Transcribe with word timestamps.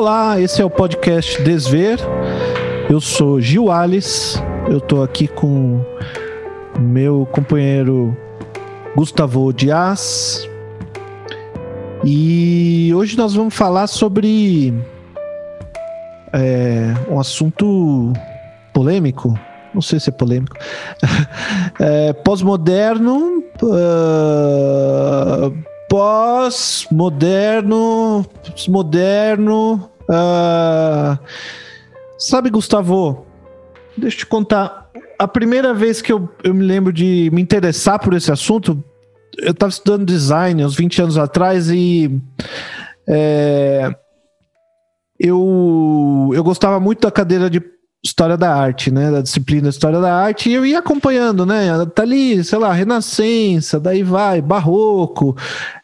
Olá, 0.00 0.40
esse 0.40 0.62
é 0.62 0.64
o 0.64 0.70
podcast 0.70 1.42
Desver. 1.42 1.98
Eu 2.88 3.02
sou 3.02 3.38
Gil 3.38 3.70
Alice. 3.70 4.38
Eu 4.66 4.78
estou 4.78 5.02
aqui 5.02 5.28
com 5.28 5.84
meu 6.78 7.28
companheiro 7.30 8.16
Gustavo 8.96 9.52
Dias. 9.52 10.48
E 12.02 12.90
hoje 12.94 13.14
nós 13.14 13.34
vamos 13.34 13.54
falar 13.54 13.88
sobre 13.88 14.72
é, 16.32 16.94
um 17.06 17.20
assunto 17.20 18.10
polêmico. 18.72 19.38
Não 19.74 19.82
sei 19.82 20.00
se 20.00 20.08
é 20.08 20.12
polêmico. 20.12 20.56
É, 21.78 22.12
Pós-moderno. 22.12 23.42
Uh, 23.62 25.69
Pós-moderno. 25.90 28.24
Moderno. 28.68 29.90
Uh, 30.08 31.18
sabe, 32.16 32.48
Gustavo? 32.48 33.26
Deixa 33.96 34.14
eu 34.14 34.20
te 34.20 34.26
contar. 34.26 34.88
A 35.18 35.26
primeira 35.26 35.74
vez 35.74 36.00
que 36.00 36.12
eu, 36.12 36.28
eu 36.44 36.54
me 36.54 36.64
lembro 36.64 36.92
de 36.92 37.28
me 37.32 37.42
interessar 37.42 37.98
por 37.98 38.14
esse 38.14 38.30
assunto, 38.30 38.80
eu 39.38 39.50
estava 39.50 39.70
estudando 39.70 40.06
design 40.06 40.64
uns 40.64 40.76
20 40.76 41.02
anos 41.02 41.18
atrás 41.18 41.68
e. 41.68 42.22
É, 43.08 43.92
eu, 45.18 46.30
eu 46.32 46.44
gostava 46.44 46.78
muito 46.78 47.00
da 47.00 47.10
cadeira 47.10 47.50
de 47.50 47.60
História 48.02 48.34
da 48.34 48.54
Arte, 48.54 48.90
né? 48.90 49.10
Da 49.10 49.20
disciplina 49.20 49.68
História 49.68 50.00
da 50.00 50.14
Arte, 50.14 50.48
e 50.48 50.54
eu 50.54 50.64
ia 50.64 50.78
acompanhando, 50.78 51.44
né? 51.44 51.68
Tá 51.94 52.02
ali, 52.02 52.42
sei 52.42 52.58
lá, 52.58 52.72
Renascença, 52.72 53.78
daí 53.78 54.02
vai, 54.02 54.40
Barroco, 54.40 55.36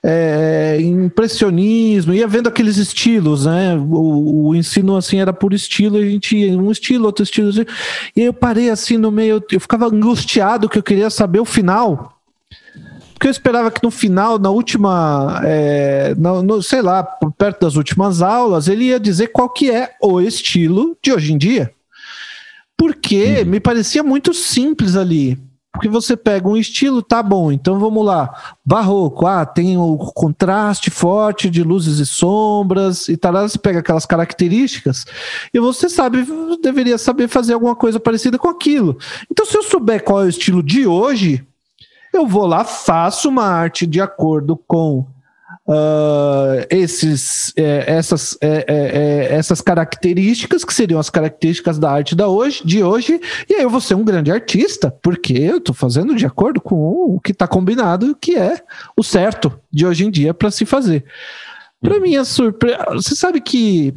é, 0.03 0.78
Impressionismo, 0.81 2.14
ia 2.14 2.27
vendo 2.27 2.48
aqueles 2.48 2.78
estilos, 2.78 3.44
né? 3.44 3.77
O, 3.77 4.47
o, 4.47 4.55
ensino, 4.55 4.97
assim, 4.97 5.20
era 5.20 5.31
por 5.31 5.53
estilo, 5.53 5.98
a 5.98 6.00
gente 6.00 6.37
ia 6.37 6.59
um 6.59 6.70
estilo, 6.70 7.05
outro 7.05 7.22
estilo, 7.22 7.50
e 8.17 8.22
aí 8.22 8.27
eu 8.27 8.33
parei 8.33 8.70
assim 8.70 8.97
no 8.97 9.11
meio, 9.11 9.44
eu 9.53 9.61
ficava 9.61 9.87
angustiado 9.87 10.70
que 10.70 10.78
eu 10.78 10.83
queria 10.83 11.11
saber 11.11 11.41
o 11.41 11.44
final. 11.44 12.14
Porque 13.12 13.28
eu 13.28 13.31
esperava 13.31 13.70
que 13.70 13.83
no 13.83 13.91
final, 13.91 14.39
na 14.39 14.50
última, 14.50 15.41
é, 15.44 16.14
no, 16.17 16.62
sei 16.62 16.81
lá, 16.81 17.03
perto 17.37 17.61
das 17.61 17.77
últimas 17.77 18.22
aulas, 18.22 18.69
ele 18.69 18.84
ia 18.84 19.00
dizer 19.00 19.28
qual 19.28 19.48
que 19.50 19.70
é 19.70 19.92
o 20.03 20.20
estilo 20.20 20.97
de 21.03 21.12
hoje 21.12 21.33
em 21.33 21.39
dia. 21.39 21.75
Porque 22.77 23.41
uhum. 23.41 23.46
me 23.46 23.60
parecia 23.60 24.02
muito 24.02 24.34
simples 24.34 24.96
ali. 24.96 25.38
Porque 25.77 25.88
você 25.91 26.16
pega 26.16 26.48
um 26.48 26.56
estilo, 26.56 27.02
tá 27.02 27.22
bom, 27.22 27.52
então 27.52 27.78
vamos 27.78 28.02
lá. 28.05 28.55
Barroco, 28.64 29.27
ah, 29.27 29.44
tem 29.44 29.77
o 29.77 29.98
contraste 29.98 30.91
forte 30.91 31.50
de 31.50 31.62
luzes 31.62 31.98
e 31.98 32.06
sombras 32.06 33.08
e 33.08 33.16
tal. 33.16 33.34
Você 33.47 33.58
pega 33.58 33.80
aquelas 33.80 34.06
características 34.06 35.04
e 35.52 35.60
você 35.60 35.91
sabe, 35.91 36.27
deveria 36.62 36.97
saber 36.97 37.28
fazer 37.28 37.52
alguma 37.52 37.77
coisa 37.77 38.00
parecida 38.00 38.38
com 38.38 38.48
aquilo. 38.48 38.97
Então, 39.30 39.44
se 39.44 39.54
eu 39.54 39.62
souber 39.62 40.02
qual 40.02 40.22
é 40.22 40.24
o 40.24 40.30
estilo 40.30 40.62
de 40.62 40.86
hoje, 40.86 41.47
eu 42.10 42.27
vou 42.27 42.47
lá, 42.47 42.64
faço 42.64 43.28
uma 43.28 43.44
arte 43.44 43.86
de 43.86 44.00
acordo 44.00 44.56
com 44.66 45.06
uh, 45.67 46.67
esses, 46.70 47.53
é, 47.56 47.84
essas, 47.86 48.39
é, 48.41 48.64
é, 48.67 48.67
é, 48.69 49.34
essas 49.34 49.61
características, 49.61 50.64
que 50.64 50.72
seriam 50.72 51.00
as 51.00 51.11
características 51.11 51.78
da 51.78 51.91
arte 51.91 52.14
da 52.14 52.28
hoje, 52.28 52.62
de 52.64 52.83
hoje, 52.83 53.20
e 53.48 53.55
aí 53.55 53.62
eu 53.62 53.70
vou 53.70 53.81
ser 53.81 53.94
um 53.94 54.05
grande 54.05 54.31
artista, 54.31 54.91
porque 55.03 55.33
eu 55.33 55.59
estou 55.59 55.75
fazendo 55.75 56.14
de 56.14 56.27
acordo 56.27 56.61
com 56.61 56.77
o 56.77 57.20
que 57.20 57.33
está 57.33 57.47
combinado, 57.47 58.17
que 58.20 58.37
é 58.37 58.62
o 58.97 59.03
certo 59.03 59.59
de 59.70 59.87
hoje 59.87 60.05
em 60.05 60.11
dia 60.11 60.33
para 60.33 60.50
se 60.50 60.64
fazer. 60.64 61.05
Para 61.81 62.00
mim, 62.00 62.17
a 62.17 62.25
surpresa. 62.25 62.84
Você 62.93 63.15
sabe 63.15 63.41
que 63.41 63.94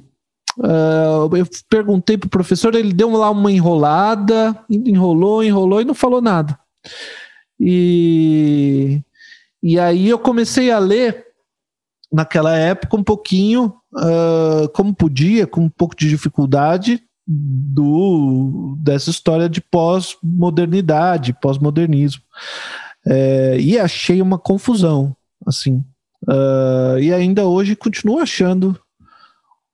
Uh, 0.57 1.33
eu 1.37 1.47
perguntei 1.69 2.17
pro 2.17 2.27
professor, 2.27 2.75
ele 2.75 2.91
deu 2.91 3.09
lá 3.11 3.29
uma 3.29 3.49
enrolada, 3.49 4.53
enrolou, 4.69 5.41
enrolou 5.41 5.79
e 5.79 5.85
não 5.85 5.93
falou 5.93 6.21
nada. 6.21 6.59
E, 7.57 9.01
e 9.63 9.79
aí 9.79 10.09
eu 10.09 10.19
comecei 10.19 10.69
a 10.69 10.77
ler 10.77 11.28
naquela 12.11 12.55
época 12.55 12.97
um 12.97 13.03
pouquinho 13.03 13.73
uh, 13.93 14.69
como 14.73 14.93
podia, 14.93 15.45
com 15.45 15.61
um 15.61 15.69
pouco 15.69 15.95
de 15.95 16.09
dificuldade 16.09 17.01
do 17.27 18.75
dessa 18.79 19.11
história 19.11 19.47
de 19.47 19.61
pós-modernidade, 19.61 21.37
pós-modernismo. 21.39 22.23
É, 23.05 23.57
e 23.59 23.77
achei 23.77 24.21
uma 24.21 24.39
confusão, 24.39 25.15
assim. 25.45 25.83
Uh, 26.23 26.99
e 26.99 27.13
ainda 27.13 27.45
hoje 27.45 27.75
continuo 27.75 28.19
achando 28.19 28.79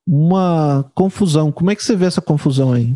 uma 0.05 0.85
confusão. 0.93 1.51
Como 1.51 1.71
é 1.71 1.75
que 1.75 1.83
você 1.83 1.95
vê 1.95 2.05
essa 2.05 2.21
confusão 2.21 2.73
aí? 2.73 2.95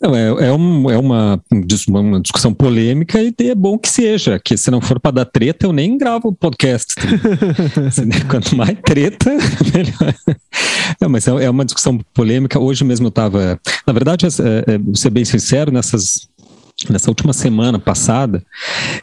Não, 0.00 0.16
é, 0.16 0.48
é, 0.48 0.52
um, 0.52 0.90
é 0.90 0.96
uma, 0.96 1.42
uma, 1.88 2.20
discussão 2.20 2.54
polêmica 2.54 3.22
e 3.22 3.34
é 3.40 3.54
bom 3.54 3.76
que 3.76 3.88
seja, 3.88 4.40
que 4.42 4.56
se 4.56 4.70
não 4.70 4.80
for 4.80 4.98
para 4.98 5.10
dar 5.10 5.24
treta, 5.26 5.66
eu 5.66 5.74
nem 5.74 5.98
gravo 5.98 6.32
podcast. 6.32 6.94
Quanto 8.30 8.56
mais 8.56 8.78
treta, 8.82 9.30
melhor. 9.74 10.14
Não, 10.98 11.10
mas 11.10 11.28
é, 11.28 11.44
é 11.44 11.50
uma 11.50 11.66
discussão 11.66 11.98
polêmica. 12.14 12.58
Hoje 12.58 12.82
mesmo 12.82 13.06
eu 13.06 13.10
estava. 13.10 13.60
Na 13.86 13.92
verdade, 13.92 14.24
é, 14.26 14.28
é, 14.28 14.96
ser 14.96 15.10
bem 15.10 15.24
sincero, 15.24 15.70
nessas 15.70 16.30
Nessa 16.88 17.10
última 17.10 17.34
semana 17.34 17.78
passada, 17.78 18.42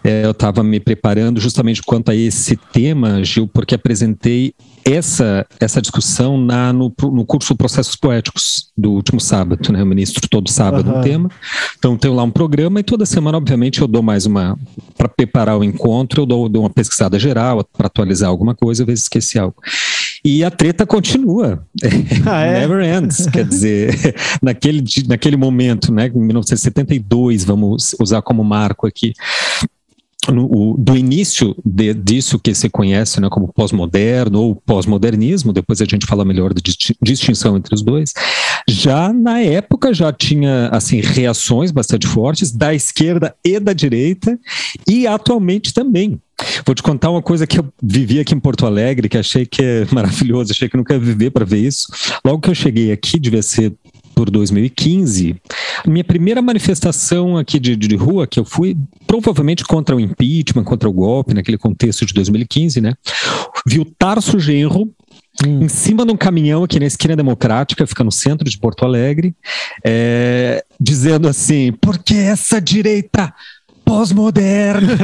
é, 0.03 0.25
eu 0.25 0.31
estava 0.31 0.63
me 0.63 0.79
preparando 0.79 1.39
justamente 1.39 1.83
quanto 1.83 2.09
a 2.09 2.15
esse 2.15 2.55
tema, 2.73 3.23
Gil, 3.23 3.47
porque 3.47 3.75
apresentei 3.75 4.55
essa, 4.93 5.45
essa 5.59 5.81
discussão 5.81 6.37
na, 6.37 6.71
no, 6.71 6.93
no 7.01 7.25
curso 7.25 7.55
Processos 7.55 7.95
Poéticos 7.95 8.71
do 8.77 8.91
último 8.91 9.19
sábado, 9.19 9.71
né? 9.71 9.81
Eu 9.81 9.85
ministro 9.85 10.27
todo 10.29 10.49
sábado 10.49 10.89
uhum. 10.89 10.99
um 10.99 11.01
tema. 11.01 11.29
Então 11.77 11.97
tenho 11.97 12.13
lá 12.13 12.23
um 12.23 12.31
programa 12.31 12.79
e 12.79 12.83
toda 12.83 13.05
semana, 13.05 13.37
obviamente, 13.37 13.81
eu 13.81 13.87
dou 13.87 14.01
mais 14.01 14.25
uma. 14.25 14.57
Para 14.97 15.07
preparar 15.07 15.57
o 15.57 15.63
encontro, 15.63 16.21
eu 16.21 16.25
dou, 16.25 16.49
dou 16.49 16.63
uma 16.63 16.69
pesquisada 16.69 17.19
geral, 17.19 17.63
para 17.63 17.87
atualizar 17.87 18.29
alguma 18.29 18.55
coisa, 18.55 18.83
às 18.83 18.87
vezes 18.87 19.03
esqueci 19.03 19.37
algo. 19.37 19.55
E 20.23 20.43
a 20.43 20.51
treta 20.51 20.85
continua. 20.85 21.63
Ah, 22.25 22.41
é? 22.41 22.59
Never 22.67 22.83
ends. 22.83 23.27
Quer 23.27 23.45
dizer, 23.45 24.15
naquele, 24.41 24.83
naquele 25.07 25.37
momento, 25.37 25.91
né, 25.91 26.07
em 26.07 26.19
1972, 26.19 27.43
vamos 27.43 27.95
usar 27.99 28.21
como 28.21 28.43
marco 28.43 28.87
aqui, 28.87 29.13
no, 30.31 30.45
o, 30.45 30.75
do 30.77 30.97
início 30.97 31.55
de, 31.65 31.93
disso 31.93 32.39
que 32.39 32.53
se 32.53 32.69
conhece 32.69 33.19
né, 33.19 33.27
como 33.29 33.47
pós-moderno 33.47 34.41
ou 34.41 34.55
pós-modernismo, 34.55 35.53
depois 35.53 35.81
a 35.81 35.85
gente 35.85 36.05
fala 36.05 36.25
melhor 36.25 36.53
da 36.53 36.61
distinção 37.01 37.57
entre 37.57 37.73
os 37.73 37.81
dois, 37.81 38.13
já 38.67 39.11
na 39.13 39.39
época 39.39 39.93
já 39.93 40.11
tinha 40.11 40.69
assim 40.69 41.01
reações 41.01 41.71
bastante 41.71 42.07
fortes 42.07 42.51
da 42.51 42.73
esquerda 42.73 43.35
e 43.43 43.59
da 43.59 43.73
direita 43.73 44.37
e 44.87 45.07
atualmente 45.07 45.73
também. 45.73 46.19
Vou 46.65 46.75
te 46.75 46.83
contar 46.83 47.09
uma 47.09 47.21
coisa 47.21 47.47
que 47.47 47.59
eu 47.59 47.67
vivi 47.81 48.19
aqui 48.19 48.35
em 48.35 48.39
Porto 48.39 48.65
Alegre, 48.65 49.09
que 49.09 49.17
achei 49.17 49.45
que 49.45 49.61
é 49.61 49.87
maravilhoso, 49.91 50.51
achei 50.51 50.69
que 50.69 50.77
nunca 50.77 50.93
ia 50.93 50.99
viver 50.99 51.31
para 51.31 51.45
ver 51.45 51.59
isso. 51.59 51.87
Logo 52.23 52.39
que 52.39 52.49
eu 52.49 52.55
cheguei 52.55 52.91
aqui, 52.91 53.19
devia 53.19 53.41
ser 53.41 53.73
por 54.17 54.31
2015, 54.31 55.35
minha 55.85 56.03
primeira 56.03 56.41
manifestação 56.41 57.37
aqui 57.37 57.59
de, 57.59 57.75
de 57.75 57.95
rua 57.95 58.25
que 58.25 58.39
eu 58.39 58.43
fui, 58.43 58.75
provavelmente 59.05 59.63
contra 59.63 59.95
o 59.95 59.99
impeachment, 59.99 60.63
contra 60.63 60.89
o 60.89 60.91
golpe, 60.91 61.35
naquele 61.35 61.55
contexto 61.55 62.03
de 62.03 62.15
2015, 62.15 62.81
né? 62.81 62.95
Vi 63.67 63.79
o 63.79 63.85
Tarso 63.85 64.39
Genro, 64.39 64.91
Hum. 65.45 65.61
em 65.61 65.67
cima 65.69 66.03
de 66.03 66.11
um 66.11 66.17
caminhão 66.17 66.63
aqui 66.63 66.79
na 66.79 66.87
esquina 66.87 67.15
democrática, 67.15 67.85
fica 67.85 68.03
no 68.03 68.11
centro 68.11 68.49
de 68.49 68.57
Porto 68.57 68.83
Alegre, 68.83 69.35
é, 69.85 70.65
dizendo 70.81 71.27
assim: 71.27 71.71
por 71.73 71.99
que 71.99 72.15
essa 72.15 72.59
direita 72.59 73.31
pós-moderna. 73.87 74.91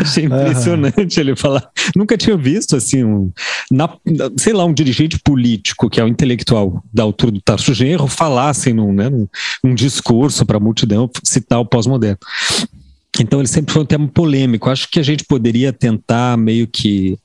Achei 0.00 0.24
impressionante 0.24 1.16
uhum. 1.16 1.26
ele 1.26 1.36
falar. 1.36 1.70
Nunca 1.94 2.16
tinha 2.16 2.36
visto 2.36 2.74
assim 2.74 3.04
um, 3.04 3.30
na, 3.70 3.88
sei 4.36 4.52
lá, 4.52 4.64
um 4.64 4.74
dirigente 4.74 5.18
político 5.20 5.88
que 5.88 6.00
é 6.00 6.04
um 6.04 6.08
intelectual 6.08 6.82
da 6.92 7.04
altura 7.04 7.32
do 7.32 7.40
Tarso 7.40 7.72
Genro 7.72 8.08
falasse 8.08 8.72
num, 8.72 8.92
né, 8.92 9.08
num, 9.08 9.28
num 9.62 9.74
discurso 9.74 10.44
para 10.44 10.56
a 10.56 10.60
multidão 10.60 11.08
citar 11.22 11.60
o 11.60 11.66
pós-moderno. 11.66 12.18
Então 13.20 13.38
ele 13.38 13.48
sempre 13.48 13.72
foi 13.72 13.82
um 13.82 13.86
tema 13.86 14.08
polêmico. 14.08 14.68
Acho 14.68 14.90
que 14.90 14.98
a 14.98 15.02
gente 15.02 15.24
poderia 15.24 15.72
tentar 15.72 16.36
meio 16.36 16.66
que 16.66 17.16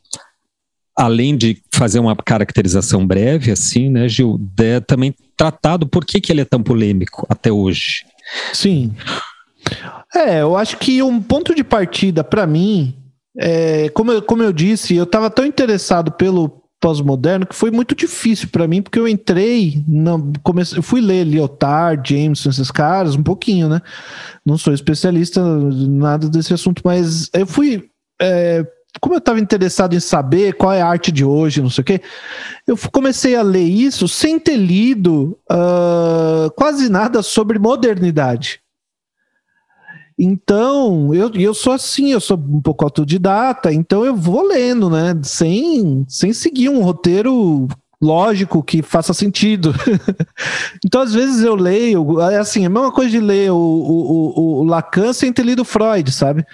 além 0.96 1.36
de 1.36 1.58
fazer 1.74 2.00
uma 2.00 2.16
caracterização 2.16 3.06
breve, 3.06 3.50
assim, 3.50 3.90
né, 3.90 4.08
Gil, 4.08 4.38
de, 4.38 4.82
também 4.82 5.16
tratado 5.36 5.88
por 5.88 6.06
que, 6.06 6.22
que 6.22 6.32
ele 6.32 6.42
é 6.42 6.46
tão 6.46 6.62
polêmico 6.62 7.26
até 7.28 7.52
hoje. 7.52 8.04
Sim. 8.54 8.94
É, 10.16 10.42
eu 10.42 10.58
acho 10.58 10.78
que 10.78 11.02
um 11.02 11.22
ponto 11.22 11.56
de 11.56 11.64
partida 11.64 12.24
para 12.24 12.46
mim, 12.46 12.96
é, 13.38 13.90
como, 13.90 14.12
eu, 14.12 14.22
como 14.22 14.44
eu 14.44 14.52
disse, 14.52 14.96
eu 14.96 15.04
estava 15.04 15.30
tão 15.30 15.46
interessado 15.46 16.12
pelo 16.12 16.62
pós-moderno 16.82 17.46
que 17.46 17.56
foi 17.56 17.70
muito 17.70 17.94
difícil 17.94 18.50
para 18.50 18.68
mim, 18.68 18.82
porque 18.82 18.98
eu 18.98 19.08
entrei, 19.08 19.84
na, 19.88 20.14
comecei, 20.42 20.80
eu 20.80 20.84
fui 20.84 21.00
ler 21.00 21.24
Lyotard, 21.24 22.12
Jameson, 22.12 22.50
esses 22.50 22.72
caras, 22.72 23.16
um 23.16 23.22
pouquinho, 23.22 23.70
né? 23.70 23.82
Não 24.44 24.58
sou 24.58 24.74
especialista 24.74 25.42
nada 25.44 26.28
desse 26.28 26.54
assunto, 26.54 26.82
mas 26.84 27.30
eu 27.34 27.46
fui 27.46 27.88
é, 28.20 28.66
como 29.00 29.16
eu 29.16 29.20
estava 29.20 29.40
interessado 29.40 29.96
em 29.96 30.00
saber 30.00 30.54
qual 30.54 30.74
é 30.74 30.82
a 30.82 30.88
arte 30.88 31.12
de 31.12 31.24
hoje, 31.24 31.62
não 31.62 31.70
sei 31.70 31.82
o 31.82 31.86
quê, 31.86 32.02
eu 32.68 32.78
comecei 32.92 33.36
a 33.36 33.42
ler 33.42 33.64
isso 33.64 34.08
sem 34.08 34.38
ter 34.40 34.58
lido 34.58 35.40
uh, 35.50 36.52
quase 36.56 36.90
nada 36.90 37.22
sobre 37.22 37.58
modernidade. 37.58 38.62
Então, 40.24 41.14
eu, 41.16 41.32
eu 41.34 41.54
sou 41.54 41.74
assim, 41.74 42.12
eu 42.12 42.20
sou 42.20 42.38
um 42.38 42.62
pouco 42.62 42.84
autodidata, 42.84 43.74
então 43.74 44.06
eu 44.06 44.16
vou 44.16 44.44
lendo, 44.44 44.90
né? 44.90 45.20
Sem, 45.24 46.06
sem 46.08 46.32
seguir 46.32 46.70
um 46.70 46.84
roteiro 46.84 47.68
lógico 48.02 48.64
que 48.64 48.82
faça 48.82 49.14
sentido. 49.14 49.74
então, 50.84 51.02
às 51.02 51.14
vezes 51.14 51.44
eu 51.44 51.56
leio, 51.56 52.20
é 52.20 52.38
assim, 52.38 52.64
é 52.64 52.66
a 52.66 52.70
mesma 52.70 52.92
coisa 52.92 53.12
de 53.12 53.20
ler 53.20 53.52
o, 53.52 53.56
o, 53.56 54.60
o 54.62 54.64
Lacan 54.64 55.14
sem 55.14 55.32
ter 55.32 55.44
lido 55.44 55.64
Freud, 55.64 56.12
sabe? 56.12 56.46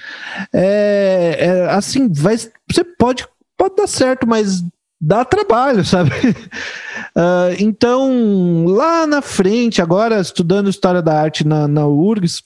É, 0.53 1.37
é, 1.39 1.69
assim, 1.69 2.11
vai, 2.11 2.35
você 2.37 2.83
pode, 2.83 3.25
pode 3.57 3.75
dar 3.75 3.87
certo, 3.87 4.27
mas 4.27 4.63
dá 4.99 5.23
trabalho, 5.23 5.83
sabe? 5.85 6.11
Uh, 7.15 7.55
então, 7.59 8.65
lá 8.65 9.07
na 9.07 9.21
frente, 9.21 9.81
agora 9.81 10.19
estudando 10.19 10.69
História 10.69 11.01
da 11.01 11.19
Arte 11.19 11.47
na, 11.47 11.67
na 11.67 11.87
URGS, 11.87 12.43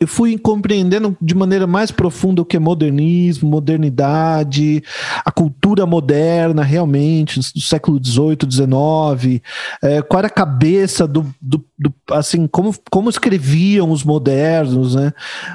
eu 0.00 0.08
fui 0.08 0.36
compreendendo 0.38 1.16
de 1.20 1.34
maneira 1.34 1.66
mais 1.66 1.90
profunda 1.90 2.42
o 2.42 2.44
que 2.44 2.56
é 2.56 2.60
modernismo, 2.60 3.48
modernidade, 3.48 4.82
a 5.24 5.30
cultura 5.30 5.86
moderna 5.86 6.62
realmente, 6.62 7.38
do 7.38 7.60
século 7.60 8.00
XVIII, 8.02 8.38
XIX, 8.50 9.42
é, 9.82 10.02
qual 10.02 10.18
era 10.18 10.26
a 10.26 10.30
cabeça 10.30 11.06
do, 11.06 11.26
do, 11.40 11.64
do, 11.78 11.92
assim, 12.10 12.46
como, 12.46 12.74
como 12.90 13.08
escreviam 13.08 13.90
os 13.90 14.02
modernos, 14.02 14.94
né, 14.94 15.12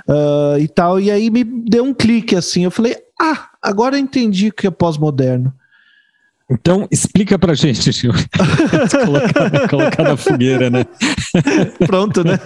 uh, 0.07 0.59
e 0.59 0.67
tal, 0.67 0.99
e 0.99 1.11
aí 1.11 1.29
me 1.29 1.43
deu 1.43 1.83
um 1.83 1.93
clique, 1.93 2.35
assim, 2.35 2.63
eu 2.63 2.71
falei, 2.71 2.95
ah, 3.19 3.49
agora 3.61 3.95
eu 3.95 3.99
entendi 3.99 4.47
o 4.47 4.53
que 4.53 4.67
é 4.67 4.71
pós-moderno. 4.71 5.53
Então, 6.51 6.87
explica 6.89 7.37
pra 7.37 7.53
gente, 7.53 7.91
Gil. 7.93 8.11
colocar, 9.05 9.67
colocar 9.69 10.03
na 10.03 10.17
fogueira, 10.17 10.69
né? 10.69 10.85
Pronto, 11.85 12.23
né? 12.23 12.39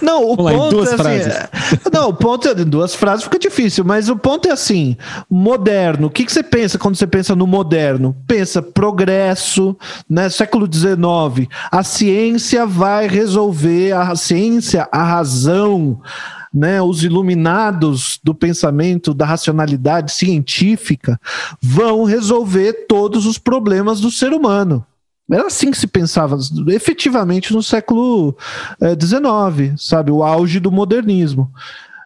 Não, 0.00 0.30
o 0.30 0.36
Vamos 0.36 0.52
ponto 0.52 0.64
lá, 0.64 0.70
duas 0.70 0.92
é 0.92 0.96
frases. 0.96 1.26
assim. 1.26 1.76
Não, 1.92 2.08
o 2.08 2.14
ponto 2.14 2.48
é. 2.48 2.54
Duas 2.54 2.94
frases 2.94 3.24
fica 3.24 3.38
difícil, 3.38 3.84
mas 3.84 4.08
o 4.08 4.16
ponto 4.16 4.48
é 4.48 4.52
assim: 4.52 4.96
moderno. 5.30 6.06
O 6.06 6.10
que, 6.10 6.24
que 6.24 6.32
você 6.32 6.42
pensa 6.42 6.78
quando 6.78 6.96
você 6.96 7.06
pensa 7.06 7.34
no 7.34 7.46
moderno? 7.46 8.16
Pensa 8.26 8.62
progresso, 8.62 9.76
né? 10.08 10.28
Século 10.28 10.68
XIX. 10.72 11.48
A 11.70 11.82
ciência 11.82 12.66
vai 12.66 13.06
resolver, 13.08 13.92
a 13.92 14.14
ciência, 14.16 14.88
a 14.90 15.02
razão 15.02 16.00
né, 16.54 16.80
os 16.80 17.02
iluminados 17.02 18.20
do 18.22 18.32
pensamento, 18.32 19.12
da 19.12 19.26
racionalidade 19.26 20.12
científica, 20.12 21.20
vão 21.60 22.04
resolver 22.04 22.86
todos 22.88 23.26
os 23.26 23.38
problemas 23.38 24.00
do 24.00 24.10
ser 24.10 24.32
humano. 24.32 24.86
Era 25.28 25.48
assim 25.48 25.70
que 25.70 25.78
se 25.78 25.86
pensava, 25.86 26.38
efetivamente, 26.68 27.52
no 27.52 27.62
século 27.62 28.36
XIX, 29.00 29.72
eh, 29.72 29.74
sabe? 29.76 30.12
O 30.12 30.22
auge 30.22 30.60
do 30.60 30.70
modernismo 30.70 31.50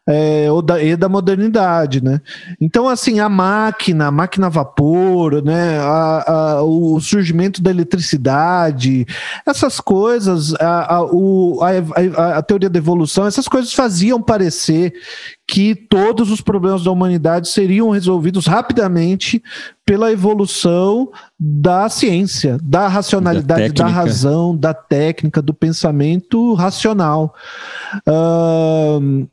é, 0.09 0.51
ou 0.51 0.63
da, 0.63 0.83
e 0.83 0.97
da 0.97 1.07
modernidade, 1.07 2.03
né? 2.03 2.23
Então, 2.59 2.89
assim, 2.89 3.21
a 3.21 3.29
máquina, 3.29 4.07
a 4.07 4.11
máquina 4.11 4.47
a 4.47 4.51
vapor, 4.51 5.43
né? 5.43 5.79
A, 5.81 6.33
a, 6.33 6.63
o 6.63 6.99
surgimento 6.99 7.61
da 7.61 7.71
eletricidade, 7.71 9.07
essas 9.45 9.81
coisas, 9.81 10.55
a, 10.55 11.03
o, 11.13 11.61
a, 11.63 12.39
a 12.39 12.43
teoria 12.43 12.71
da 12.71 12.79
evolução, 12.79 13.27
essas 13.27 13.47
coisas 13.47 13.75
faziam 13.75 14.23
parecer 14.23 14.95
que 15.47 15.75
todos 15.75 16.31
os 16.31 16.41
problemas 16.41 16.83
da 16.85 16.91
humanidade 16.91 17.49
seriam 17.49 17.91
resolvidos 17.91 18.47
rapidamente 18.47 19.43
pela 19.85 20.11
evolução 20.11 21.11
da 21.39 21.89
ciência, 21.91 22.59
da 22.63 22.89
racionalidade, 22.89 23.73
da, 23.73 23.85
da 23.85 23.91
razão, 23.91 24.57
da 24.57 24.73
técnica, 24.73 25.43
do 25.43 25.53
pensamento 25.53 26.55
racional. 26.55 27.35
Uh, 28.07 29.29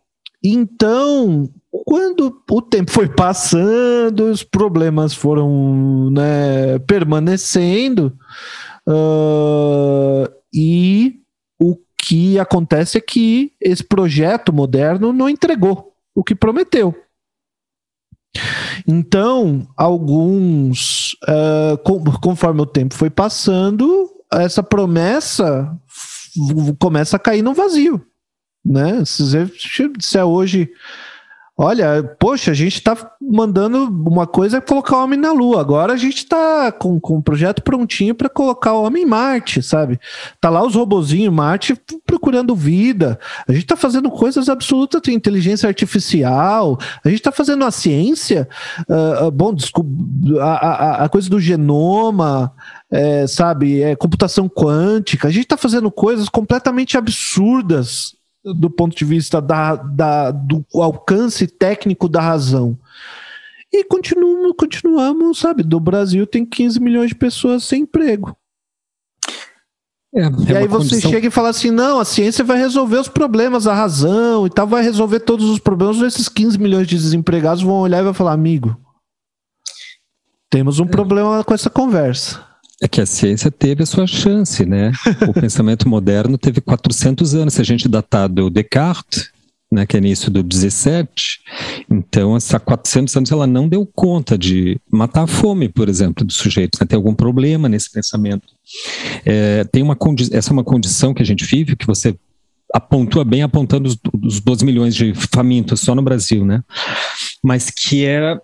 então, 0.47 1.49
quando 1.71 2.41
o 2.51 2.61
tempo 2.61 2.91
foi 2.91 3.09
passando, 3.09 4.25
os 4.29 4.43
problemas 4.43 5.13
foram 5.13 6.11
né, 6.11 6.77
permanecendo, 6.79 8.15
uh, 8.87 10.31
e 10.53 11.21
o 11.59 11.75
que 11.97 12.37
acontece 12.37 12.99
é 12.99 13.01
que 13.01 13.53
esse 13.59 13.83
projeto 13.83 14.53
moderno 14.53 15.11
não 15.11 15.27
entregou 15.27 15.93
o 16.13 16.23
que 16.23 16.35
prometeu. 16.35 16.93
Então, 18.87 19.67
alguns, 19.75 21.13
uh, 21.23 21.77
com, 21.83 22.03
conforme 22.21 22.61
o 22.61 22.67
tempo 22.67 22.93
foi 22.93 23.09
passando, 23.09 24.11
essa 24.31 24.61
promessa 24.61 25.75
começa 26.79 27.15
a 27.15 27.19
cair 27.19 27.41
no 27.41 27.53
vazio 27.53 28.05
né? 28.65 29.03
Se 29.05 29.23
você 29.23 29.47
disser 29.97 30.25
hoje, 30.25 30.71
olha, 31.57 32.03
poxa, 32.19 32.51
a 32.51 32.53
gente 32.53 32.75
está 32.75 32.97
mandando 33.21 33.85
uma 33.85 34.27
coisa 34.27 34.57
é 34.57 34.61
colocar 34.61 34.97
o 34.97 35.03
homem 35.03 35.17
na 35.17 35.31
Lua, 35.31 35.61
agora 35.61 35.93
a 35.93 35.97
gente 35.97 36.17
está 36.17 36.69
com, 36.69 36.99
com 36.99 37.15
um 37.17 37.21
projeto 37.21 37.63
prontinho 37.63 38.13
para 38.13 38.27
colocar 38.27 38.73
o 38.73 38.83
homem 38.83 39.03
em 39.03 39.05
Marte, 39.05 39.61
sabe? 39.61 39.97
Tá 40.41 40.49
lá 40.49 40.65
os 40.65 40.75
robozinhos 40.75 41.31
em 41.31 41.35
Marte 41.35 41.73
procurando 42.05 42.53
vida, 42.53 43.17
a 43.47 43.53
gente 43.53 43.63
está 43.63 43.77
fazendo 43.77 44.11
coisas 44.11 44.49
absolutas 44.49 45.01
de 45.01 45.13
inteligência 45.13 45.67
artificial, 45.67 46.77
a 47.03 47.07
gente 47.07 47.19
está 47.19 47.31
fazendo 47.31 47.63
a 47.63 47.71
ciência, 47.71 48.49
uh, 48.89 49.31
bom, 49.31 49.55
a, 50.41 50.43
a, 50.43 51.05
a 51.05 51.09
coisa 51.09 51.29
do 51.29 51.39
genoma, 51.39 52.51
é, 52.91 53.25
sabe, 53.27 53.81
é, 53.81 53.95
computação 53.95 54.49
quântica, 54.49 55.29
a 55.29 55.31
gente 55.31 55.43
está 55.43 55.55
fazendo 55.55 55.89
coisas 55.89 56.27
completamente 56.27 56.97
absurdas 56.97 58.13
do 58.53 58.69
ponto 58.69 58.95
de 58.95 59.03
vista 59.03 59.41
da, 59.41 59.75
da, 59.75 60.31
do 60.31 60.63
alcance 60.75 61.47
técnico 61.47 62.07
da 62.07 62.21
razão. 62.21 62.77
E 63.73 63.83
continuamos, 63.83 64.53
continuamos, 64.57 65.39
sabe? 65.39 65.63
Do 65.63 65.79
Brasil 65.79 66.27
tem 66.27 66.45
15 66.45 66.79
milhões 66.79 67.09
de 67.09 67.15
pessoas 67.15 67.63
sem 67.63 67.81
emprego. 67.81 68.35
É, 70.13 70.21
é 70.21 70.29
e 70.53 70.57
aí 70.57 70.67
você 70.67 70.91
condição... 70.91 71.11
chega 71.11 71.27
e 71.27 71.31
fala 71.31 71.49
assim: 71.49 71.71
não, 71.71 71.99
a 71.99 72.05
ciência 72.05 72.43
vai 72.43 72.57
resolver 72.57 72.97
os 72.97 73.09
problemas, 73.09 73.67
a 73.67 73.73
razão 73.73 74.47
e 74.47 74.49
tal, 74.49 74.65
vai 74.65 74.81
resolver 74.81 75.19
todos 75.19 75.49
os 75.49 75.59
problemas. 75.59 76.01
Esses 76.01 76.29
15 76.29 76.57
milhões 76.57 76.87
de 76.87 76.95
desempregados 76.95 77.63
vão 77.63 77.75
olhar 77.75 77.99
e 77.99 78.03
vão 78.03 78.13
falar: 78.13 78.31
amigo, 78.31 78.79
temos 80.49 80.79
um 80.79 80.85
é. 80.85 80.87
problema 80.87 81.43
com 81.43 81.53
essa 81.53 81.69
conversa. 81.69 82.41
É 82.81 82.87
que 82.87 82.99
a 82.99 83.05
ciência 83.05 83.49
teve 83.49 83.83
a 83.83 83.85
sua 83.85 84.05
chance, 84.05 84.65
né? 84.65 84.91
O 85.27 85.33
pensamento 85.39 85.87
moderno 85.87 86.37
teve 86.37 86.59
400 86.59 87.33
anos. 87.33 87.53
Se 87.53 87.61
a 87.61 87.63
gente 87.63 87.87
datar 87.87 88.27
do 88.27 88.49
Descartes, 88.49 89.31
né, 89.71 89.85
que 89.85 89.95
é 89.95 89.99
início 89.99 90.29
do 90.29 90.43
17, 90.43 91.39
então 91.89 92.35
essa 92.35 92.59
400 92.59 93.15
anos 93.15 93.31
ela 93.31 93.47
não 93.47 93.67
deu 93.67 93.85
conta 93.85 94.37
de 94.37 94.79
matar 94.91 95.23
a 95.23 95.27
fome, 95.27 95.69
por 95.69 95.89
exemplo, 95.89 96.25
dos 96.25 96.35
sujeitos. 96.35 96.79
Né? 96.79 96.85
Tem 96.85 96.97
algum 96.97 97.13
problema 97.13 97.67
nesse 97.67 97.91
pensamento. 97.91 98.47
É, 99.25 99.63
tem 99.65 99.81
uma 99.81 99.97
essa 100.31 100.49
é 100.49 100.53
uma 100.53 100.63
condição 100.63 101.13
que 101.13 101.21
a 101.21 101.25
gente 101.25 101.45
vive, 101.45 101.75
que 101.75 101.87
você 101.87 102.15
apontou 102.73 103.23
bem 103.23 103.41
apontando 103.41 103.87
os, 103.87 103.97
os 104.21 104.39
12 104.41 104.65
milhões 104.65 104.95
de 104.95 105.13
famintos 105.13 105.79
só 105.79 105.95
no 105.95 106.01
Brasil, 106.01 106.45
né? 106.45 106.61
Mas 107.43 107.69
que 107.69 108.05
é 108.05 108.37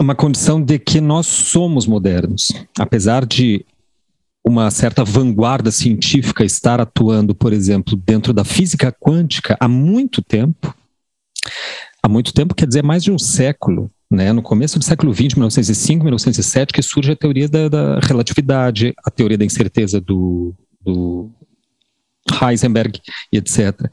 uma 0.00 0.14
condição 0.14 0.60
de 0.60 0.78
que 0.78 1.00
nós 1.00 1.26
somos 1.26 1.86
modernos. 1.86 2.48
Apesar 2.78 3.24
de 3.24 3.64
uma 4.44 4.70
certa 4.70 5.02
vanguarda 5.02 5.70
científica 5.70 6.44
estar 6.44 6.80
atuando, 6.80 7.34
por 7.34 7.52
exemplo, 7.52 7.96
dentro 7.96 8.32
da 8.32 8.44
física 8.44 8.92
quântica 8.92 9.56
há 9.58 9.66
muito 9.66 10.20
tempo. 10.20 10.74
Há 12.02 12.08
muito 12.08 12.34
tempo 12.34 12.54
quer 12.54 12.66
dizer 12.66 12.82
mais 12.82 13.02
de 13.02 13.10
um 13.10 13.18
século, 13.18 13.90
né? 14.10 14.32
No 14.32 14.42
começo 14.42 14.78
do 14.78 14.84
século 14.84 15.14
XX, 15.14 15.34
1905, 15.34 16.04
1907, 16.04 16.72
que 16.74 16.82
surge 16.82 17.12
a 17.12 17.16
teoria 17.16 17.48
da, 17.48 17.68
da 17.68 17.98
relatividade, 18.00 18.94
a 19.02 19.10
teoria 19.10 19.38
da 19.38 19.44
incerteza 19.46 19.98
do, 19.98 20.54
do 20.82 21.30
Heisenberg 22.42 23.00
e 23.32 23.38
etc. 23.38 23.90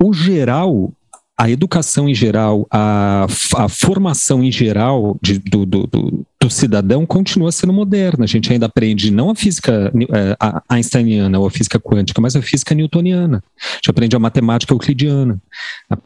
O 0.00 0.12
geral 0.12 0.92
a 1.40 1.48
educação 1.48 2.06
em 2.06 2.14
geral, 2.14 2.66
a, 2.70 3.24
a 3.56 3.66
formação 3.66 4.44
em 4.44 4.52
geral 4.52 5.16
de, 5.22 5.38
do, 5.38 5.64
do, 5.64 5.86
do, 5.86 6.26
do, 6.40 6.50
cidadão 6.50 7.06
continua 7.06 7.52
sendo 7.52 7.72
moderna. 7.72 8.24
A 8.24 8.28
gente 8.28 8.52
ainda 8.52 8.66
aprende 8.66 9.10
não 9.10 9.30
a 9.30 9.34
física 9.34 9.92
é, 10.12 10.36
a 10.38 10.62
einsteiniana 10.68 11.38
ou 11.38 11.46
a 11.46 11.50
física 11.50 11.78
quântica, 11.78 12.20
mas 12.20 12.34
a 12.34 12.42
física 12.42 12.74
newtoniana. 12.74 13.42
A 13.58 13.74
gente 13.76 13.90
aprende 13.90 14.16
a 14.16 14.18
matemática 14.18 14.72
euclidiana, 14.72 15.40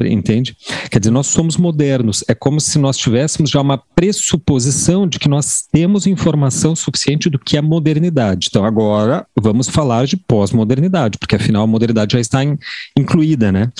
entende? 0.00 0.56
Quer 0.90 0.98
dizer, 0.98 1.10
nós 1.10 1.26
somos 1.26 1.56
modernos. 1.56 2.24
É 2.28 2.34
como 2.34 2.60
se 2.60 2.78
nós 2.78 2.96
tivéssemos 2.96 3.50
já 3.50 3.60
uma 3.60 3.78
pressuposição 3.78 5.06
de 5.06 5.18
que 5.18 5.28
nós 5.28 5.64
temos 5.72 6.06
informação 6.06 6.74
suficiente 6.74 7.30
do 7.30 7.38
que 7.38 7.56
é 7.56 7.62
modernidade. 7.62 8.48
Então, 8.50 8.64
agora 8.64 9.26
vamos 9.40 9.68
falar 9.68 10.06
de 10.06 10.16
pós-modernidade, 10.16 11.18
porque 11.18 11.36
afinal 11.36 11.64
a 11.64 11.66
modernidade 11.66 12.14
já 12.14 12.20
está 12.20 12.44
in, 12.44 12.58
incluída, 12.96 13.50
né? 13.50 13.70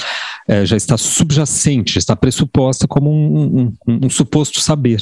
é, 0.47 0.65
já 0.65 0.77
está 0.77 0.97
subjacente, 0.97 1.99
está 1.99 2.15
pressuposta 2.15 2.87
como 2.87 3.11
um, 3.11 3.37
um, 3.37 3.73
um, 3.87 4.07
um 4.07 4.11
suposto 4.11 4.61
saber, 4.61 5.01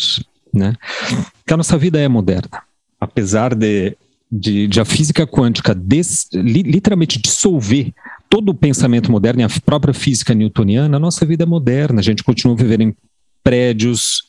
né? 0.53 0.75
Que 1.47 1.55
a 1.55 1.57
nossa 1.57 1.77
vida 1.79 1.99
é 1.99 2.09
moderna, 2.09 2.63
apesar 3.01 3.55
de, 3.55 3.97
de, 4.31 4.67
de 4.67 4.81
a 4.81 4.85
física 4.85 5.27
quântica 5.27 5.75
des, 5.75 6.29
li, 6.33 6.63
literalmente 6.63 7.21
dissolver 7.21 7.93
todo 8.29 8.51
o 8.51 8.55
pensamento 8.55 9.11
moderno 9.11 9.43
e 9.43 9.45
a 9.45 9.49
própria 9.65 9.93
física 9.93 10.35
newtoniana, 10.35 10.97
a 10.97 11.01
nossa 11.01 11.27
vida 11.27 11.45
é 11.45 11.47
moderna, 11.47 12.01
a 12.01 12.03
gente 12.03 12.25
continua 12.25 12.57
vivendo 12.57 12.83
em 12.83 12.97
prédios, 13.43 14.23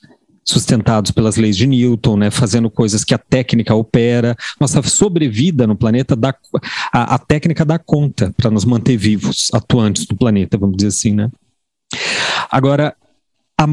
sustentados 0.45 1.11
pelas 1.11 1.37
leis 1.37 1.55
de 1.55 1.65
Newton, 1.65 2.17
né, 2.17 2.31
fazendo 2.31 2.69
coisas 2.69 3.03
que 3.03 3.13
a 3.13 3.17
técnica 3.17 3.73
opera. 3.73 4.35
Nossa 4.59 4.81
sobrevida 4.83 5.65
no 5.65 5.75
planeta 5.75 6.15
dá 6.15 6.35
a, 6.91 7.15
a 7.15 7.17
técnica 7.17 7.63
dá 7.63 7.79
conta 7.79 8.33
para 8.35 8.51
nos 8.51 8.65
manter 8.65 8.97
vivos, 8.97 9.49
atuantes 9.53 10.05
do 10.05 10.15
planeta, 10.15 10.57
vamos 10.57 10.75
dizer 10.75 10.89
assim, 10.89 11.13
né? 11.13 11.29
Agora, 12.51 12.95
a, 13.57 13.65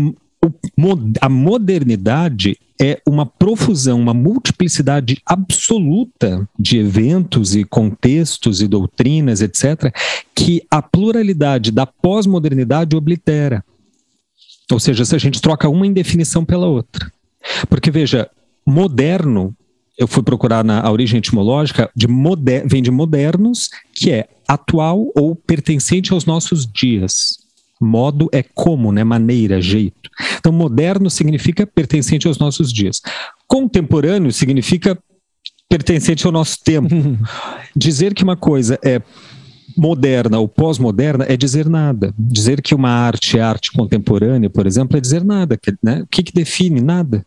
a 1.20 1.28
modernidade 1.28 2.58
é 2.80 3.00
uma 3.06 3.26
profusão, 3.26 4.00
uma 4.00 4.14
multiplicidade 4.14 5.20
absoluta 5.26 6.48
de 6.58 6.78
eventos 6.78 7.54
e 7.54 7.62
contextos 7.62 8.62
e 8.62 8.66
doutrinas, 8.66 9.42
etc., 9.42 9.94
que 10.34 10.62
a 10.70 10.80
pluralidade 10.80 11.70
da 11.70 11.84
pós-modernidade 11.84 12.96
oblitera. 12.96 13.62
Ou 14.72 14.80
seja, 14.80 15.04
se 15.04 15.14
a 15.14 15.18
gente 15.18 15.42
troca 15.42 15.68
uma 15.68 15.86
indefinição 15.86 16.44
pela 16.44 16.66
outra. 16.66 17.12
Porque, 17.68 17.90
veja, 17.90 18.30
moderno, 18.66 19.54
eu 19.98 20.08
fui 20.08 20.22
procurar 20.22 20.64
na 20.64 20.90
origem 20.90 21.18
etimológica, 21.18 21.90
de 21.94 22.08
moder, 22.08 22.66
vem 22.66 22.82
de 22.82 22.90
modernos, 22.90 23.68
que 23.92 24.10
é 24.10 24.28
atual 24.48 25.12
ou 25.14 25.36
pertencente 25.36 26.14
aos 26.14 26.24
nossos 26.24 26.66
dias. 26.66 27.39
Modo 27.80 28.28
é 28.32 28.42
como, 28.42 28.92
né? 28.92 29.02
Maneira, 29.02 29.60
jeito. 29.60 30.10
Então, 30.38 30.52
moderno 30.52 31.08
significa 31.08 31.66
pertencente 31.66 32.28
aos 32.28 32.38
nossos 32.38 32.72
dias. 32.72 33.00
Contemporâneo 33.46 34.32
significa 34.32 34.98
pertencente 35.68 36.26
ao 36.26 36.32
nosso 36.32 36.58
tempo. 36.62 36.88
Dizer 37.74 38.12
que 38.12 38.24
uma 38.24 38.36
coisa 38.36 38.78
é 38.84 39.00
moderna 39.76 40.38
ou 40.38 40.48
pós-moderna 40.48 41.24
é 41.28 41.36
dizer 41.36 41.68
nada. 41.68 42.12
Dizer 42.18 42.60
que 42.60 42.74
uma 42.74 42.90
arte 42.90 43.38
é 43.38 43.40
arte 43.40 43.72
contemporânea, 43.72 44.50
por 44.50 44.66
exemplo, 44.66 44.96
é 44.96 45.00
dizer 45.00 45.24
nada. 45.24 45.58
Né? 45.82 46.02
O 46.02 46.06
que, 46.06 46.22
que 46.22 46.32
define? 46.32 46.80
Nada. 46.80 47.24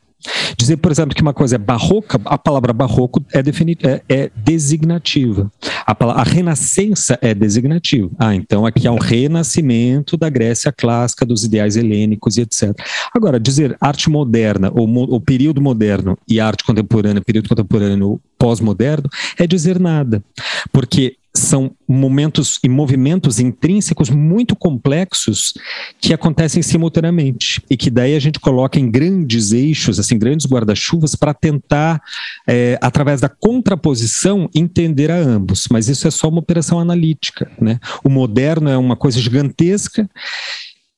Dizer, 0.58 0.78
por 0.78 0.92
exemplo, 0.92 1.16
que 1.16 1.22
uma 1.22 1.34
coisa 1.34 1.56
é 1.56 1.58
barroca, 1.58 2.20
a 2.26 2.38
palavra 2.38 2.74
barroco 2.74 3.24
é, 3.34 3.40
é, 3.40 4.02
é 4.08 4.32
designativa. 4.36 5.52
A, 5.86 5.94
palavra, 5.94 6.22
a 6.22 6.24
renascença 6.24 7.18
é 7.22 7.34
designativa. 7.34 8.10
Ah, 8.18 8.34
então 8.34 8.66
aqui 8.66 8.88
há 8.88 8.92
um 8.92 9.00
renascimento 9.00 10.16
da 10.18 10.30
Grécia 10.30 10.72
clássica, 10.72 11.26
dos 11.26 11.44
ideais 11.44 11.76
helênicos 11.76 12.38
e 12.38 12.42
etc. 12.42 12.74
Agora, 13.14 13.40
dizer 13.40 13.76
arte 13.80 14.10
moderna, 14.10 14.72
ou, 14.74 14.88
ou 15.10 15.20
período 15.20 15.62
moderno 15.62 16.18
e 16.28 16.40
arte 16.40 16.64
contemporânea, 16.64 17.22
período 17.22 17.50
contemporâneo 17.50 18.20
pós-moderno, 18.38 19.10
é 19.38 19.48
dizer 19.48 19.80
nada. 19.80 20.24
Porque 20.72 21.18
são 21.36 21.76
momentos 21.88 22.60
e 22.64 22.70
movimentos 22.70 23.40
intrínsecos 23.40 24.10
muito 24.10 24.56
complexos 24.56 25.54
que 26.00 26.14
acontecem 26.14 26.62
simultaneamente 26.62 27.62
e 27.70 27.76
que 27.76 27.90
daí 27.90 28.16
a 28.16 28.20
gente 28.20 28.40
coloca 28.40 28.80
em 28.80 28.90
grandes 28.90 29.52
eixos, 29.52 30.00
assim, 30.00 30.18
grandes 30.18 30.46
guarda-chuvas 30.46 31.16
para 31.16 31.34
tentar, 31.34 32.02
é, 32.48 32.78
através 32.82 33.20
da 33.20 33.30
contraposição, 33.30 34.48
entender 34.54 35.10
a 35.10 35.18
ambos. 35.18 35.68
Mas 35.72 35.90
isso 35.90 36.08
é 36.08 36.12
só 36.12 36.30
uma 36.30 36.40
operação 36.40 36.80
analítica, 36.80 37.52
né? 37.60 37.80
O 38.04 38.10
moderno 38.10 38.70
é 38.70 38.78
uma 38.78 38.96
coisa 38.96 39.20
gigantesca 39.20 40.08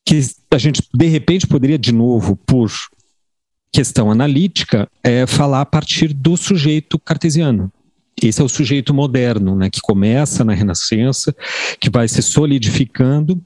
que 0.06 0.20
a 0.52 0.58
gente 0.58 0.84
de 0.94 1.08
repente 1.08 1.48
poderia 1.48 1.80
de 1.80 1.92
novo 1.92 2.36
por 2.36 2.72
questão 3.72 4.12
analítica 4.12 4.88
é 5.04 5.26
falar 5.26 5.62
a 5.62 5.66
partir 5.66 6.14
do 6.14 6.38
sujeito 6.38 7.00
cartesiano 7.00 7.72
esse 8.22 8.42
é 8.42 8.44
o 8.44 8.50
sujeito 8.50 8.94
moderno, 8.94 9.56
né, 9.56 9.70
que 9.70 9.82
começa 9.82 10.44
na 10.44 10.54
Renascença, 10.54 11.36
que 11.80 11.90
vai 11.90 12.08
se 12.08 12.22
solidificando, 12.22 13.42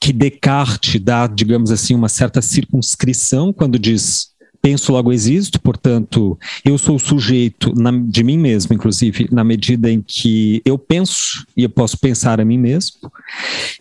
que 0.00 0.12
Descartes 0.12 1.00
dá, 1.00 1.26
digamos 1.26 1.70
assim, 1.70 1.94
uma 1.94 2.08
certa 2.08 2.42
circunscrição 2.42 3.52
quando 3.52 3.78
diz 3.78 4.32
penso 4.62 4.92
logo 4.92 5.12
existo, 5.12 5.60
portanto, 5.60 6.38
eu 6.64 6.78
sou 6.78 6.94
o 6.94 7.00
sujeito 7.00 7.74
na, 7.74 7.90
de 7.90 8.22
mim 8.22 8.38
mesmo, 8.38 8.72
inclusive, 8.72 9.28
na 9.32 9.42
medida 9.42 9.90
em 9.90 10.00
que 10.00 10.62
eu 10.64 10.78
penso 10.78 11.44
e 11.56 11.64
eu 11.64 11.68
posso 11.68 11.98
pensar 11.98 12.40
a 12.40 12.44
mim 12.44 12.58
mesmo. 12.58 13.10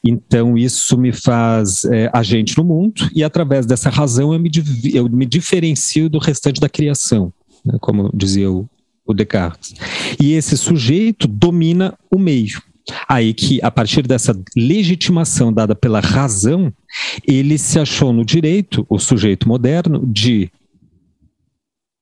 Então, 0.03 0.57
isso 0.57 0.97
me 0.97 1.13
faz 1.13 1.85
é, 1.85 2.09
agente 2.11 2.57
no 2.57 2.63
mundo 2.63 3.07
e, 3.13 3.23
através 3.23 3.67
dessa 3.67 3.91
razão, 3.91 4.33
eu 4.33 4.39
me, 4.39 4.49
eu 4.91 5.07
me 5.07 5.27
diferencio 5.27 6.09
do 6.09 6.17
restante 6.17 6.59
da 6.59 6.67
criação, 6.67 7.31
né, 7.63 7.77
como 7.79 8.09
dizia 8.11 8.51
o 8.51 8.67
o 9.11 9.13
Descartes. 9.13 9.75
E 10.19 10.33
esse 10.33 10.57
sujeito 10.57 11.27
domina 11.27 11.97
o 12.09 12.17
meio. 12.17 12.61
Aí 13.07 13.33
que, 13.33 13.59
a 13.61 13.69
partir 13.69 14.01
dessa 14.03 14.37
legitimação 14.55 15.53
dada 15.53 15.75
pela 15.75 15.99
razão, 15.99 16.73
ele 17.27 17.57
se 17.57 17.79
achou 17.79 18.11
no 18.11 18.25
direito, 18.25 18.85
o 18.89 18.97
sujeito 18.99 19.47
moderno, 19.47 20.03
de 20.05 20.51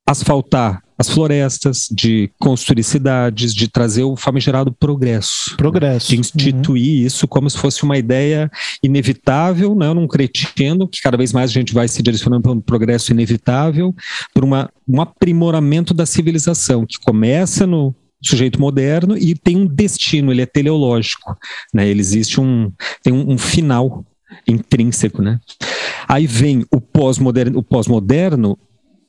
asfaltar 0.09 0.81
as 0.97 1.07
florestas, 1.07 1.87
de 1.89 2.29
construir 2.37 2.83
cidades, 2.83 3.53
de 3.53 3.69
trazer 3.69 4.03
o 4.03 4.17
famigerado 4.17 4.69
progresso. 4.69 5.55
Progresso. 5.55 6.09
De 6.09 6.19
instituir 6.19 6.99
uhum. 6.99 7.07
isso 7.07 7.27
como 7.27 7.49
se 7.49 7.57
fosse 7.57 7.83
uma 7.83 7.97
ideia 7.97 8.51
inevitável, 8.83 9.73
né, 9.75 9.93
num 9.93 10.07
cretendo, 10.07 10.89
que 10.89 11.01
cada 11.01 11.15
vez 11.15 11.31
mais 11.31 11.51
a 11.51 11.53
gente 11.53 11.73
vai 11.73 11.87
se 11.87 12.03
direcionando 12.03 12.41
para 12.41 12.51
um 12.51 12.59
progresso 12.59 13.11
inevitável, 13.13 13.95
para 14.33 14.43
uma, 14.43 14.69
um 14.85 14.99
aprimoramento 14.99 15.93
da 15.93 16.05
civilização, 16.05 16.85
que 16.85 16.99
começa 16.99 17.65
no 17.65 17.95
sujeito 18.21 18.59
moderno 18.59 19.17
e 19.17 19.35
tem 19.35 19.55
um 19.55 19.65
destino, 19.65 20.33
ele 20.33 20.41
é 20.41 20.45
teleológico, 20.45 21.37
né, 21.73 21.87
ele 21.87 22.01
existe 22.01 22.41
um, 22.41 22.69
tem 23.01 23.13
um, 23.13 23.31
um 23.31 23.37
final 23.37 24.03
intrínseco, 24.45 25.21
né. 25.21 25.39
Aí 26.09 26.27
vem 26.27 26.65
o 26.71 26.81
pós-moderno, 26.81 27.59
o 27.59 27.63
pós-moderno 27.63 28.57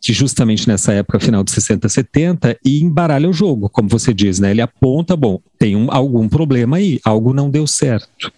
que 0.01 0.13
justamente 0.13 0.67
nessa 0.67 0.93
época, 0.93 1.21
final 1.21 1.45
de 1.45 1.51
60, 1.51 1.89
70, 1.89 2.59
e 2.65 2.83
embaralha 2.83 3.29
o 3.29 3.33
jogo, 3.33 3.69
como 3.69 3.89
você 3.89 4.15
diz, 4.15 4.39
né? 4.39 4.51
Ele 4.51 4.63
aponta, 4.63 5.15
bom, 5.15 5.41
tem 5.59 5.77
um, 5.77 5.89
algum 5.91 6.29
problema 6.29 6.79
aí, 6.79 6.99
algo 7.05 7.35
não 7.35 7.51
deu 7.51 7.67
certo. 7.67 8.33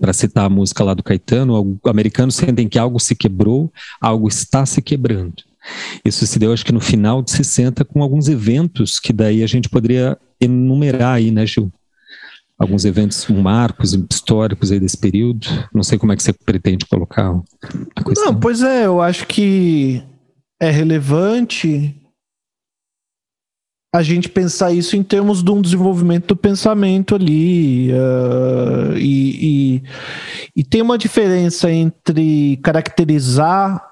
Para 0.00 0.12
citar 0.12 0.46
a 0.46 0.48
música 0.48 0.84
lá 0.84 0.94
do 0.94 1.02
Caetano, 1.02 1.78
americanos 1.84 2.36
sentem 2.36 2.68
que 2.68 2.78
algo 2.78 2.98
se 3.00 3.14
quebrou, 3.14 3.70
algo 4.00 4.28
está 4.28 4.64
se 4.64 4.80
quebrando. 4.80 5.34
Isso 6.04 6.26
se 6.26 6.38
deu, 6.38 6.52
acho 6.52 6.64
que 6.64 6.72
no 6.72 6.80
final 6.80 7.20
de 7.20 7.30
60, 7.30 7.84
com 7.84 8.02
alguns 8.02 8.28
eventos 8.28 8.98
que 8.98 9.12
daí 9.12 9.42
a 9.42 9.46
gente 9.46 9.68
poderia 9.68 10.16
enumerar 10.40 11.16
aí, 11.16 11.30
né, 11.30 11.44
Gil? 11.46 11.70
Alguns 12.58 12.84
eventos 12.84 13.26
marcos 13.26 13.92
históricos 13.92 14.70
aí 14.70 14.78
desse 14.78 14.96
período. 14.96 15.46
Não 15.74 15.82
sei 15.82 15.98
como 15.98 16.12
é 16.12 16.16
que 16.16 16.22
você 16.22 16.32
pretende 16.32 16.86
colocar 16.86 17.34
a 17.96 18.04
questão. 18.04 18.26
Não, 18.26 18.34
pois 18.38 18.62
é, 18.62 18.86
eu 18.86 19.02
acho 19.02 19.26
que 19.26 20.02
é 20.62 20.70
relevante 20.70 22.00
a 23.92 24.00
gente 24.00 24.28
pensar 24.28 24.70
isso 24.70 24.96
em 24.96 25.02
termos 25.02 25.42
de 25.42 25.50
um 25.50 25.60
desenvolvimento 25.60 26.28
do 26.28 26.36
pensamento 26.36 27.16
ali. 27.16 27.90
Uh, 27.92 28.96
e, 28.96 29.76
e, 29.76 29.82
e, 30.54 30.64
tem 30.64 30.80
uma 30.80 30.96
diferença 30.96 31.68
entre 31.68 32.58
caracterizar 32.58 33.84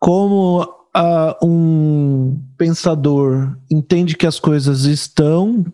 como 0.00 0.62
uh, 0.62 1.46
um 1.46 2.40
pensador 2.56 3.58
entende 3.68 4.16
que 4.16 4.26
as 4.26 4.38
coisas 4.38 4.84
estão 4.84 5.66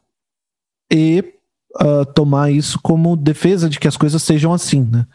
e 0.90 1.22
uh, 1.82 2.06
tomar 2.14 2.50
isso 2.50 2.80
como 2.82 3.14
defesa 3.14 3.68
de 3.68 3.78
que 3.78 3.86
as 3.86 3.96
coisas 3.96 4.22
sejam 4.22 4.54
assim, 4.54 4.88
né? 4.90 5.06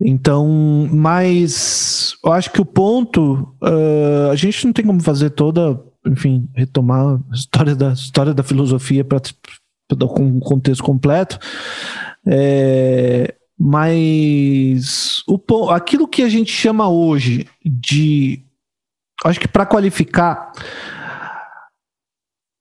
Então, 0.00 0.46
mas 0.92 2.14
eu 2.24 2.32
acho 2.32 2.50
que 2.50 2.60
o 2.60 2.66
ponto, 2.66 3.54
uh, 3.62 4.30
a 4.30 4.36
gente 4.36 4.66
não 4.66 4.72
tem 4.72 4.84
como 4.84 5.02
fazer 5.02 5.30
toda, 5.30 5.80
enfim, 6.06 6.48
retomar 6.54 7.18
a 7.30 7.34
história 7.34 7.74
da 7.74 7.92
história 7.92 8.34
da 8.34 8.42
filosofia 8.42 9.04
para 9.04 9.20
dar 9.96 10.06
um 10.06 10.38
contexto 10.38 10.84
completo. 10.84 11.38
É, 12.26 13.34
mas 13.58 15.22
o, 15.26 15.70
aquilo 15.70 16.06
que 16.06 16.22
a 16.22 16.28
gente 16.28 16.52
chama 16.52 16.88
hoje 16.88 17.46
de, 17.64 18.42
acho 19.24 19.40
que 19.40 19.48
para 19.48 19.64
qualificar 19.64 20.52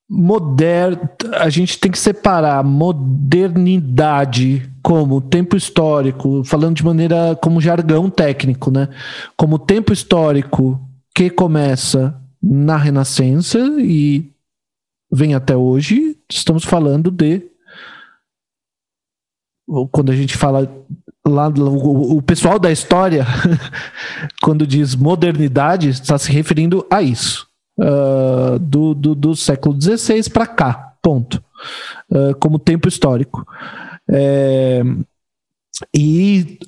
moderno, 0.10 1.10
a 1.34 1.50
gente 1.50 1.80
tem 1.80 1.92
que 1.92 1.98
separar 1.98 2.64
modernidade 2.64 4.72
como 4.84 5.20
tempo 5.20 5.58
histórico, 5.58 6.44
falando 6.44 6.76
de 6.76 6.86
maneira 6.86 7.36
como 7.42 7.60
jargão 7.60 8.10
técnico, 8.10 8.70
né? 8.70 8.88
Como 9.36 9.58
tempo 9.58 9.92
histórico 9.92 10.80
que 11.14 11.30
começa 11.30 12.16
na 12.42 12.78
Renascença 12.78 13.60
e 13.80 14.32
vem 15.12 15.34
até 15.34 15.56
hoje, 15.56 16.18
estamos 16.30 16.64
falando 16.64 17.10
de 17.10 17.50
quando 19.92 20.12
a 20.12 20.16
gente 20.16 20.38
fala 20.38 20.72
lá 21.26 21.48
o, 21.48 22.18
o 22.18 22.22
pessoal 22.22 22.60
da 22.60 22.72
história, 22.72 23.26
quando 24.44 24.68
diz 24.68 24.94
modernidade, 24.94 25.90
está 25.90 26.20
se 26.20 26.32
referindo 26.32 26.86
a 26.92 27.02
isso. 27.02 27.48
Uh, 27.78 28.58
do, 28.60 28.94
do, 28.94 29.14
do, 29.14 29.36
século 29.36 29.80
XVI 29.80 30.30
para 30.32 30.48
cá, 30.48 30.94
ponto. 31.02 31.44
Uh, 32.10 32.34
como 32.40 32.58
tempo 32.58 32.88
histórico. 32.88 33.46
É, 34.10 34.82
e 35.94 36.60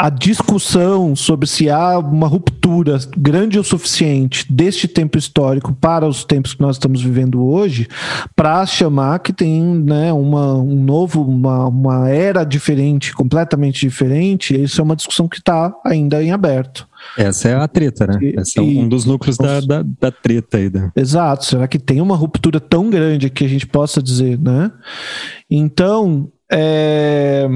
a 0.00 0.08
discussão 0.08 1.14
sobre 1.14 1.46
se 1.46 1.68
há 1.68 1.98
uma 1.98 2.26
ruptura 2.26 2.98
grande 3.18 3.58
o 3.58 3.62
suficiente 3.62 4.50
deste 4.50 4.88
tempo 4.88 5.18
histórico 5.18 5.74
para 5.74 6.08
os 6.08 6.24
tempos 6.24 6.54
que 6.54 6.62
nós 6.62 6.76
estamos 6.76 7.02
vivendo 7.02 7.44
hoje, 7.44 7.86
para 8.34 8.64
chamar 8.64 9.18
que 9.18 9.30
tem 9.30 9.62
né, 9.62 10.10
uma, 10.10 10.54
um 10.54 10.82
novo, 10.82 11.20
uma, 11.20 11.66
uma 11.66 12.08
era 12.08 12.44
diferente, 12.44 13.12
completamente 13.12 13.80
diferente, 13.80 14.58
isso 14.58 14.80
é 14.80 14.84
uma 14.84 14.96
discussão 14.96 15.28
que 15.28 15.36
está 15.36 15.70
ainda 15.84 16.24
em 16.24 16.32
aberto. 16.32 16.88
Essa 17.14 17.50
é 17.50 17.54
a 17.54 17.68
treta, 17.68 18.06
né? 18.06 18.18
Esse 18.38 18.58
é 18.58 18.62
um 18.62 18.88
dos 18.88 19.04
núcleos 19.04 19.36
da, 19.36 19.60
da, 19.60 19.82
da, 19.82 20.10
treta 20.10 20.56
aí. 20.56 20.70
Da... 20.70 20.90
Exato. 20.96 21.44
Será 21.44 21.68
que 21.68 21.78
tem 21.78 22.00
uma 22.00 22.16
ruptura 22.16 22.58
tão 22.58 22.88
grande 22.88 23.28
que 23.28 23.44
a 23.44 23.48
gente 23.48 23.66
possa 23.66 24.02
dizer, 24.02 24.38
né? 24.38 24.72
Então, 25.50 26.30
é 26.50 27.46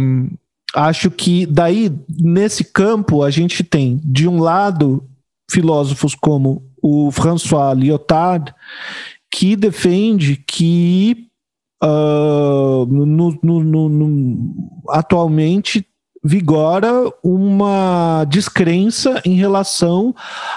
acho 0.74 1.10
que 1.10 1.46
daí, 1.46 1.92
nesse 2.08 2.64
campo, 2.64 3.22
a 3.22 3.30
gente 3.30 3.62
tem, 3.62 4.00
de 4.04 4.28
um 4.28 4.40
lado, 4.40 5.04
filósofos 5.50 6.14
como 6.14 6.62
o 6.82 7.10
François 7.10 7.74
Lyotard, 7.74 8.52
que 9.30 9.56
defende 9.56 10.36
que 10.36 11.28
uh, 11.82 12.86
no, 12.86 13.38
no, 13.42 13.88
no, 13.88 14.54
atualmente 14.90 15.86
vigora 16.22 16.92
uma 17.22 18.24
descrença 18.24 19.20
em 19.24 19.34
relação 19.34 20.14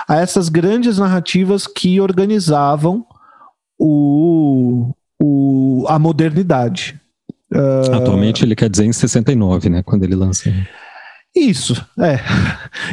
a 0.08 0.16
essas 0.16 0.48
grandes 0.48 0.98
narrativas 0.98 1.68
que 1.68 2.00
organizavam 2.00 3.06
o, 3.78 4.94
o, 5.22 5.86
a 5.88 6.00
modernidade. 6.00 7.00
Uh... 7.58 7.96
Atualmente 7.96 8.46
ele 8.46 8.56
quer 8.56 8.70
dizer 8.70 8.86
em 8.86 8.94
69, 8.94 9.70
né? 9.70 9.82
Quando 9.84 10.04
ele 10.04 10.16
lança. 10.16 10.54
Isso, 11.36 11.74
é. 12.00 12.20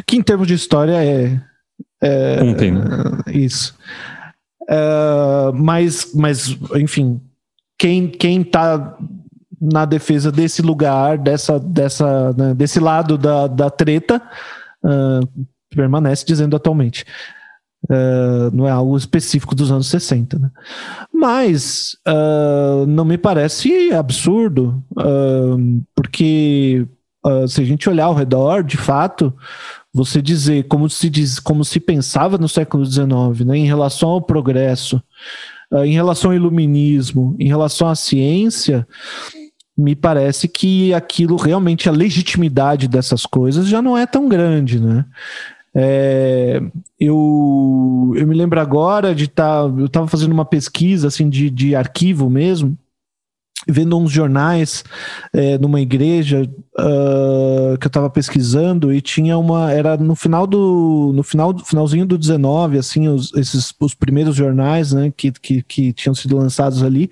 Que 0.05 0.17
em 0.17 0.21
termos 0.21 0.47
de 0.47 0.55
história 0.55 1.03
é. 1.03 1.39
é 2.01 2.43
Ontem, 2.43 2.71
né? 2.71 2.81
Isso. 3.27 3.75
Uh, 4.63 5.53
mas, 5.53 6.11
mas, 6.15 6.57
enfim, 6.75 7.21
quem, 7.77 8.07
quem 8.07 8.43
tá 8.43 8.97
na 9.61 9.85
defesa 9.85 10.31
desse 10.31 10.61
lugar, 10.61 11.17
dessa, 11.17 11.59
dessa, 11.59 12.33
né, 12.33 12.53
desse 12.53 12.79
lado 12.79 13.17
da, 13.17 13.47
da 13.47 13.69
treta, 13.69 14.21
uh, 14.83 15.45
permanece 15.69 16.25
dizendo 16.25 16.55
atualmente. 16.55 17.05
Uh, 17.89 18.49
não 18.51 18.67
é 18.67 18.71
algo 18.71 18.97
específico 18.97 19.53
dos 19.53 19.71
anos 19.71 19.87
60, 19.87 20.39
né? 20.39 20.49
Mas 21.13 21.95
uh, 22.07 22.85
não 22.87 23.05
me 23.05 23.17
parece 23.17 23.91
absurdo, 23.93 24.83
uh, 24.97 25.83
porque 25.95 26.87
se 27.47 27.59
a 27.59 27.65
gente 27.65 27.89
olhar 27.89 28.05
ao 28.05 28.13
redor, 28.13 28.63
de 28.63 28.77
fato, 28.77 29.33
você 29.91 30.21
dizer 30.21 30.65
como 30.67 30.87
se 30.87 31.09
diz, 31.09 31.39
como 31.39 31.65
se 31.65 31.79
pensava 31.79 32.37
no 32.37 32.47
século 32.47 32.85
XIX, 32.85 33.43
né, 33.47 33.57
em 33.57 33.65
relação 33.65 34.09
ao 34.09 34.21
progresso, 34.21 35.01
em 35.83 35.93
relação 35.93 36.29
ao 36.29 36.37
iluminismo, 36.37 37.35
em 37.39 37.47
relação 37.47 37.87
à 37.87 37.95
ciência, 37.95 38.87
me 39.77 39.95
parece 39.95 40.47
que 40.47 40.93
aquilo 40.93 41.35
realmente 41.35 41.89
a 41.89 41.91
legitimidade 41.91 42.87
dessas 42.87 43.25
coisas 43.25 43.67
já 43.67 43.81
não 43.81 43.97
é 43.97 44.05
tão 44.05 44.29
grande, 44.29 44.79
né? 44.79 45.03
É, 45.75 46.61
eu, 46.97 48.13
eu 48.15 48.25
me 48.25 48.33
lembro 48.33 48.59
agora 48.59 49.13
de 49.13 49.25
estar. 49.25 49.63
Tá, 49.63 49.73
eu 49.77 49.85
estava 49.85 50.07
fazendo 50.07 50.31
uma 50.31 50.45
pesquisa 50.45 51.09
assim, 51.09 51.29
de, 51.29 51.49
de 51.49 51.75
arquivo 51.75 52.29
mesmo, 52.29 52.77
vendo 53.67 53.97
uns 53.97 54.11
jornais 54.11 54.83
é, 55.33 55.57
numa 55.57 55.81
igreja 55.81 56.43
uh, 56.77 57.77
que 57.77 57.87
eu 57.87 57.89
estava 57.89 58.09
pesquisando 58.09 58.93
e 58.93 59.01
tinha 59.01 59.37
uma 59.37 59.71
era 59.71 59.97
no 59.97 60.15
final 60.15 60.45
do 60.45 61.11
no 61.15 61.23
final 61.23 61.57
finalzinho 61.59 62.05
do 62.05 62.17
19 62.17 62.77
assim 62.77 63.07
os, 63.07 63.33
esses 63.33 63.73
os 63.79 63.95
primeiros 63.95 64.35
jornais 64.35 64.91
né 64.91 65.11
que, 65.15 65.31
que, 65.31 65.63
que 65.63 65.93
tinham 65.93 66.13
sido 66.13 66.37
lançados 66.37 66.83
ali 66.83 67.09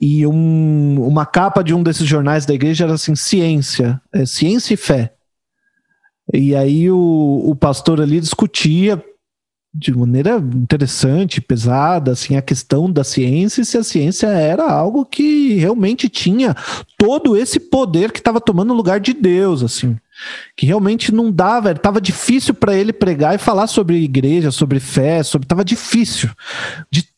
e 0.00 0.26
um, 0.26 1.04
uma 1.04 1.26
capa 1.26 1.62
de 1.62 1.74
um 1.74 1.82
desses 1.82 2.06
jornais 2.06 2.46
da 2.46 2.54
igreja 2.54 2.84
era 2.84 2.94
assim 2.94 3.16
ciência 3.16 4.00
é, 4.12 4.24
ciência 4.24 4.74
e 4.74 4.76
fé 4.76 5.14
e 6.32 6.54
aí 6.54 6.90
o, 6.90 7.42
o 7.44 7.56
pastor 7.56 8.00
ali 8.00 8.20
discutia 8.20 9.02
de 9.72 9.96
maneira 9.96 10.36
interessante, 10.36 11.40
pesada, 11.40 12.10
assim, 12.10 12.36
a 12.36 12.42
questão 12.42 12.90
da 12.90 13.04
ciência, 13.04 13.62
e 13.62 13.64
se 13.64 13.78
a 13.78 13.84
ciência 13.84 14.26
era 14.26 14.68
algo 14.68 15.04
que 15.04 15.54
realmente 15.54 16.08
tinha 16.08 16.56
todo 16.98 17.36
esse 17.36 17.60
poder 17.60 18.10
que 18.10 18.18
estava 18.18 18.40
tomando 18.40 18.72
o 18.72 18.76
lugar 18.76 18.98
de 18.98 19.12
Deus, 19.12 19.62
assim, 19.62 19.96
que 20.56 20.66
realmente 20.66 21.12
não 21.12 21.30
dava, 21.30 21.70
estava 21.70 22.00
difícil 22.00 22.52
para 22.52 22.74
ele 22.74 22.92
pregar 22.92 23.36
e 23.36 23.38
falar 23.38 23.68
sobre 23.68 24.02
igreja, 24.02 24.50
sobre 24.50 24.80
fé, 24.80 25.22
sobre, 25.22 25.44
estava 25.44 25.64
difícil, 25.64 26.30
de 26.90 27.08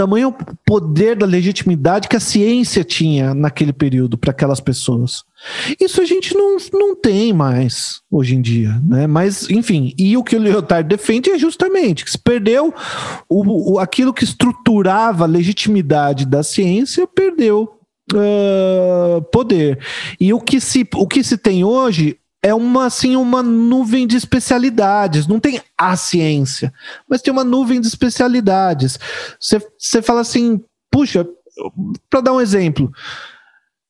tamanho 0.00 0.34
poder 0.64 1.14
da 1.14 1.26
legitimidade 1.26 2.08
que 2.08 2.16
a 2.16 2.20
ciência 2.20 2.82
tinha 2.82 3.34
naquele 3.34 3.72
período 3.72 4.16
para 4.16 4.30
aquelas 4.30 4.58
pessoas. 4.58 5.24
Isso 5.78 6.00
a 6.00 6.06
gente 6.06 6.34
não, 6.34 6.56
não 6.72 6.96
tem 6.96 7.34
mais 7.34 8.00
hoje 8.10 8.34
em 8.34 8.40
dia, 8.40 8.80
né? 8.82 9.06
Mas, 9.06 9.50
enfim, 9.50 9.92
e 9.98 10.16
o 10.16 10.24
que 10.24 10.36
o 10.36 10.38
Lyotard 10.38 10.88
defende 10.88 11.28
é 11.28 11.38
justamente 11.38 12.02
que 12.02 12.10
se 12.10 12.18
perdeu 12.18 12.72
o, 13.28 13.74
o, 13.74 13.78
aquilo 13.78 14.14
que 14.14 14.24
estruturava 14.24 15.24
a 15.24 15.28
legitimidade 15.28 16.24
da 16.24 16.42
ciência, 16.42 17.06
perdeu 17.06 17.70
uh, 18.14 19.20
poder. 19.30 19.78
E 20.18 20.32
o 20.32 20.40
que, 20.40 20.60
se, 20.60 20.88
o 20.94 21.06
que 21.06 21.22
se 21.22 21.36
tem 21.36 21.62
hoje 21.62 22.16
é 22.42 22.54
uma 22.54 22.86
assim 22.86 23.16
uma 23.16 23.42
nuvem 23.42 24.06
de 24.06 24.16
especialidades. 24.16 25.26
Não 25.26 25.38
tem 25.38 25.60
a 25.76 25.96
ciência, 25.96 26.72
mas 27.08 27.22
tem 27.22 27.32
uma 27.32 27.44
nuvem 27.44 27.80
de 27.80 27.86
especialidades. 27.86 28.98
Você 29.38 30.02
fala 30.02 30.20
assim, 30.20 30.62
puxa, 30.90 31.26
para 32.08 32.20
dar 32.20 32.32
um 32.32 32.40
exemplo, 32.40 32.90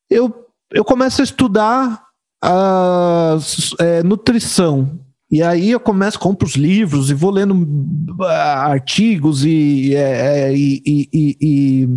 eu, 0.08 0.46
eu 0.72 0.84
começo 0.84 1.20
a 1.20 1.24
estudar 1.24 2.02
a, 2.42 3.36
é, 3.78 4.02
nutrição. 4.02 4.98
E 5.30 5.42
aí 5.44 5.70
eu 5.70 5.78
começo, 5.78 6.18
compro 6.18 6.44
os 6.44 6.56
livros 6.56 7.08
e 7.08 7.14
vou 7.14 7.30
lendo 7.30 7.54
ah, 8.24 8.66
artigos 8.66 9.44
e, 9.44 9.94
é, 9.94 10.48
é, 10.48 10.56
e, 10.56 10.82
e, 10.84 11.36
e 11.40 11.88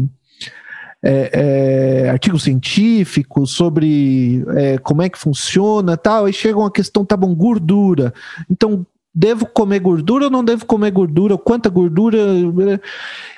é, 1.03 2.05
é, 2.05 2.09
artigos 2.09 2.43
científicos 2.43 3.51
sobre 3.51 4.43
é, 4.55 4.77
como 4.77 5.01
é 5.01 5.09
que 5.09 5.17
funciona 5.19 5.97
tal, 5.97 6.25
aí 6.25 6.33
chega 6.33 6.57
uma 6.57 6.71
questão, 6.71 7.03
tá 7.03 7.17
bom, 7.17 7.35
gordura. 7.35 8.13
Então, 8.49 8.85
devo 9.13 9.45
comer 9.45 9.79
gordura 9.79 10.25
ou 10.25 10.31
não 10.31 10.43
devo 10.43 10.65
comer 10.65 10.91
gordura? 10.91 11.37
Quanta 11.37 11.69
gordura? 11.69 12.17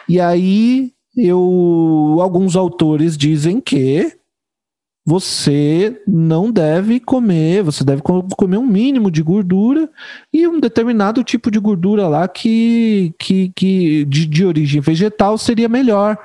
E 0.08 0.22
aí, 0.22 0.94
eu, 1.18 2.18
alguns 2.22 2.56
autores 2.56 3.18
dizem 3.18 3.60
que 3.60 4.16
você 5.08 6.02
não 6.08 6.52
deve 6.52 7.00
comer, 7.00 7.62
você 7.62 7.84
deve 7.84 8.02
comer 8.02 8.58
um 8.58 8.66
mínimo 8.66 9.12
de 9.12 9.22
gordura 9.22 9.88
e 10.34 10.48
um 10.48 10.60
determinado 10.60 11.24
tipo 11.24 11.52
de 11.52 11.60
gordura 11.60 12.08
lá 12.08 12.28
que, 12.28 13.14
que, 13.20 13.52
que 13.56 14.04
de, 14.06 14.26
de 14.26 14.44
origem 14.44 14.82
vegetal 14.82 15.38
seria 15.38 15.70
melhor. 15.70 16.18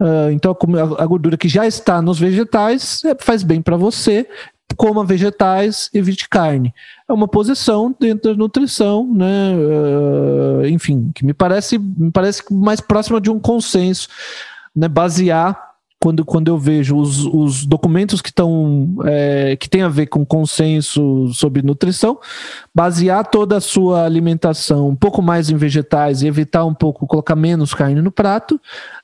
Uh, 0.00 0.30
então, 0.30 0.54
a 0.98 1.06
gordura 1.06 1.36
que 1.36 1.48
já 1.48 1.66
está 1.66 2.02
nos 2.02 2.18
vegetais 2.18 3.02
é, 3.04 3.16
faz 3.18 3.42
bem 3.42 3.62
para 3.62 3.76
você, 3.76 4.28
coma 4.76 5.04
vegetais, 5.04 5.88
evite 5.92 6.28
carne. 6.28 6.74
É 7.08 7.12
uma 7.12 7.26
posição 7.26 7.94
dentro 7.98 8.30
da 8.30 8.36
nutrição, 8.36 9.10
né? 9.12 9.54
Uh, 9.56 10.66
enfim, 10.66 11.10
que 11.14 11.24
me 11.24 11.32
parece, 11.32 11.78
me 11.78 12.10
parece 12.10 12.42
mais 12.52 12.80
próxima 12.80 13.20
de 13.20 13.30
um 13.30 13.38
consenso, 13.38 14.08
né? 14.74 14.88
Basear 14.88 15.65
quando, 16.06 16.24
quando 16.24 16.46
eu 16.46 16.56
vejo 16.56 16.96
os, 16.96 17.26
os 17.26 17.66
documentos 17.66 18.22
que 18.22 18.28
estão 18.28 18.96
é, 19.06 19.56
que 19.56 19.68
tem 19.68 19.82
a 19.82 19.88
ver 19.88 20.06
com 20.06 20.24
consenso 20.24 21.32
sobre 21.34 21.62
nutrição, 21.62 22.20
basear 22.72 23.28
toda 23.28 23.56
a 23.56 23.60
sua 23.60 24.04
alimentação 24.04 24.88
um 24.88 24.94
pouco 24.94 25.20
mais 25.20 25.50
em 25.50 25.56
vegetais 25.56 26.22
e 26.22 26.28
evitar 26.28 26.64
um 26.64 26.72
pouco 26.72 27.08
colocar 27.08 27.34
menos 27.34 27.74
carne 27.74 28.00
no 28.00 28.12
prato, 28.12 28.54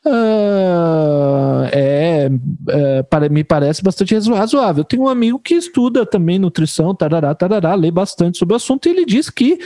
uh, 0.06 1.66
é, 1.72 2.30
é 2.68 3.02
para, 3.02 3.28
me 3.28 3.42
parece 3.42 3.82
bastante 3.82 4.14
razoável. 4.14 4.82
Eu 4.82 4.84
tenho 4.84 5.02
um 5.02 5.08
amigo 5.08 5.40
que 5.40 5.54
estuda 5.54 6.06
também 6.06 6.38
nutrição, 6.38 6.94
tarará, 6.94 7.34
tarará, 7.34 7.74
lê 7.74 7.90
bastante 7.90 8.38
sobre 8.38 8.52
o 8.52 8.56
assunto 8.58 8.86
e 8.86 8.90
ele 8.90 9.04
diz 9.04 9.28
que 9.28 9.58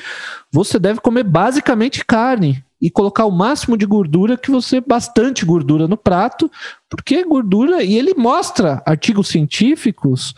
você 0.51 0.79
deve 0.79 1.01
comer 1.01 1.25
basicamente 1.25 2.03
carne 2.03 2.65
e 2.81 2.91
colocar 2.91 3.25
o 3.25 3.31
máximo 3.31 3.77
de 3.77 3.87
gordura 3.87 4.37
que 4.37 4.51
você 4.51 4.81
bastante 4.81 5.45
gordura 5.45 5.89
no 5.89 5.97
prato, 5.97 6.51
porque 6.89 7.25
gordura 7.25 7.83
e 7.83 7.97
ele 7.97 8.15
mostra 8.15 8.83
artigos 8.87 9.29
científicos 9.29 10.35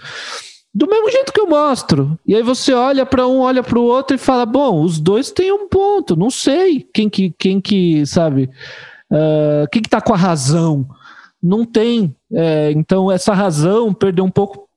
Do 0.74 0.86
mesmo 0.86 1.10
jeito 1.10 1.32
que 1.32 1.40
eu 1.40 1.48
mostro. 1.48 2.18
E 2.26 2.36
aí 2.36 2.42
você 2.42 2.72
olha 2.72 3.04
para 3.04 3.26
um, 3.26 3.40
olha 3.40 3.62
para 3.62 3.78
o 3.78 3.84
outro 3.84 4.14
e 4.14 4.18
fala: 4.18 4.46
bom, 4.46 4.82
os 4.82 5.00
dois 5.00 5.30
têm 5.30 5.50
um 5.50 5.68
ponto. 5.68 6.14
Não 6.14 6.30
sei 6.30 6.86
quem 6.94 7.08
que, 7.08 7.34
quem 7.38 7.60
que 7.60 8.06
sabe, 8.06 8.48
uh, 9.10 9.68
quem 9.72 9.82
que 9.82 9.88
tá 9.88 10.00
com 10.00 10.14
a 10.14 10.16
razão. 10.16 10.86
Não 11.42 11.64
tem. 11.64 12.14
É, 12.32 12.70
então 12.72 13.10
essa 13.10 13.32
razão 13.32 13.94
perdeu 13.94 14.24
um 14.24 14.30
pouco 14.30 14.67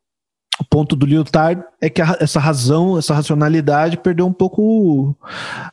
o 0.59 0.63
ponto 0.63 0.95
do 0.95 1.05
Lyotard 1.05 1.63
é 1.81 1.89
que 1.89 2.01
a, 2.01 2.17
essa 2.19 2.39
razão, 2.39 2.97
essa 2.97 3.13
racionalidade 3.13 3.97
perdeu 3.97 4.27
um 4.27 4.33
pouco 4.33 5.15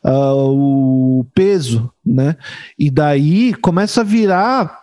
uh, 0.05 1.21
o 1.21 1.27
peso, 1.35 1.93
né? 2.05 2.37
E 2.79 2.91
daí 2.91 3.55
começa 3.55 4.01
a 4.01 4.05
virar 4.05 4.81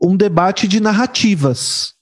um 0.00 0.16
debate 0.16 0.68
de 0.68 0.80
narrativas. 0.80 1.94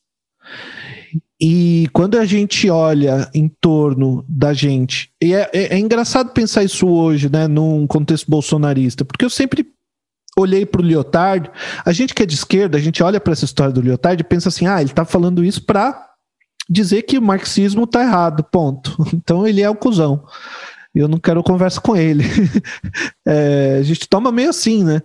E 1.41 1.89
quando 1.93 2.19
a 2.19 2.25
gente 2.25 2.71
olha 2.71 3.29
em 3.35 3.49
torno 3.49 4.25
da 4.29 4.53
gente, 4.53 5.11
e 5.21 5.35
é, 5.35 5.51
é, 5.53 5.75
é 5.75 5.79
engraçado 5.79 6.31
pensar 6.31 6.63
isso 6.63 6.87
hoje, 6.87 7.29
né, 7.29 7.49
num 7.49 7.85
contexto 7.87 8.31
bolsonarista, 8.31 9.05
porque 9.05 9.25
eu 9.25 9.31
sempre 9.31 9.67
olhei 10.39 10.65
para 10.65 10.81
o 10.81 10.85
Lyotard, 10.85 11.51
a 11.85 11.93
gente 11.93 12.15
que 12.15 12.23
é 12.23 12.27
de 12.27 12.35
esquerda, 12.35 12.79
a 12.79 12.81
gente 12.81 13.03
olha 13.03 13.21
para 13.21 13.33
essa 13.33 13.45
história 13.45 13.73
do 13.73 13.81
Lyotard 13.81 14.21
e 14.21 14.25
pensa 14.25 14.51
assim, 14.51 14.67
ah, 14.67 14.81
ele 14.81 14.91
está 14.91 15.05
falando 15.05 15.45
isso 15.45 15.65
para 15.65 16.12
dizer 16.69 17.03
que 17.03 17.19
o 17.19 17.23
marxismo 17.23 17.87
tá 17.87 18.03
errado, 18.03 18.45
ponto. 18.45 18.97
Então 19.15 19.47
ele 19.47 19.63
é 19.63 19.71
o 19.71 19.75
cuzão. 19.75 20.25
Eu 20.95 21.09
não 21.09 21.19
quero 21.19 21.43
conversa 21.43 21.81
com 21.81 21.97
ele. 21.97 22.25
é, 23.27 23.79
a 23.81 23.83
gente 23.83 24.07
toma 24.07 24.31
meio 24.31 24.51
assim, 24.51 24.85
né? 24.85 25.01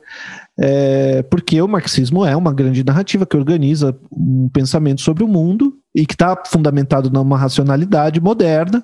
É, 0.60 1.22
porque 1.24 1.62
o 1.62 1.68
marxismo 1.68 2.26
é 2.26 2.36
uma 2.36 2.52
grande 2.52 2.84
narrativa 2.84 3.26
que 3.26 3.38
organiza 3.38 3.98
um 4.12 4.50
pensamento 4.50 5.02
sobre 5.02 5.24
o 5.24 5.28
mundo 5.28 5.78
e 5.96 6.06
que 6.06 6.14
está 6.14 6.36
fundamentado 6.46 7.10
numa 7.10 7.38
racionalidade 7.38 8.20
moderna 8.20 8.84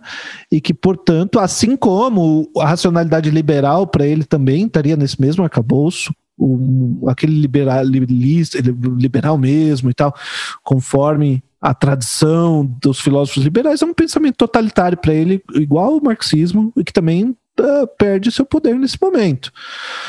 e 0.51 0.61
que, 0.61 0.73
portanto, 0.73 1.39
assim 1.39 1.75
como 1.75 2.49
a 2.57 2.67
racionalidade 2.67 3.29
liberal 3.31 3.85
para 3.85 4.07
ele 4.07 4.23
também 4.23 4.65
estaria 4.65 4.95
nesse 4.95 5.19
mesmo 5.19 5.43
arcabouço, 5.43 6.13
o, 6.37 7.07
aquele 7.09 7.39
liberal, 7.39 7.83
liberal 7.83 9.37
mesmo 9.37 9.89
e 9.89 9.93
tal, 9.93 10.15
conforme 10.63 11.43
a 11.63 11.73
tradição 11.73 12.65
dos 12.81 12.99
filósofos 12.99 13.41
liberais 13.41 13.81
é 13.81 13.85
um 13.85 13.93
pensamento 13.93 14.35
totalitário 14.35 14.97
para 14.97 15.13
ele, 15.13 15.41
igual 15.55 15.95
o 15.95 16.03
marxismo, 16.03 16.73
e 16.75 16.83
que 16.83 16.91
também 16.91 17.29
uh, 17.29 17.87
perde 17.97 18.29
seu 18.33 18.45
poder 18.45 18.75
nesse 18.75 19.01
momento. 19.01 19.49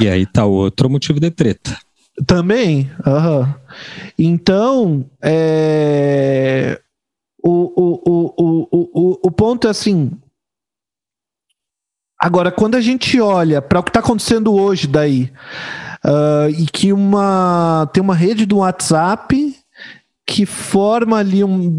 E 0.01 0.09
aí 0.09 0.27
tá 0.27 0.45
outro 0.45 0.90
motivo 0.90 1.21
de 1.21 1.31
treta. 1.31 1.79
Também. 2.27 2.90
Uhum. 3.07 3.55
Então, 4.19 5.09
é... 5.23 6.81
o, 7.40 7.51
o, 7.51 8.03
o, 8.05 8.35
o, 8.37 8.90
o, 8.93 9.19
o 9.23 9.31
ponto 9.31 9.69
é 9.69 9.71
assim. 9.71 10.11
Agora, 12.19 12.51
quando 12.51 12.75
a 12.75 12.81
gente 12.81 13.21
olha 13.21 13.62
para 13.62 13.79
o 13.79 13.83
que 13.85 13.90
está 13.90 14.01
acontecendo 14.01 14.53
hoje 14.53 14.88
daí, 14.88 15.31
uh, 16.05 16.51
e 16.51 16.67
que 16.67 16.93
uma 16.93 17.88
tem 17.93 18.03
uma 18.03 18.14
rede 18.14 18.45
do 18.45 18.57
WhatsApp 18.57 19.54
que 20.27 20.47
forma 20.47 21.19
ali 21.19 21.45
um, 21.45 21.71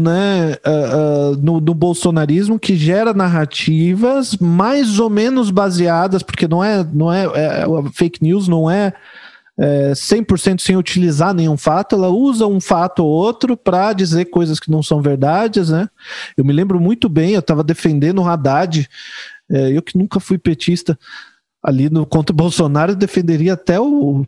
né, 0.00 0.56
uh, 0.66 1.32
uh, 1.32 1.36
no, 1.36 1.60
no, 1.60 1.74
bolsonarismo 1.74 2.58
que 2.58 2.74
gera 2.76 3.14
narrativas 3.14 4.36
mais 4.36 4.98
ou 4.98 5.08
menos 5.08 5.50
baseadas, 5.50 6.22
porque 6.22 6.48
não 6.48 6.62
é, 6.62 6.84
não 6.92 7.12
é, 7.12 7.24
é 7.24 7.64
fake 7.92 8.20
news 8.20 8.48
não 8.48 8.68
é, 8.68 8.92
é 9.56 9.92
100% 9.92 10.60
sem 10.60 10.76
utilizar 10.76 11.32
nenhum 11.32 11.56
fato, 11.56 11.94
ela 11.94 12.08
usa 12.08 12.48
um 12.48 12.60
fato 12.60 13.04
ou 13.04 13.08
outro 13.08 13.56
para 13.56 13.92
dizer 13.92 14.24
coisas 14.24 14.58
que 14.58 14.72
não 14.72 14.82
são 14.82 15.00
verdades, 15.00 15.70
né? 15.70 15.88
Eu 16.36 16.44
me 16.44 16.52
lembro 16.52 16.80
muito 16.80 17.08
bem, 17.08 17.34
eu 17.34 17.40
estava 17.40 17.62
defendendo 17.62 18.20
o 18.20 18.28
Haddad, 18.28 18.88
é, 19.48 19.70
eu 19.76 19.80
que 19.80 19.96
nunca 19.96 20.18
fui 20.18 20.36
petista, 20.36 20.98
ali 21.64 21.88
no 21.88 22.04
contra 22.04 22.32
o 22.32 22.36
Bolsonaro 22.36 22.94
defenderia 22.94 23.54
até 23.54 23.80
o 23.80 24.26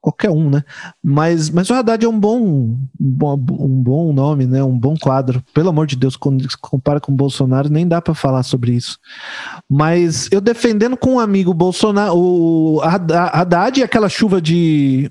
qualquer 0.00 0.30
um, 0.30 0.50
né? 0.50 0.64
Mas, 1.02 1.48
mas 1.48 1.70
o 1.70 1.74
Haddad 1.74 2.04
é 2.04 2.08
um 2.08 2.18
bom, 2.18 2.40
um 2.40 2.76
bom, 3.00 3.38
um 3.50 3.82
bom 3.82 4.12
nome, 4.12 4.46
né? 4.46 4.62
Um 4.62 4.76
bom 4.76 4.94
quadro. 5.00 5.42
Pelo 5.54 5.68
amor 5.70 5.86
de 5.86 5.96
Deus, 5.96 6.16
quando 6.16 6.42
se 6.50 6.58
compara 6.58 7.00
com 7.00 7.12
o 7.12 7.14
Bolsonaro, 7.14 7.70
nem 7.70 7.86
dá 7.86 8.02
para 8.02 8.12
falar 8.12 8.42
sobre 8.42 8.72
isso. 8.72 8.98
Mas 9.70 10.28
eu 10.30 10.40
defendendo 10.40 10.96
com 10.96 11.14
um 11.14 11.20
amigo 11.20 11.54
Bolsonaro, 11.54 12.14
o 12.14 12.80
Haddad 12.82 13.80
e 13.80 13.82
aquela 13.82 14.08
chuva 14.08 14.42
de 14.42 15.10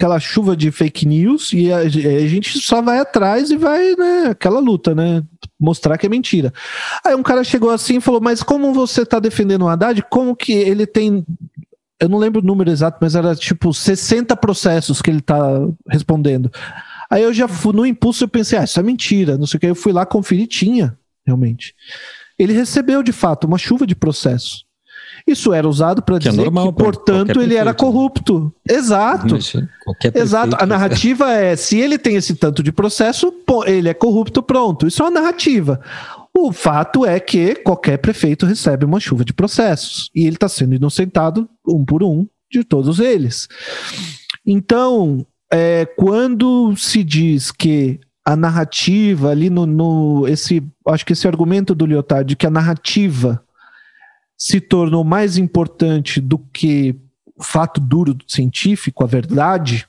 aquela 0.00 0.18
chuva 0.18 0.56
de 0.56 0.70
fake 0.70 1.06
news 1.06 1.52
e 1.52 1.70
a, 1.70 1.80
a, 1.80 1.88
gente 1.90 2.58
só 2.58 2.80
vai 2.80 3.00
atrás 3.00 3.50
e 3.50 3.56
vai, 3.58 3.94
né, 3.96 4.28
aquela 4.30 4.58
luta, 4.58 4.94
né, 4.94 5.22
mostrar 5.60 5.98
que 5.98 6.06
é 6.06 6.08
mentira. 6.08 6.54
Aí 7.04 7.14
um 7.14 7.22
cara 7.22 7.44
chegou 7.44 7.68
assim 7.68 7.98
e 7.98 8.00
falou, 8.00 8.18
mas 8.18 8.42
como 8.42 8.72
você 8.72 9.04
tá 9.04 9.20
defendendo 9.20 9.66
o 9.66 9.68
Haddad, 9.68 10.02
como 10.08 10.34
que 10.34 10.52
ele 10.52 10.86
tem 10.86 11.22
eu 12.00 12.08
não 12.08 12.16
lembro 12.16 12.40
o 12.40 12.44
número 12.44 12.70
exato, 12.70 12.96
mas 12.98 13.14
era 13.14 13.36
tipo 13.36 13.74
60 13.74 14.34
processos 14.36 15.02
que 15.02 15.10
ele 15.10 15.20
tá 15.20 15.38
respondendo. 15.86 16.50
Aí 17.10 17.22
eu 17.22 17.34
já 17.34 17.46
fui, 17.46 17.74
no 17.74 17.84
impulso 17.84 18.24
eu 18.24 18.28
pensei, 18.28 18.58
ah, 18.58 18.64
isso 18.64 18.80
é 18.80 18.82
mentira, 18.82 19.36
não 19.36 19.46
sei 19.46 19.58
o 19.58 19.60
que. 19.60 19.66
Eu 19.66 19.74
fui 19.74 19.92
lá 19.92 20.06
conferir, 20.06 20.46
tinha, 20.46 20.96
realmente. 21.26 21.74
Ele 22.38 22.54
recebeu, 22.54 23.02
de 23.02 23.12
fato, 23.12 23.46
uma 23.46 23.58
chuva 23.58 23.86
de 23.86 23.94
processos. 23.94 24.64
Isso 25.30 25.52
era 25.52 25.68
usado 25.68 26.02
para 26.02 26.16
é 26.16 26.18
dizer 26.18 26.40
é 26.40 26.44
normal, 26.44 26.72
que, 26.72 26.82
portanto, 26.82 27.40
ele 27.40 27.54
era 27.54 27.72
corrupto. 27.72 28.52
Exato. 28.68 29.36
Exato. 30.14 30.56
A 30.58 30.66
narrativa 30.66 31.32
é: 31.32 31.54
se 31.54 31.78
ele 31.78 31.98
tem 31.98 32.16
esse 32.16 32.34
tanto 32.34 32.62
de 32.62 32.72
processo, 32.72 33.32
ele 33.66 33.88
é 33.88 33.94
corrupto, 33.94 34.42
pronto. 34.42 34.86
Isso 34.86 35.02
é 35.02 35.04
uma 35.04 35.20
narrativa. 35.20 35.80
O 36.36 36.52
fato 36.52 37.04
é 37.06 37.20
que 37.20 37.54
qualquer 37.56 37.98
prefeito 37.98 38.46
recebe 38.46 38.84
uma 38.84 38.98
chuva 38.98 39.24
de 39.24 39.32
processos 39.32 40.10
e 40.14 40.26
ele 40.26 40.36
está 40.36 40.48
sendo 40.48 40.74
inocentado 40.74 41.48
um 41.66 41.84
por 41.84 42.02
um 42.02 42.26
de 42.50 42.64
todos 42.64 42.98
eles. 42.98 43.48
Então, 44.46 45.26
é, 45.52 45.84
quando 45.96 46.74
se 46.76 47.04
diz 47.04 47.50
que 47.52 48.00
a 48.24 48.36
narrativa 48.36 49.30
ali 49.30 49.50
no, 49.50 49.66
no, 49.66 50.28
esse 50.28 50.62
acho 50.88 51.04
que 51.04 51.12
esse 51.12 51.26
argumento 51.26 51.74
do 51.74 51.86
Lyotard 51.86 52.28
de 52.28 52.36
que 52.36 52.46
a 52.46 52.50
narrativa 52.50 53.42
se 54.40 54.58
tornou 54.58 55.04
mais 55.04 55.36
importante 55.36 56.18
do 56.18 56.38
que 56.38 56.98
o 57.36 57.44
fato 57.44 57.78
duro 57.78 58.16
científico, 58.26 59.04
a 59.04 59.06
verdade, 59.06 59.86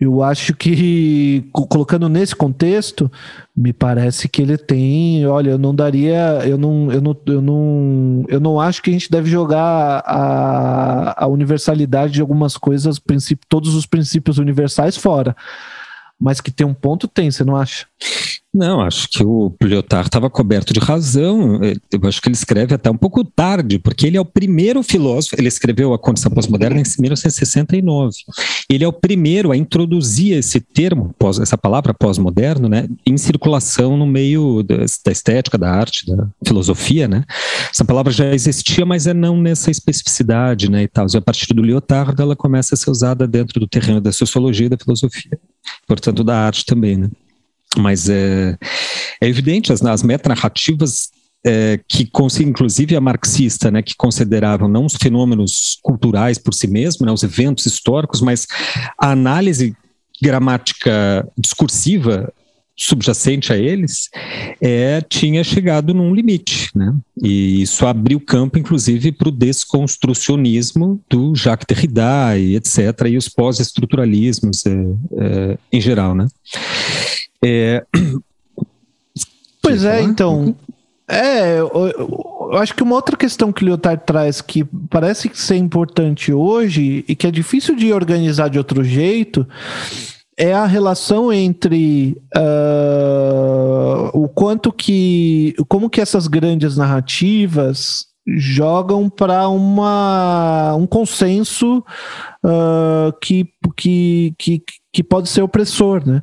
eu 0.00 0.22
acho 0.22 0.54
que, 0.54 1.44
colocando 1.52 2.08
nesse 2.08 2.34
contexto, 2.34 3.12
me 3.54 3.70
parece 3.70 4.30
que 4.30 4.40
ele 4.40 4.56
tem. 4.56 5.26
Olha, 5.26 5.50
eu 5.50 5.58
não 5.58 5.74
daria. 5.74 6.40
Eu 6.46 6.56
não, 6.56 6.90
eu 6.90 7.02
não, 7.02 7.16
eu 7.26 7.42
não, 7.42 8.24
eu 8.26 8.40
não 8.40 8.58
acho 8.58 8.80
que 8.82 8.88
a 8.88 8.92
gente 8.94 9.10
deve 9.10 9.28
jogar 9.28 10.02
a, 10.06 11.24
a 11.24 11.26
universalidade 11.26 12.14
de 12.14 12.22
algumas 12.22 12.56
coisas, 12.56 12.98
todos 13.46 13.74
os 13.74 13.84
princípios 13.84 14.38
universais 14.38 14.96
fora. 14.96 15.36
Mas 16.18 16.40
que 16.40 16.50
tem 16.50 16.66
um 16.66 16.72
ponto, 16.72 17.06
tem, 17.06 17.30
você 17.30 17.44
não 17.44 17.54
acha? 17.54 17.86
Não, 18.52 18.80
acho 18.80 19.08
que 19.08 19.22
o 19.22 19.54
Lyotard 19.62 20.08
estava 20.08 20.28
coberto 20.28 20.72
de 20.72 20.80
razão. 20.80 21.60
Eu 21.62 22.08
acho 22.08 22.20
que 22.20 22.28
ele 22.28 22.34
escreve 22.34 22.74
até 22.74 22.90
um 22.90 22.96
pouco 22.96 23.24
tarde, 23.24 23.78
porque 23.78 24.08
ele 24.08 24.16
é 24.16 24.20
o 24.20 24.24
primeiro 24.24 24.82
filósofo. 24.82 25.36
Ele 25.38 25.46
escreveu 25.46 25.94
A 25.94 25.98
Condição 25.98 26.32
Pós-Moderna 26.32 26.80
em 26.80 26.84
1969. 26.98 28.10
Ele 28.68 28.82
é 28.82 28.88
o 28.88 28.92
primeiro 28.92 29.52
a 29.52 29.56
introduzir 29.56 30.36
esse 30.36 30.60
termo, 30.60 31.14
essa 31.40 31.56
palavra 31.56 31.94
pós-moderno, 31.94 32.68
né, 32.68 32.88
em 33.06 33.16
circulação 33.16 33.96
no 33.96 34.06
meio 34.06 34.64
da, 34.64 34.84
estética, 35.12 35.56
da 35.56 35.70
arte, 35.70 36.04
da 36.06 36.26
filosofia. 36.44 37.06
Né? 37.06 37.24
Essa 37.72 37.84
palavra 37.84 38.12
já 38.12 38.34
existia, 38.34 38.84
mas 38.84 39.06
é 39.06 39.14
não 39.14 39.40
nessa 39.40 39.70
especificidade 39.70 40.68
né, 40.68 40.82
e 40.82 40.88
tal. 40.88 41.06
E 41.14 41.16
a 41.16 41.22
partir 41.22 41.54
do 41.54 41.62
Lyotard, 41.62 42.20
ela 42.20 42.34
começa 42.34 42.74
a 42.74 42.78
ser 42.78 42.90
usada 42.90 43.28
dentro 43.28 43.60
do 43.60 43.68
terreno 43.68 44.00
da 44.00 44.10
sociologia 44.10 44.66
e 44.66 44.70
da 44.70 44.76
filosofia, 44.76 45.38
portanto, 45.86 46.24
da 46.24 46.36
arte 46.36 46.66
também. 46.66 46.96
Né? 46.96 47.08
Mas 47.78 48.08
é, 48.08 48.58
é 49.20 49.28
evidente, 49.28 49.72
as, 49.72 49.82
as 49.84 50.02
metanarrativas 50.02 51.10
é, 51.44 51.80
que, 51.88 52.10
inclusive 52.40 52.96
a 52.96 53.00
marxista, 53.00 53.70
né, 53.70 53.82
que 53.82 53.94
consideravam 53.96 54.68
não 54.68 54.84
os 54.84 54.96
fenômenos 54.96 55.78
culturais 55.82 56.38
por 56.38 56.52
si 56.52 56.66
mesmos, 56.66 57.06
né, 57.06 57.12
os 57.12 57.22
eventos 57.22 57.66
históricos, 57.66 58.20
mas 58.20 58.46
a 58.98 59.10
análise 59.10 59.74
gramática 60.20 61.26
discursiva 61.38 62.32
subjacente 62.80 63.52
a 63.52 63.58
eles, 63.58 64.08
é, 64.58 65.02
tinha 65.02 65.44
chegado 65.44 65.92
num 65.92 66.14
limite, 66.14 66.70
né? 66.74 66.96
E 67.22 67.60
isso 67.60 67.86
abriu 67.86 68.18
campo, 68.18 68.58
inclusive, 68.58 69.12
para 69.12 69.28
o 69.28 69.32
desconstrucionismo 69.32 70.98
do 71.10 71.34
Jacques 71.34 71.66
Derrida 71.68 72.38
e 72.38 72.56
etc., 72.56 72.78
e 73.06 73.18
os 73.18 73.28
pós-estruturalismos 73.28 74.64
é, 74.64 74.70
é, 74.70 75.58
em 75.70 75.78
geral, 75.78 76.14
né? 76.14 76.26
É... 77.44 77.84
Pois 79.62 79.84
é, 79.84 80.00
então. 80.00 80.56
É, 81.06 81.58
eu, 81.58 81.68
eu, 82.50 82.56
acho 82.56 82.74
que 82.74 82.82
uma 82.82 82.94
outra 82.94 83.16
questão 83.16 83.52
que 83.52 83.62
o 83.62 83.66
Lyotard 83.66 84.04
traz 84.06 84.40
que 84.40 84.64
parece 84.88 85.30
ser 85.34 85.56
importante 85.56 86.32
hoje 86.32 87.04
e 87.06 87.14
que 87.14 87.26
é 87.26 87.30
difícil 87.30 87.76
de 87.76 87.92
organizar 87.92 88.48
de 88.48 88.56
outro 88.56 88.82
jeito 88.82 89.46
é 90.36 90.54
a 90.54 90.64
relação 90.64 91.30
entre 91.30 92.16
uh, 92.34 94.10
o 94.14 94.28
quanto 94.28 94.72
que. 94.72 95.54
como 95.68 95.90
que 95.90 96.00
essas 96.00 96.26
grandes 96.26 96.76
narrativas 96.76 98.06
jogam 98.36 99.08
para 99.08 99.48
uma 99.48 100.74
um 100.74 100.86
consenso 100.86 101.84
uh, 102.44 103.12
que, 103.20 103.48
que, 103.76 104.34
que, 104.38 104.62
que 104.92 105.02
pode 105.02 105.28
ser 105.28 105.42
opressor, 105.42 106.06
né? 106.06 106.22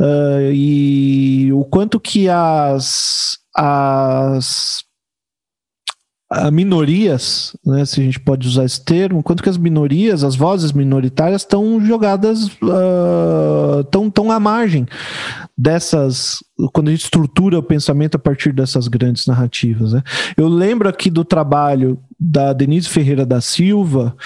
Uh, 0.00 0.52
e 0.52 1.52
o 1.52 1.64
quanto 1.64 1.98
que 1.98 2.28
as, 2.28 3.38
as 3.56 4.84
minorias, 6.52 7.56
né, 7.66 7.84
se 7.84 8.00
a 8.00 8.04
gente 8.04 8.20
pode 8.20 8.46
usar 8.46 8.64
esse 8.64 8.84
termo, 8.84 9.22
quanto 9.22 9.42
que 9.42 9.48
as 9.48 9.58
minorias, 9.58 10.22
as 10.22 10.36
vozes 10.36 10.70
minoritárias 10.70 11.42
estão 11.42 11.84
jogadas, 11.84 12.42
estão 13.82 14.06
uh, 14.06 14.10
tão 14.10 14.30
à 14.30 14.38
margem 14.38 14.86
dessas, 15.58 16.38
quando 16.72 16.88
a 16.88 16.90
gente 16.92 17.02
estrutura 17.02 17.58
o 17.58 17.62
pensamento 17.62 18.14
a 18.14 18.18
partir 18.18 18.52
dessas 18.52 18.86
grandes 18.86 19.26
narrativas. 19.26 19.92
Né? 19.92 20.02
Eu 20.36 20.46
lembro 20.46 20.88
aqui 20.88 21.10
do 21.10 21.24
trabalho 21.24 21.98
da 22.18 22.52
Denise 22.52 22.88
Ferreira 22.88 23.26
da 23.26 23.40
Silva, 23.40 24.16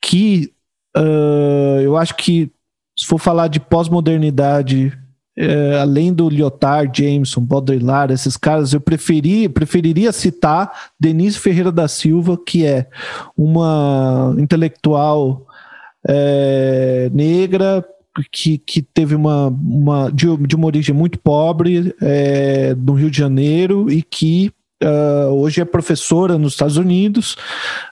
que 0.00 0.50
uh, 0.96 1.80
eu 1.82 1.94
acho 1.96 2.16
que, 2.16 2.50
se 2.98 3.06
for 3.06 3.18
falar 3.18 3.48
de 3.48 3.60
pós-modernidade 3.60 4.98
é, 5.36 5.78
além 5.78 6.12
do 6.12 6.28
Lyotard, 6.28 7.02
Jameson, 7.02 7.40
Baudrillard, 7.40 8.12
esses 8.12 8.36
caras, 8.36 8.72
eu 8.72 8.80
preferi, 8.80 9.48
preferiria 9.48 10.12
citar 10.12 10.90
Denise 10.98 11.38
Ferreira 11.38 11.72
da 11.72 11.88
Silva, 11.88 12.36
que 12.36 12.66
é 12.66 12.88
uma 13.36 14.34
intelectual 14.38 15.46
é, 16.06 17.10
negra 17.12 17.84
que, 18.32 18.58
que 18.58 18.82
teve 18.82 19.14
uma, 19.14 19.48
uma 19.48 20.10
de, 20.10 20.36
de 20.38 20.56
uma 20.56 20.66
origem 20.66 20.94
muito 20.94 21.18
pobre 21.18 21.94
é, 22.02 22.74
no 22.74 22.94
Rio 22.94 23.10
de 23.10 23.18
Janeiro 23.18 23.90
e 23.90 24.02
que 24.02 24.52
Uh, 24.82 25.28
hoje 25.34 25.60
é 25.60 25.64
professora 25.64 26.38
nos 26.38 26.52
Estados 26.52 26.78
Unidos, 26.78 27.36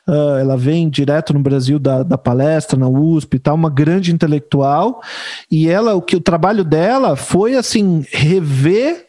uh, 0.08 0.38
ela 0.40 0.56
vem 0.56 0.88
direto 0.88 1.34
no 1.34 1.40
Brasil 1.40 1.78
da, 1.78 2.02
da 2.02 2.16
palestra 2.16 2.78
na 2.78 2.88
USP 2.88 3.36
e 3.36 3.38
tal, 3.38 3.56
uma 3.56 3.68
grande 3.68 4.10
intelectual, 4.10 5.02
e 5.50 5.68
ela, 5.68 5.94
o 5.94 6.00
que 6.00 6.16
o 6.16 6.20
trabalho 6.20 6.64
dela 6.64 7.14
foi 7.14 7.56
assim, 7.56 8.06
rever 8.10 9.08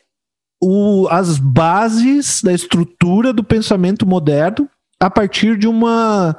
o, 0.61 1.07
as 1.09 1.39
bases 1.39 2.41
da 2.43 2.51
estrutura 2.51 3.31
do 3.31 3.45
pensamento 3.45 4.05
moderno 4.05 4.69
a 4.99 5.09
partir 5.09 5.57
de 5.57 5.65
uma 5.65 6.35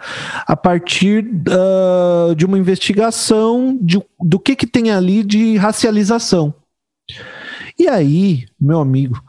a 0.46 0.54
partir 0.54 1.24
uh, 1.24 2.34
de 2.34 2.44
uma 2.44 2.58
investigação 2.58 3.78
de, 3.80 3.98
do 4.20 4.38
que, 4.38 4.54
que 4.54 4.66
tem 4.66 4.90
ali 4.90 5.24
de 5.24 5.56
racialização. 5.56 6.54
E 7.78 7.88
aí, 7.88 8.46
meu 8.60 8.80
amigo, 8.80 9.22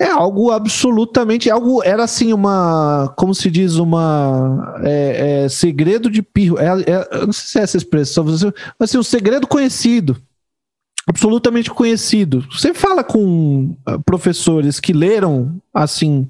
é 0.00 0.06
algo 0.06 0.50
absolutamente. 0.50 1.50
Algo 1.50 1.82
era 1.82 2.04
assim, 2.04 2.32
uma. 2.32 3.12
Como 3.16 3.34
se 3.34 3.50
diz, 3.50 3.76
uma. 3.76 4.80
É, 4.82 5.44
é, 5.44 5.48
segredo 5.48 6.10
de 6.10 6.22
pirro. 6.22 6.58
É, 6.58 6.66
é, 6.66 7.26
não 7.26 7.32
sei 7.32 7.46
se 7.46 7.58
é 7.58 7.62
essa 7.62 7.76
expressão, 7.76 8.24
mas 8.24 8.42
assim, 8.80 8.98
um 8.98 9.02
segredo 9.02 9.46
conhecido. 9.46 10.16
Absolutamente 11.06 11.70
conhecido. 11.70 12.46
Você 12.50 12.72
fala 12.72 13.04
com 13.04 13.76
ah, 13.84 13.98
professores 13.98 14.80
que 14.80 14.92
leram, 14.92 15.60
assim, 15.72 16.26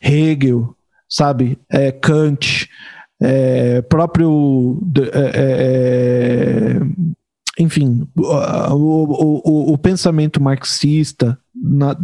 Hegel, 0.00 0.74
sabe? 1.06 1.58
É, 1.70 1.92
Kant, 1.92 2.70
é, 3.20 3.82
próprio. 3.82 4.80
É, 5.12 5.30
é, 5.34 6.80
enfim, 7.58 8.08
o, 8.16 8.22
o, 8.24 9.42
o, 9.44 9.72
o 9.74 9.78
pensamento 9.78 10.42
marxista 10.42 11.38
na, 11.54 11.94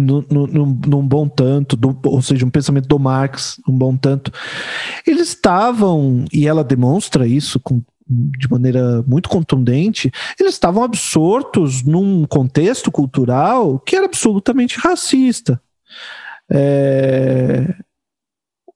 num 0.00 1.06
bom 1.06 1.28
tanto, 1.28 1.76
do, 1.76 1.98
ou 2.04 2.22
seja, 2.22 2.44
um 2.44 2.50
pensamento 2.50 2.88
do 2.88 2.98
Marx, 2.98 3.60
um 3.68 3.76
bom 3.76 3.96
tanto. 3.96 4.32
Eles 5.06 5.28
estavam, 5.28 6.24
e 6.32 6.46
ela 6.46 6.64
demonstra 6.64 7.26
isso 7.26 7.58
com, 7.60 7.82
de 8.08 8.50
maneira 8.50 9.02
muito 9.06 9.28
contundente, 9.28 10.10
eles 10.38 10.54
estavam 10.54 10.82
absortos 10.82 11.82
num 11.82 12.24
contexto 12.26 12.90
cultural 12.90 13.78
que 13.80 13.96
era 13.96 14.06
absolutamente 14.06 14.78
racista. 14.78 15.60
É, 16.50 17.74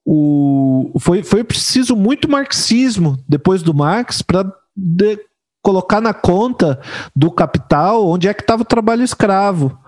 o, 0.05 0.91
foi, 0.99 1.23
foi 1.23 1.45
preciso 1.45 1.95
muito 1.95 2.29
marxismo 2.29 3.23
depois 3.29 3.63
do 3.63 3.73
Marx 3.73 4.23
para 4.23 4.53
colocar 5.63 6.01
na 6.01 6.15
conta 6.15 6.81
do 7.15 7.31
capital 7.31 8.07
onde 8.07 8.29
é 8.29 8.35
que 8.35 8.43
estava 8.43 8.63
o 8.63 8.67
trabalho 8.67 9.03
escravo 9.03 9.79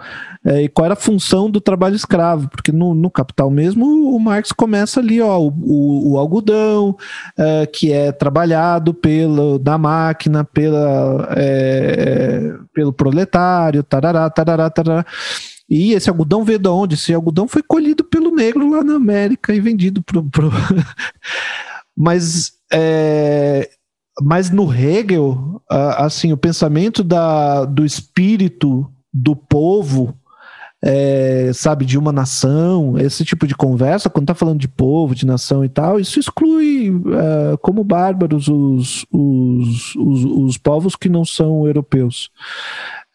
é, 0.44 0.62
e 0.62 0.68
qual 0.68 0.86
era 0.86 0.94
a 0.94 0.96
função 0.96 1.48
do 1.48 1.60
trabalho 1.60 1.94
escravo, 1.94 2.48
porque 2.48 2.72
no, 2.72 2.94
no 2.94 3.08
Capital 3.08 3.48
mesmo 3.48 4.12
o 4.12 4.18
Marx 4.18 4.50
começa 4.50 4.98
ali, 4.98 5.20
ó, 5.20 5.38
o, 5.38 5.48
o, 5.48 6.12
o 6.12 6.18
algodão 6.18 6.96
é, 7.38 7.64
que 7.66 7.92
é 7.92 8.10
trabalhado 8.10 8.92
pelo, 8.92 9.56
da 9.56 9.78
máquina, 9.78 10.42
pela, 10.42 11.28
é, 11.36 12.54
pelo 12.74 12.92
proletário, 12.92 13.84
tarará, 13.84 14.28
tarará, 14.28 14.68
tarará. 14.68 15.06
E 15.70 15.92
esse 15.92 16.10
algodão 16.10 16.44
veio 16.44 16.58
de 16.58 16.68
onde? 16.68 16.96
Esse 16.96 17.14
algodão 17.14 17.46
foi 17.46 17.62
colhido 17.62 18.02
pelo 18.02 18.34
negro 18.34 18.68
lá 18.68 18.82
na 18.82 18.94
América 18.96 19.54
e 19.54 19.60
vendido 19.60 20.02
pro. 20.02 20.24
pro... 20.24 20.50
Mas 21.96 22.52
é, 22.72 23.70
mas 24.20 24.50
no 24.50 24.72
Hegel, 24.72 25.62
assim, 25.68 26.32
o 26.32 26.36
pensamento 26.36 27.02
da, 27.02 27.64
do 27.64 27.84
espírito 27.84 28.90
do 29.12 29.34
povo 29.34 30.14
é, 30.84 31.52
sabe, 31.54 31.84
de 31.84 31.96
uma 31.96 32.10
nação, 32.10 32.98
esse 32.98 33.24
tipo 33.24 33.46
de 33.46 33.54
conversa, 33.54 34.10
quando 34.10 34.24
está 34.24 34.34
falando 34.34 34.58
de 34.58 34.66
povo, 34.66 35.14
de 35.14 35.24
nação 35.24 35.64
e 35.64 35.68
tal, 35.68 36.00
isso 36.00 36.18
exclui 36.18 36.88
é, 36.88 37.56
como 37.58 37.84
bárbaros 37.84 38.48
os, 38.48 39.06
os, 39.12 39.94
os, 39.94 40.24
os, 40.24 40.58
povos 40.58 40.96
que 40.96 41.08
não 41.08 41.24
são 41.24 41.68
europeus. 41.68 42.30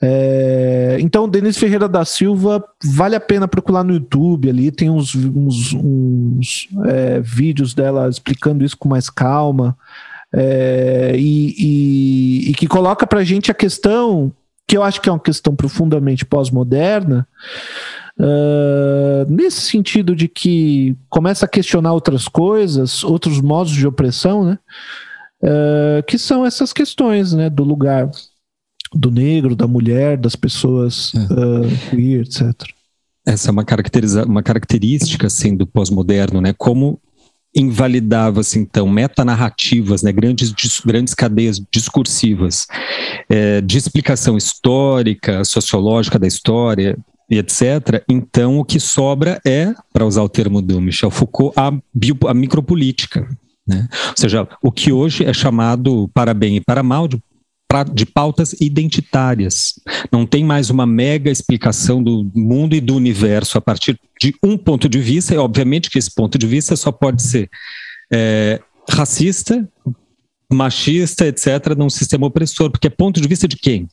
É, 0.01 0.97
então, 1.01 1.27
Denise 1.27 1.59
Ferreira 1.59 1.89
da 1.89 2.05
Silva, 2.05 2.63
vale 2.81 3.17
a 3.17 3.19
pena 3.19 3.49
procurar 3.49 3.83
no 3.83 3.93
YouTube 3.93 4.49
ali, 4.49 4.71
tem 4.71 4.89
uns, 4.89 5.13
uns, 5.13 5.73
uns 5.73 6.69
é, 6.85 7.19
vídeos 7.19 7.73
dela 7.73 8.07
explicando 8.07 8.63
isso 8.63 8.77
com 8.77 8.87
mais 8.87 9.09
calma. 9.09 9.77
É, 10.33 11.13
e, 11.17 11.55
e, 11.57 12.49
e, 12.51 12.53
que 12.53 12.67
coloca 12.67 13.07
para 13.07 13.23
gente 13.23 13.49
a 13.49 13.53
questão 13.53 14.33
que 14.67 14.75
eu 14.75 14.83
acho 14.83 15.01
que 15.01 15.07
é 15.07 15.11
uma 15.11 15.19
questão 15.19 15.55
profundamente 15.55 16.25
pós-moderna, 16.25 17.25
uh, 18.19 19.31
nesse 19.31 19.61
sentido 19.61 20.13
de 20.13 20.27
que 20.27 20.97
começa 21.09 21.45
a 21.45 21.49
questionar 21.49 21.93
outras 21.93 22.27
coisas, 22.27 23.01
outros 23.03 23.39
modos 23.39 23.71
de 23.71 23.87
opressão, 23.87 24.43
né? 24.43 24.59
Uh, 25.41 26.03
que 26.05 26.17
são 26.17 26.45
essas 26.45 26.73
questões, 26.73 27.31
né, 27.31 27.49
do 27.49 27.63
lugar 27.63 28.09
do 28.93 29.11
negro, 29.11 29.55
da 29.55 29.67
mulher, 29.67 30.17
das 30.17 30.35
pessoas 30.35 31.13
uh, 31.13 31.89
queer, 31.89 32.21
etc. 32.21 32.53
Essa 33.25 33.49
é 33.49 33.51
uma, 33.51 33.63
caracteriza 33.63 34.25
uma 34.25 34.41
característica 34.41 35.27
assim, 35.27 35.55
do 35.55 35.67
pós-moderno, 35.67 36.41
né? 36.41 36.53
Como 36.57 36.99
invalidava-se 37.57 38.59
então 38.59 38.87
metanarrativas, 38.87 40.03
né, 40.03 40.11
grandes, 40.11 40.53
grandes 40.85 41.13
cadeias 41.13 41.59
discursivas 41.71 42.67
é, 43.27 43.61
de 43.61 43.77
explicação 43.77 44.37
histórica, 44.37 45.43
sociológica 45.43 46.19
da 46.19 46.27
história 46.27 46.97
e 47.29 47.37
etc. 47.37 48.03
Então 48.07 48.59
o 48.59 48.63
que 48.63 48.79
sobra 48.79 49.41
é, 49.45 49.73
para 49.91 50.05
usar 50.05 50.21
o 50.21 50.29
termo 50.29 50.61
do 50.61 50.79
Michel 50.79 51.11
Foucault, 51.11 51.53
a, 51.59 51.71
bio, 51.93 52.17
a 52.27 52.33
micropolítica. 52.33 53.27
Né? 53.67 53.87
Ou 54.09 54.13
seja, 54.15 54.47
o 54.61 54.71
que 54.71 54.91
hoje 54.91 55.25
é 55.25 55.33
chamado 55.33 56.09
para 56.13 56.33
bem 56.33 56.57
e 56.57 56.61
para 56.61 56.83
mal 56.83 57.07
de 57.07 57.21
de 57.93 58.05
pautas 58.05 58.53
identitárias. 58.61 59.73
Não 60.11 60.25
tem 60.25 60.43
mais 60.43 60.69
uma 60.69 60.85
mega 60.85 61.29
explicação 61.29 62.01
do 62.01 62.29
mundo 62.33 62.75
e 62.75 62.81
do 62.81 62.95
universo 62.95 63.57
a 63.57 63.61
partir 63.61 63.99
de 64.19 64.33
um 64.41 64.57
ponto 64.57 64.87
de 64.87 64.99
vista, 64.99 65.33
e 65.33 65.37
obviamente 65.37 65.89
que 65.89 65.99
esse 65.99 66.13
ponto 66.13 66.37
de 66.37 66.47
vista 66.47 66.75
só 66.75 66.91
pode 66.91 67.21
ser 67.21 67.49
é, 68.11 68.61
racista, 68.89 69.67
machista, 70.51 71.27
etc., 71.27 71.75
num 71.77 71.89
sistema 71.89 72.27
opressor, 72.27 72.71
porque 72.71 72.87
é 72.87 72.89
ponto 72.89 73.19
de 73.19 73.27
vista 73.27 73.47
de 73.47 73.57
quem? 73.57 73.87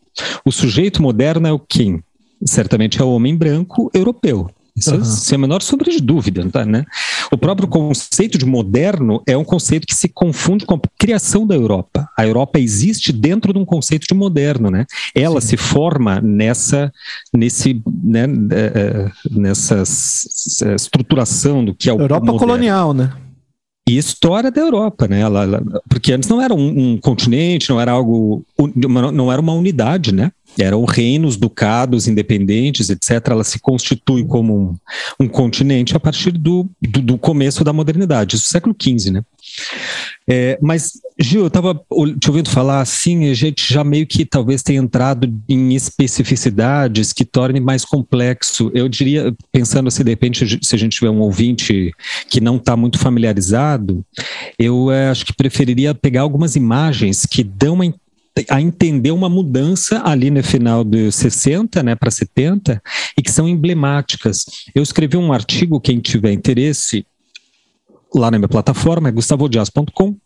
O 0.45 0.53
sujeito 0.53 1.03
moderno 1.03 1.49
é 1.49 1.53
o 1.53 1.59
quem? 1.59 2.03
Certamente 2.47 3.01
é 3.01 3.05
o 3.05 3.11
homem 3.11 3.37
branco 3.37 3.91
europeu. 3.93 4.49
Isso 4.77 4.93
uhum. 4.93 5.05
sem 5.05 5.37
a 5.37 5.39
menor 5.39 5.63
sombra 5.63 5.89
de 5.89 6.01
dúvida, 6.01 6.45
tá, 6.51 6.65
né? 6.65 6.85
O 7.31 7.39
próprio 7.39 7.69
conceito 7.69 8.37
de 8.37 8.45
moderno 8.45 9.23
é 9.25 9.37
um 9.37 9.45
conceito 9.45 9.87
que 9.87 9.95
se 9.95 10.09
confunde 10.09 10.67
com 10.67 10.75
a 10.75 10.81
criação 10.99 11.47
da 11.47 11.55
Europa. 11.55 12.09
A 12.19 12.27
Europa 12.27 12.59
existe 12.59 13.13
dentro 13.13 13.53
de 13.53 13.59
um 13.59 13.65
conceito 13.65 14.05
de 14.09 14.15
moderno, 14.15 14.71
né? 14.71 14.85
Ela 15.15 15.41
Sim. 15.41 15.49
se 15.49 15.57
forma 15.57 16.21
nessa, 16.21 16.93
nesse, 17.33 17.81
né, 18.03 18.25
é, 18.51 18.61
é, 18.61 19.11
nessa 19.31 19.83
estruturação 20.75 21.65
do 21.65 21.73
que 21.73 21.89
é 21.89 21.93
o 21.93 22.01
Europa 22.01 22.27
moderno. 22.27 22.39
colonial, 22.41 22.93
né? 22.93 23.13
e 23.87 23.99
história 23.99 24.51
da 24.51 24.61
Europa, 24.63 25.07
né? 25.07 25.21
Ela, 25.21 25.43
ela, 25.43 25.63
porque 25.89 26.13
antes 26.13 26.29
não 26.29 26.41
era 26.41 26.55
um, 26.55 26.93
um, 26.95 26.99
continente, 26.99 27.69
não 27.69 27.79
era 27.79 27.93
algo, 27.93 28.43
não 28.77 29.31
era 29.31 29.41
uma 29.41 29.53
unidade, 29.53 30.13
né? 30.13 30.33
Eram 30.59 30.85
reinos, 30.85 31.37
ducados, 31.37 32.07
independentes, 32.07 32.91
etc. 32.91 33.29
Ela 33.31 33.45
se 33.45 33.59
constitui 33.59 34.25
como 34.25 34.57
um, 34.57 35.25
um 35.25 35.29
continente 35.29 35.97
a 35.97 36.01
partir 36.01 36.33
do, 36.33 36.69
do, 36.81 37.01
do, 37.01 37.19
começo 37.19 37.65
da 37.65 37.73
modernidade, 37.73 38.37
isso 38.37 38.49
século 38.49 38.75
XV, 38.81 39.11
né? 39.11 39.23
É, 40.27 40.59
mas, 40.61 40.93
Gil, 41.19 41.43
eu 41.43 41.47
estava 41.49 41.75
te 42.19 42.29
ouvindo 42.31 42.49
falar 42.49 42.81
assim, 42.81 43.31
a 43.31 43.35
gente 43.35 43.73
já 43.73 43.85
meio 43.85 44.07
que 44.07 44.25
talvez 44.25 44.63
tenha 44.63 44.81
entrado 44.81 45.33
em 45.49 45.75
especificidades 45.75 47.13
que 47.13 47.25
tornem 47.25 47.61
mais 47.61 47.85
complexo. 47.85 48.71
Eu 48.75 48.89
diria, 48.89 49.35
pensando 49.53 49.91
se 49.91 50.03
de 50.03 50.11
repente 50.11 50.59
se 50.63 50.75
a 50.75 50.79
gente 50.79 50.97
tiver 50.97 51.11
um 51.11 51.21
ouvinte 51.21 51.93
que 52.29 52.41
não 52.41 52.57
está 52.57 52.77
muito 52.77 52.99
familiarizado, 52.99 54.05
eu 54.59 54.91
é, 54.91 55.11
acho 55.11 55.27
que 55.27 55.33
preferiria 55.33 55.95
pegar 55.95 56.23
algumas 56.23 56.57
imagens 56.57 57.27
que 57.27 57.45
dão 57.45 57.75
uma 57.75 57.87
a 58.49 58.61
entender 58.61 59.13
uma 59.13 59.29
mudança 59.29 60.03
ali 60.05 60.31
no 60.31 60.43
final 60.43 60.83
dos 60.83 61.15
60 61.15 61.83
né, 61.83 61.95
para 61.95 62.11
70 62.11 62.83
e 63.17 63.23
que 63.23 63.31
são 63.31 63.49
emblemáticas. 63.49 64.45
Eu 64.75 64.83
escrevi 64.83 65.17
um 65.17 65.33
artigo, 65.33 65.81
quem 65.81 66.01
tiver 66.01 66.33
interesse, 66.33 67.07
lá 68.15 68.31
na 68.31 68.39
minha 68.39 68.49
plataforma, 68.49 69.09
é 69.09 69.13
gustavodias.com. 69.13 70.17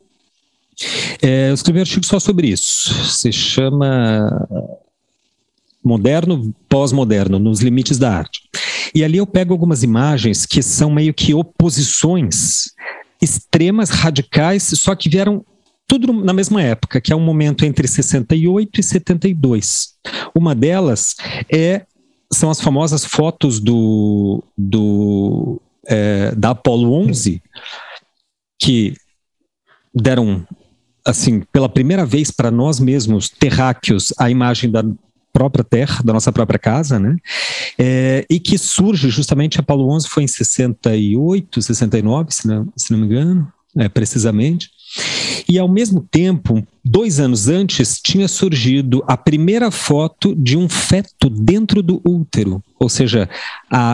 É, 1.20 1.50
eu 1.50 1.54
escrevi 1.54 1.80
um 1.80 1.82
artigo 1.82 2.06
só 2.06 2.18
sobre 2.18 2.48
isso. 2.48 2.94
Se 3.04 3.30
chama 3.30 4.48
Moderno, 5.84 6.54
Pós-Moderno, 6.68 7.38
nos 7.38 7.60
limites 7.60 7.98
da 7.98 8.10
arte. 8.10 8.40
E 8.94 9.04
ali 9.04 9.18
eu 9.18 9.26
pego 9.26 9.52
algumas 9.52 9.82
imagens 9.82 10.46
que 10.46 10.62
são 10.62 10.90
meio 10.90 11.12
que 11.12 11.34
oposições 11.34 12.72
extremas, 13.20 13.90
radicais, 13.90 14.62
só 14.62 14.94
que 14.94 15.08
vieram 15.08 15.44
tudo 15.88 16.12
na 16.12 16.34
mesma 16.34 16.62
época, 16.62 17.00
que 17.00 17.12
é 17.12 17.16
um 17.16 17.24
momento 17.24 17.64
entre 17.64 17.88
68 17.88 18.78
e 18.78 18.82
72. 18.82 19.94
Uma 20.34 20.54
delas 20.54 21.16
é 21.50 21.86
são 22.30 22.50
as 22.50 22.60
famosas 22.60 23.06
fotos 23.06 23.58
do, 23.58 24.44
do 24.56 25.60
é, 25.86 26.34
da 26.36 26.50
Apollo 26.50 26.92
11, 26.92 27.42
que 28.60 28.94
deram, 29.94 30.46
assim, 31.06 31.40
pela 31.50 31.70
primeira 31.70 32.04
vez 32.04 32.30
para 32.30 32.50
nós 32.50 32.78
mesmos, 32.78 33.30
terráqueos, 33.30 34.12
a 34.18 34.30
imagem 34.30 34.70
da 34.70 34.84
própria 35.32 35.64
terra, 35.64 36.02
da 36.04 36.12
nossa 36.12 36.30
própria 36.30 36.58
casa, 36.58 36.98
né? 36.98 37.16
É, 37.78 38.26
e 38.28 38.38
que 38.38 38.58
surge 38.58 39.08
justamente, 39.08 39.58
Apollo 39.58 39.88
11 39.90 40.08
foi 40.08 40.24
em 40.24 40.28
68, 40.28 41.62
69, 41.62 42.30
se 42.30 42.46
não, 42.46 42.72
se 42.76 42.92
não 42.92 42.98
me 42.98 43.06
engano, 43.06 43.50
é, 43.76 43.88
precisamente. 43.88 44.68
E 45.50 45.58
ao 45.58 45.68
mesmo 45.68 46.02
tempo, 46.02 46.62
dois 46.88 47.20
anos 47.20 47.48
antes, 47.48 48.00
tinha 48.00 48.28
surgido 48.28 49.02
a 49.06 49.16
primeira 49.16 49.70
foto 49.70 50.34
de 50.34 50.56
um 50.56 50.68
feto 50.68 51.28
dentro 51.28 51.82
do 51.82 52.00
útero 52.04 52.62
ou 52.78 52.88
seja, 52.88 53.28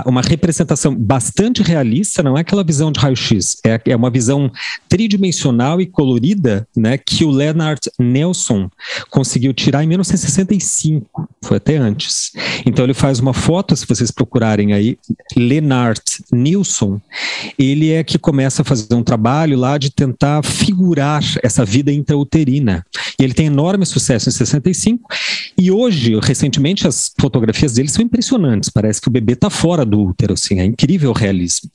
uma 0.04 0.20
representação 0.20 0.94
bastante 0.94 1.62
realista, 1.62 2.22
não 2.22 2.36
é 2.36 2.42
aquela 2.42 2.62
visão 2.62 2.92
de 2.92 3.00
raio-x, 3.00 3.56
é, 3.64 3.80
é, 3.86 3.96
uma 3.96 4.10
visão 4.10 4.50
tridimensional 4.88 5.80
e 5.80 5.86
colorida 5.86 6.68
né, 6.76 6.98
que 6.98 7.24
o 7.24 7.30
Leonard 7.30 7.80
Nelson 7.98 8.70
conseguiu 9.10 9.54
tirar 9.54 9.82
em 9.82 9.86
1965, 9.86 11.28
foi 11.42 11.56
até 11.56 11.76
antes. 11.76 12.32
Então 12.66 12.84
ele 12.84 12.94
faz 12.94 13.20
uma 13.20 13.32
foto, 13.32 13.74
se 13.74 13.86
vocês 13.86 14.10
procurarem 14.10 14.74
aí, 14.74 14.98
Leonard 15.34 16.02
Nilsson, 16.30 17.00
ele 17.58 17.90
é 17.90 18.04
que 18.04 18.18
começa 18.18 18.62
a 18.62 18.64
fazer 18.64 18.94
um 18.94 19.02
trabalho 19.02 19.58
lá 19.58 19.78
de 19.78 19.90
tentar 19.90 20.44
figurar 20.44 21.22
essa 21.42 21.64
vida 21.64 21.90
intrauterina. 21.90 22.83
E 23.18 23.24
ele 23.24 23.34
tem 23.34 23.46
enorme 23.46 23.86
sucesso 23.86 24.28
em 24.28 24.32
65, 24.32 25.08
e 25.58 25.70
hoje, 25.70 26.18
recentemente, 26.20 26.86
as 26.86 27.12
fotografias 27.18 27.74
dele 27.74 27.88
são 27.88 28.04
impressionantes 28.04 28.70
Parece 28.74 29.00
que 29.00 29.08
o 29.08 29.10
bebê 29.10 29.34
está 29.34 29.48
fora 29.48 29.84
do 29.84 30.00
útero, 30.00 30.34
assim, 30.34 30.60
é 30.60 30.64
incrível 30.64 31.10
o 31.10 31.14
realismo. 31.14 31.70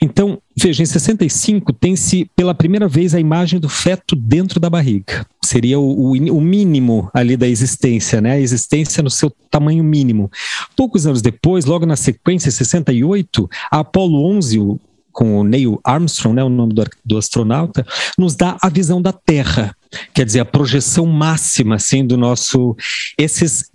Então, 0.00 0.38
veja, 0.56 0.82
em 0.82 0.86
65 0.86 1.72
tem-se 1.72 2.30
pela 2.36 2.54
primeira 2.54 2.86
vez 2.86 3.14
a 3.14 3.20
imagem 3.20 3.58
do 3.58 3.68
feto 3.68 4.14
dentro 4.14 4.60
da 4.60 4.68
barriga. 4.68 5.26
Seria 5.42 5.78
o, 5.78 6.12
o, 6.12 6.12
o, 6.12 6.40
mínimo 6.40 7.10
ali 7.14 7.36
da 7.36 7.48
existência, 7.48 8.20
né? 8.20 8.32
A 8.32 8.40
existência 8.40 9.02
no 9.02 9.10
seu 9.10 9.32
tamanho 9.50 9.82
mínimo. 9.82 10.30
Poucos 10.76 11.06
anos 11.06 11.22
depois, 11.22 11.64
logo 11.64 11.86
na 11.86 11.96
sequência, 11.96 12.48
em 12.48 12.52
68, 12.52 13.48
a 13.70 13.80
Apollo 13.80 14.24
11, 14.36 14.58
o, 14.58 14.80
com 15.12 15.40
o 15.40 15.44
Neil 15.44 15.80
Armstrong, 15.84 16.36
né, 16.36 16.44
o 16.44 16.48
nome 16.48 16.74
do, 16.74 16.84
do 17.04 17.16
astronauta, 17.16 17.86
nos 18.18 18.34
dá 18.34 18.56
a 18.60 18.68
visão 18.68 19.00
da 19.00 19.12
Terra 19.12 19.74
quer 20.12 20.24
dizer, 20.24 20.40
a 20.40 20.44
projeção 20.44 21.06
máxima, 21.06 21.76
assim, 21.76 22.06
do 22.06 22.16
nosso, 22.16 22.76
esses, 23.18 23.70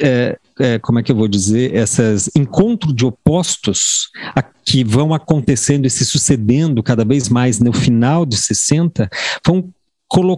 é, 0.00 0.38
é, 0.58 0.78
como 0.78 0.98
é 0.98 1.02
que 1.02 1.12
eu 1.12 1.16
vou 1.16 1.28
dizer, 1.28 1.74
esses 1.74 2.30
encontros 2.36 2.94
de 2.94 3.04
opostos 3.04 4.10
a, 4.34 4.42
que 4.42 4.84
vão 4.84 5.12
acontecendo 5.12 5.86
e 5.86 5.90
se 5.90 6.04
sucedendo 6.04 6.82
cada 6.82 7.04
vez 7.04 7.28
mais 7.28 7.58
no 7.60 7.72
final 7.72 8.24
de 8.24 8.36
60, 8.36 9.08
vão 9.46 9.72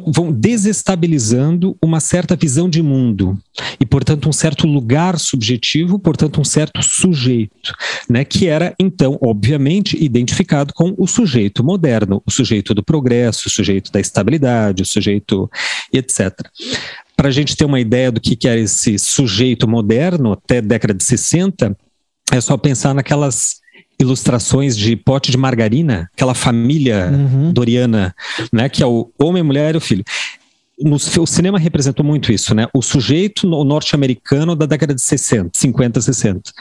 vão 0.06 0.32
desestabilizando 0.32 1.76
uma 1.82 2.00
certa 2.00 2.34
visão 2.34 2.68
de 2.68 2.82
mundo 2.82 3.38
e, 3.78 3.84
portanto, 3.84 4.28
um 4.28 4.32
certo 4.32 4.66
lugar 4.66 5.18
subjetivo, 5.18 5.98
portanto, 5.98 6.40
um 6.40 6.44
certo 6.44 6.82
sujeito, 6.82 7.72
né, 8.08 8.24
que 8.24 8.46
era, 8.46 8.74
então, 8.78 9.18
obviamente, 9.20 10.02
identificado 10.02 10.72
com 10.72 10.94
o 10.96 11.06
sujeito 11.06 11.62
moderno, 11.62 12.22
o 12.26 12.30
sujeito 12.30 12.74
do 12.74 12.82
progresso, 12.82 13.48
o 13.48 13.50
sujeito 13.50 13.92
da 13.92 14.00
estabilidade, 14.00 14.82
o 14.82 14.86
sujeito 14.86 15.50
etc. 15.92 16.32
Para 17.16 17.28
a 17.28 17.32
gente 17.32 17.56
ter 17.56 17.64
uma 17.64 17.80
ideia 17.80 18.10
do 18.12 18.20
que 18.20 18.46
era 18.46 18.60
esse 18.60 18.98
sujeito 18.98 19.68
moderno, 19.68 20.32
até 20.32 20.60
década 20.60 20.94
de 20.94 21.02
60, 21.02 21.76
é 22.32 22.40
só 22.40 22.56
pensar 22.56 22.94
naquelas 22.94 23.60
ilustrações 23.98 24.76
de 24.76 24.94
pote 24.96 25.30
de 25.30 25.36
margarina, 25.36 26.10
aquela 26.14 26.34
família 26.34 27.10
uhum. 27.12 27.52
doriana, 27.52 28.14
né, 28.52 28.68
que 28.68 28.82
é 28.82 28.86
o 28.86 29.10
homem, 29.18 29.40
a 29.40 29.44
mulher 29.44 29.74
e 29.74 29.78
o 29.78 29.80
filho 29.80 30.04
no, 30.78 30.96
o 30.96 31.26
cinema 31.26 31.58
representou 31.58 32.04
muito 32.04 32.32
isso, 32.32 32.54
né? 32.54 32.66
O 32.74 32.82
sujeito 32.82 33.46
norte-americano 33.46 34.54
da 34.54 34.66
década 34.66 34.94
de 34.94 35.00
60, 35.00 35.50
50, 35.54 36.00
60. 36.00 36.52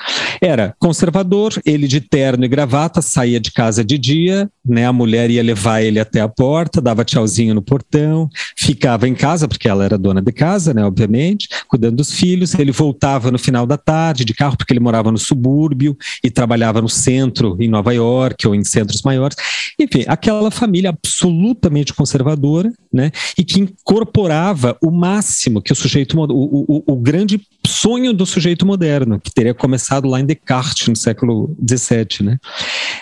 Era 0.42 0.76
conservador, 0.80 1.54
ele 1.66 1.88
de 1.88 2.00
terno 2.00 2.46
e 2.46 2.48
gravata, 2.48 3.02
saía 3.02 3.40
de 3.40 3.52
casa 3.52 3.84
de 3.84 3.98
dia, 3.98 4.50
né? 4.66 4.86
A 4.86 4.94
mulher 4.94 5.30
ia 5.30 5.44
levar 5.44 5.82
ele 5.82 6.00
até 6.00 6.22
a 6.22 6.28
porta, 6.28 6.82
dava 6.82 7.06
tchauzinho 7.06 7.54
no 7.54 7.62
portão, 7.62 8.30
ficava 8.58 9.08
em 9.08 9.14
casa, 9.14 9.48
porque 9.48 9.68
ela 9.68 9.86
era 9.86 9.98
dona 9.98 10.22
de 10.22 10.32
casa, 10.32 10.74
né? 10.74 10.84
Obviamente, 10.84 11.48
cuidando 11.68 11.98
dos 11.98 12.12
filhos. 12.12 12.54
Ele 12.56 12.72
voltava 12.72 13.32
no 13.32 13.38
final 13.38 13.66
da 13.66 13.78
tarde 13.78 14.26
de 14.26 14.34
carro, 14.34 14.58
porque 14.58 14.74
ele 14.74 14.80
morava 14.80 15.12
no 15.12 15.18
subúrbio 15.18 15.98
e 16.24 16.30
trabalhava 16.30 16.82
no 16.82 16.90
centro, 16.90 17.58
em 17.60 17.68
Nova 17.68 17.94
York 17.94 18.48
ou 18.48 18.56
em 18.56 18.64
centros 18.64 19.02
maiores. 19.02 19.38
Enfim, 19.80 20.04
aquela 20.08 20.50
família 20.50 20.90
absolutamente 20.90 21.94
conservadora, 21.94 22.72
né? 22.92 23.12
E 23.38 23.44
que 23.44 23.60
incorporava 23.60 24.78
o 24.82 24.90
máximo 24.90 25.62
que 25.62 25.72
o 25.72 25.76
sujeito, 25.76 26.18
o, 26.18 26.24
o, 26.32 26.84
o 26.94 26.96
grande 26.96 27.42
sonho 27.66 28.14
do 28.14 28.26
sujeito 28.26 28.66
moderno, 28.66 29.20
que 29.20 29.32
teria 29.32 29.54
começado 29.54 30.08
lá 30.08 30.20
em 30.20 30.26
Descartes, 30.26 30.88
no 30.88 30.96
século 30.96 31.56
XVII, 31.68 32.26
né? 32.26 32.38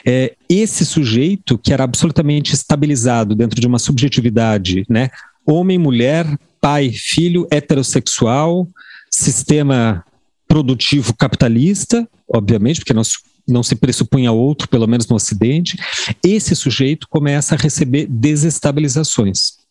É, 0.05 0.35
esse 0.49 0.85
sujeito 0.85 1.57
que 1.57 1.73
era 1.73 1.83
absolutamente 1.83 2.53
estabilizado 2.53 3.35
dentro 3.35 3.59
de 3.59 3.67
uma 3.67 3.79
subjetividade, 3.79 4.85
né? 4.89 5.09
Homem, 5.45 5.77
mulher, 5.77 6.25
pai, 6.59 6.91
filho, 6.91 7.47
heterossexual, 7.51 8.67
sistema 9.09 10.03
produtivo 10.47 11.13
capitalista, 11.15 12.07
obviamente, 12.27 12.79
porque 12.79 12.93
nós 12.93 13.13
não 13.47 13.63
se 13.63 13.75
pressupunha 13.75 14.31
outro, 14.31 14.67
pelo 14.69 14.87
menos 14.87 15.07
no 15.07 15.15
Ocidente, 15.15 15.77
esse 16.23 16.55
sujeito 16.55 17.07
começa 17.09 17.55
a 17.55 17.57
receber 17.57 18.07
desestabilizações. 18.07 19.63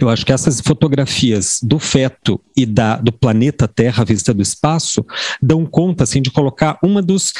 Eu 0.00 0.08
acho 0.08 0.24
que 0.24 0.32
essas 0.32 0.60
fotografias 0.60 1.58
do 1.62 1.78
feto 1.78 2.40
e 2.56 2.64
da, 2.64 2.96
do 2.96 3.12
planeta 3.12 3.68
Terra, 3.68 4.04
vista 4.04 4.32
do 4.32 4.42
espaço, 4.42 5.04
dão 5.40 5.66
conta 5.66 6.04
assim, 6.04 6.22
de 6.22 6.30
colocar 6.30 6.78
uma 6.82 7.02
dos 7.02 7.32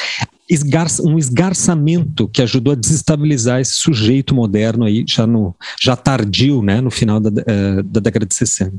esgar, 0.49 0.87
um 1.01 1.17
esgarçamento 1.17 2.27
que 2.27 2.41
ajudou 2.41 2.73
a 2.73 2.75
desestabilizar 2.75 3.59
esse 3.59 3.73
sujeito 3.73 4.33
moderno 4.33 4.85
aí, 4.85 5.03
já, 5.07 5.27
no, 5.27 5.55
já 5.79 5.95
tardio, 5.95 6.61
né, 6.61 6.81
no 6.81 6.89
final 6.91 7.19
da, 7.19 7.29
uh, 7.29 7.83
da 7.83 7.99
década 7.99 8.25
de 8.25 8.33
60. 8.33 8.73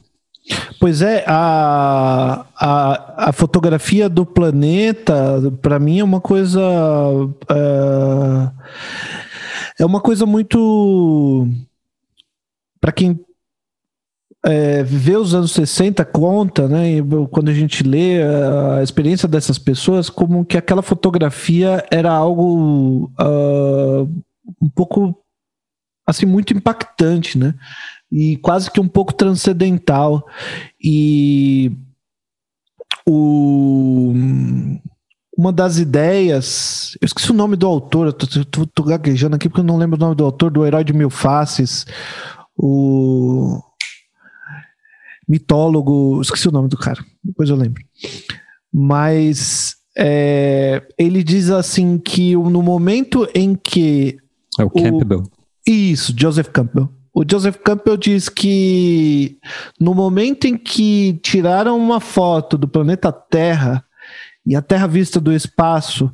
Pois 0.81 1.03
é, 1.03 1.25
a, 1.27 2.47
a, 2.57 3.29
a 3.29 3.33
fotografia 3.33 4.09
do 4.09 4.25
planeta, 4.25 5.53
para 5.61 5.79
mim, 5.79 5.99
é 5.99 6.05
uma 6.05 6.23
coisa. 6.23 6.61
Uh, 6.61 8.51
é 9.79 9.85
uma 9.85 10.01
coisa 10.01 10.25
muito. 10.25 11.47
Para 12.81 12.93
quem 12.93 13.21
é, 14.45 14.83
vê 14.83 15.17
os 15.17 15.35
anos 15.35 15.53
60 15.53 16.05
conta, 16.05 16.69
né? 16.69 17.03
Quando 17.31 17.49
a 17.49 17.55
gente 17.55 17.83
lê 17.83 18.23
a 18.23 18.83
experiência 18.83 19.29
dessas 19.29 19.59
pessoas, 19.59 20.09
como 20.09 20.45
que 20.45 20.57
aquela 20.57 20.83
fotografia 20.83 21.85
era 21.91 22.13
algo 22.13 23.13
uh, 23.21 24.05
um 24.63 24.69
pouco 24.75 25.15
assim 26.07 26.25
muito 26.25 26.55
impactante, 26.55 27.37
né? 27.37 27.55
E 28.11 28.37
quase 28.39 28.71
que 28.71 28.81
um 28.81 28.89
pouco 28.89 29.13
transcendental. 29.13 30.27
E 30.83 31.73
o 33.07 34.15
uma 35.39 35.53
das 35.53 35.79
ideias. 35.79 36.99
Eu 37.01 37.07
esqueci 37.07 37.31
o 37.31 37.35
nome 37.35 37.55
do 37.55 37.65
autor, 37.65 38.09
eu 38.09 38.13
tô, 38.13 38.27
tô, 38.45 38.67
tô, 38.67 38.83
gaguejando 38.83 39.37
aqui 39.37 39.49
porque 39.49 39.61
eu 39.61 39.65
não 39.65 39.77
lembro 39.77 39.97
o 39.97 40.01
nome 40.01 40.17
do 40.17 40.25
autor, 40.25 40.51
do 40.51 40.67
Herói 40.67 40.83
de 40.83 40.93
Mil 40.93 41.11
Faces. 41.11 41.87
O. 42.57 43.63
Mitólogo. 45.29 46.21
Esqueci 46.21 46.49
o 46.49 46.53
nome 46.53 46.69
do 46.69 46.77
cara, 46.77 47.05
depois 47.23 47.51
eu 47.51 47.57
lembro. 47.57 47.83
Mas. 48.73 49.77
É, 50.01 50.87
ele 50.97 51.25
diz 51.25 51.51
assim 51.51 51.99
que 51.99 52.37
no 52.37 52.63
momento 52.63 53.29
em 53.35 53.55
que. 53.55 54.17
É 54.59 54.65
o 54.65 54.71
Campbell. 54.71 55.21
O, 55.21 55.71
isso, 55.71 56.15
Joseph 56.17 56.49
Campbell. 56.49 56.89
O 57.13 57.25
Joseph 57.29 57.57
Campbell 57.65 57.97
diz 57.97 58.29
que 58.29 59.39
no 59.81 59.93
momento 59.93 60.47
em 60.47 60.57
que 60.57 61.19
tiraram 61.23 61.77
uma 61.77 61.99
foto 61.99 62.57
do 62.57 62.69
planeta 62.69 63.11
Terra 63.11 63.85
e 64.47 64.55
a 64.55 64.63
Terra 64.63 64.87
vista 64.87 65.21
do 65.21 65.33
espaço, 65.33 66.11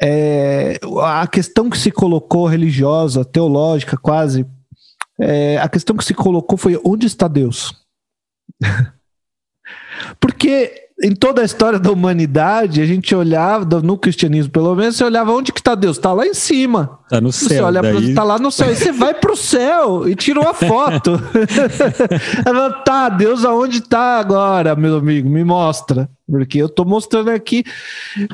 é, 0.00 0.78
a 1.02 1.26
questão 1.26 1.68
que 1.68 1.76
se 1.76 1.90
colocou 1.90 2.46
religiosa, 2.46 3.24
teológica, 3.24 3.96
quase, 3.96 4.46
é, 5.20 5.58
a 5.58 5.68
questão 5.68 5.96
que 5.96 6.04
se 6.04 6.14
colocou 6.14 6.56
foi 6.56 6.80
onde 6.84 7.06
está 7.06 7.28
Deus? 7.28 7.74
Porque 10.20 10.90
em 11.02 11.14
toda 11.14 11.42
a 11.42 11.44
história 11.44 11.78
da 11.78 11.90
humanidade, 11.90 12.82
a 12.82 12.86
gente 12.86 13.14
olhava, 13.14 13.80
no 13.80 13.96
cristianismo 13.96 14.52
pelo 14.52 14.74
menos, 14.74 14.96
você 14.96 15.04
olhava 15.04 15.32
onde 15.32 15.52
que 15.52 15.60
está 15.60 15.74
Deus? 15.74 15.96
Está 15.96 16.12
lá 16.12 16.26
em 16.26 16.34
cima. 16.34 16.99
Está 17.10 17.20
no 17.20 17.32
céu. 17.32 17.48
Você 17.48 17.60
olha 17.60 17.82
daí... 17.82 18.14
tá 18.14 18.22
lá 18.22 18.38
no 18.38 18.52
céu. 18.52 18.70
E 18.70 18.76
você 18.76 18.92
vai 18.92 19.12
para 19.12 19.32
o 19.32 19.36
céu 19.36 20.08
e 20.08 20.14
tira 20.14 20.38
uma 20.38 20.54
foto. 20.54 21.20
tá, 22.86 23.08
Deus 23.08 23.44
aonde 23.44 23.78
está 23.78 24.20
agora, 24.20 24.76
meu 24.76 24.98
amigo? 24.98 25.28
Me 25.28 25.42
mostra. 25.42 26.08
Porque 26.30 26.58
eu 26.58 26.68
tô 26.68 26.84
mostrando 26.84 27.30
aqui 27.30 27.64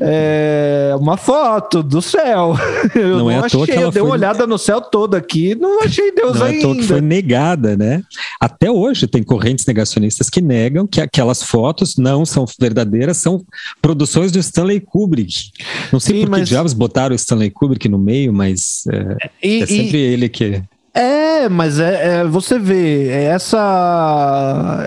é, 0.03 0.95
uma 0.99 1.17
foto 1.17 1.83
do 1.83 2.03
céu. 2.03 2.55
Eu 2.95 3.11
não, 3.11 3.19
não 3.21 3.31
é 3.31 3.39
achei, 3.39 3.79
eu 3.79 3.91
dei 3.91 4.03
uma 4.03 4.13
olhada 4.13 4.47
no 4.47 4.59
céu 4.59 4.81
todo 4.81 5.15
aqui, 5.15 5.55
não 5.55 5.83
achei 5.83 6.13
Deus 6.13 6.39
não 6.39 6.47
ainda. 6.47 6.69
É 6.69 6.75
que 6.75 6.83
foi 6.83 7.01
negada, 7.01 7.77
né? 7.77 8.03
Até 8.41 8.71
hoje 8.71 9.07
tem 9.07 9.23
correntes 9.23 9.67
negacionistas 9.67 10.31
que 10.31 10.41
negam 10.41 10.87
que 10.87 11.01
aquelas 11.01 11.43
fotos 11.43 11.97
não 11.97 12.25
são 12.25 12.45
verdadeiras, 12.59 13.17
são 13.17 13.45
produções 13.81 14.33
do 14.33 14.39
Stanley 14.39 14.81
Kubrick. 14.81 15.51
Não 15.93 16.01
sei 16.01 16.17
Sim, 16.17 16.21
por 16.23 16.27
que 16.27 16.41
mas... 16.41 16.49
diabos 16.49 16.73
botaram 16.73 17.13
o 17.13 17.17
Stanley 17.17 17.51
Kubrick 17.51 17.89
no 17.89 17.99
meio, 17.99 18.33
mas 18.33 18.66
é, 18.91 19.31
e, 19.43 19.63
é 19.63 19.67
sempre 19.67 19.99
e... 19.99 20.13
ele 20.13 20.29
que 20.29 20.63
é, 20.97 21.47
mas 21.47 21.79
é, 21.79 22.21
é, 22.21 22.25
você 22.25 22.59
vê, 22.59 23.09
é 23.09 23.25
essa. 23.25 23.59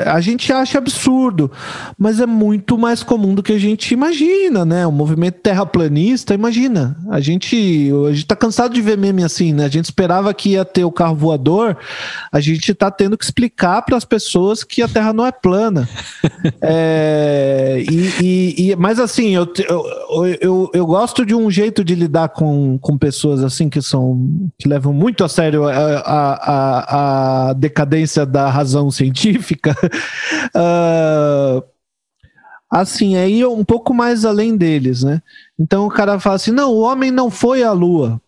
A 0.08 0.20
gente 0.20 0.52
acha 0.52 0.80
absurdo, 0.80 1.52
mas 2.00 2.20
é 2.20 2.26
muito 2.26 2.80
mais 2.80 3.04
comum 3.04 3.36
do 3.36 3.44
que 3.44 3.54
a 3.54 3.60
gente 3.60 3.94
imagina, 3.94 4.66
né? 4.66 4.88
O 4.88 4.92
movimento 4.92 5.36
terraplanista, 5.36 6.34
imagina. 6.34 6.98
A 7.12 7.20
gente, 7.20 7.92
a 8.08 8.12
gente 8.12 8.26
tá 8.26 8.36
cansado 8.36 8.74
de 8.74 8.82
ver 8.82 8.98
meme 8.98 9.24
assim, 9.24 9.54
né? 9.54 9.66
A 9.66 9.70
gente 9.70 9.86
esperava 9.86 10.34
que 10.34 10.54
ia 10.54 10.66
ter 10.66 10.84
o 10.84 10.92
carro 10.92 11.16
voador, 11.16 11.78
a 12.32 12.40
gente 12.40 12.74
tá 12.74 12.90
tendo 12.90 13.16
que 13.16 13.24
explicar 13.24 13.84
para 13.84 13.96
as 13.96 14.04
pessoas 14.04 14.64
que 14.64 14.82
a 14.82 14.88
Terra 14.88 15.14
não 15.14 15.28
é 15.28 15.32
plana. 15.32 15.88
é, 16.60 17.84
e, 17.88 18.14
e, 18.20 18.72
e, 18.72 18.76
mas 18.76 19.00
assim, 19.00 19.36
eu, 19.36 19.48
eu, 19.60 20.26
eu, 20.42 20.72
eu, 20.74 20.86
gosto 20.88 21.24
de 21.24 21.36
um 21.36 21.52
jeito 21.52 21.84
de 21.84 21.94
lidar 21.94 22.30
com, 22.30 22.80
com 22.80 22.98
pessoas 22.98 23.44
assim 23.44 23.70
que 23.70 23.80
são 23.80 24.28
que 24.58 24.68
levam 24.68 24.92
muito 24.92 25.24
a 25.24 25.30
sério. 25.30 25.68
A, 25.68 25.99
a, 26.06 26.34
a, 26.34 27.50
a 27.50 27.54
decadência 27.54 28.26
da 28.26 28.50
razão 28.50 28.92
científica, 28.92 29.76
uh, 30.56 31.64
assim, 32.70 33.16
aí 33.16 33.46
um 33.46 33.66
pouco 33.66 33.94
mais 33.94 34.26
além 34.26 34.56
deles, 34.56 35.04
né? 35.04 35.22
Então 35.58 35.86
o 35.86 35.90
cara 35.90 36.20
fala 36.20 36.36
assim: 36.36 36.52
não, 36.52 36.72
o 36.72 36.80
homem 36.80 37.12
não 37.12 37.30
foi 37.30 37.64
à 37.64 37.72
Lua. 37.72 38.22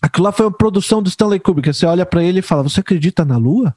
Aquilo 0.00 0.24
lá 0.24 0.32
foi 0.32 0.46
uma 0.46 0.56
produção 0.56 1.02
do 1.02 1.08
Stanley 1.08 1.40
Kubrick. 1.40 1.72
Você 1.72 1.84
olha 1.84 2.06
para 2.06 2.22
ele 2.22 2.38
e 2.38 2.42
fala: 2.42 2.62
Você 2.62 2.80
acredita 2.80 3.24
na 3.24 3.36
Lua? 3.36 3.74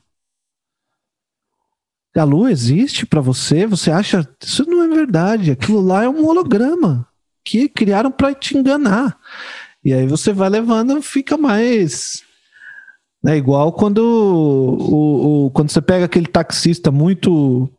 A 2.16 2.24
Lua 2.24 2.52
existe 2.52 3.06
para 3.06 3.22
você? 3.22 3.66
Você 3.66 3.90
acha 3.90 4.28
isso 4.42 4.66
não 4.66 4.84
é 4.84 4.88
verdade? 4.88 5.52
Aquilo 5.52 5.82
lá 5.82 6.04
é 6.04 6.10
um 6.10 6.26
holograma 6.26 7.08
que 7.44 7.70
criaram 7.70 8.12
para 8.12 8.36
te 8.36 8.58
enganar. 8.58 9.18
E 9.84 9.94
aí 9.94 10.06
você 10.06 10.32
vai 10.32 10.50
levando, 10.50 11.02
fica 11.02 11.38
mais 11.38 12.24
é 13.28 13.36
igual 13.38 13.72
quando, 13.72 14.00
o, 14.00 15.46
o, 15.46 15.52
quando 15.52 15.70
você 15.70 15.82
pega 15.82 16.06
aquele 16.06 16.28
taxista 16.28 16.92
muito 16.92 17.70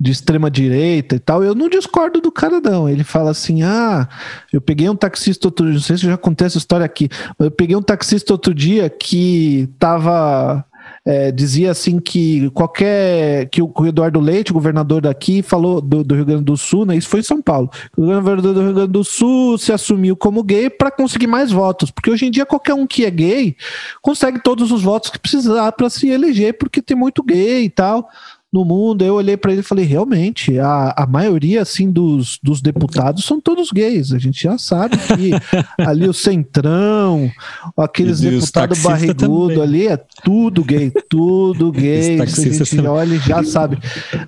de 0.00 0.12
extrema 0.12 0.50
direita 0.50 1.16
e 1.16 1.18
tal, 1.18 1.42
eu 1.42 1.54
não 1.54 1.68
discordo 1.68 2.20
do 2.20 2.30
cara 2.30 2.60
não. 2.60 2.88
Ele 2.88 3.02
fala 3.02 3.30
assim: 3.30 3.62
"Ah, 3.62 4.08
eu 4.52 4.60
peguei 4.60 4.88
um 4.88 4.96
taxista 4.96 5.48
outro 5.48 5.66
não 5.66 5.80
sei 5.80 5.96
se 5.96 6.04
já 6.04 6.16
contei 6.16 6.46
essa 6.46 6.58
história 6.58 6.86
aqui, 6.86 7.08
mas 7.38 7.46
eu 7.46 7.50
peguei 7.50 7.74
um 7.74 7.82
taxista 7.82 8.32
outro 8.32 8.54
dia 8.54 8.88
que 8.88 9.68
tava 9.78 10.64
é, 11.08 11.32
dizia 11.32 11.70
assim 11.70 11.98
que 11.98 12.50
qualquer 12.50 13.48
que 13.48 13.62
o 13.62 13.72
Eduardo 13.86 14.20
Leite, 14.20 14.52
governador 14.52 15.00
daqui, 15.00 15.40
falou 15.40 15.80
do, 15.80 16.04
do, 16.04 16.14
Rio 16.14 16.26
Grande 16.26 16.44
do 16.44 16.54
Sul, 16.54 16.84
né? 16.84 16.96
Isso 16.96 17.08
foi 17.08 17.20
em 17.20 17.22
São 17.22 17.40
Paulo. 17.40 17.70
O 17.96 18.04
governador 18.04 18.52
do 18.52 18.60
Rio 18.60 18.74
Grande 18.74 18.92
do 18.92 19.02
Sul 19.02 19.56
se 19.56 19.72
assumiu 19.72 20.14
como 20.14 20.42
gay 20.42 20.68
para 20.68 20.90
conseguir 20.90 21.26
mais 21.26 21.50
votos, 21.50 21.90
porque 21.90 22.10
hoje 22.10 22.26
em 22.26 22.30
dia 22.30 22.44
qualquer 22.44 22.74
um 22.74 22.86
que 22.86 23.06
é 23.06 23.10
gay 23.10 23.56
consegue 24.02 24.38
todos 24.42 24.70
os 24.70 24.82
votos 24.82 25.08
que 25.08 25.18
precisar 25.18 25.72
para 25.72 25.88
se 25.88 26.08
eleger, 26.10 26.58
porque 26.58 26.82
tem 26.82 26.94
muito 26.94 27.22
gay 27.22 27.64
e 27.64 27.70
tal 27.70 28.06
no 28.52 28.64
mundo. 28.64 29.04
Eu 29.04 29.14
olhei 29.14 29.36
para 29.36 29.52
ele 29.52 29.60
e 29.60 29.64
falei, 29.64 29.84
realmente, 29.84 30.58
a, 30.58 30.94
a 30.96 31.06
maioria 31.06 31.62
assim 31.62 31.90
dos, 31.90 32.38
dos 32.42 32.60
deputados 32.60 33.24
são 33.24 33.40
todos 33.40 33.70
gays. 33.70 34.12
A 34.12 34.18
gente 34.18 34.42
já 34.42 34.56
sabe 34.58 34.96
que 34.96 35.32
ali 35.84 36.08
o 36.08 36.14
centrão, 36.14 37.30
aqueles 37.76 38.20
deputados 38.20 38.82
barrigudo 38.82 39.62
ali 39.62 39.88
é 39.88 39.96
tudo 40.24 40.64
gay, 40.64 40.90
tudo 41.08 41.70
gay. 41.72 42.20
A 42.20 42.26
gente 42.26 42.80
olha 42.86 43.14
e 43.14 43.18
já 43.18 43.42
sabe. 43.42 43.78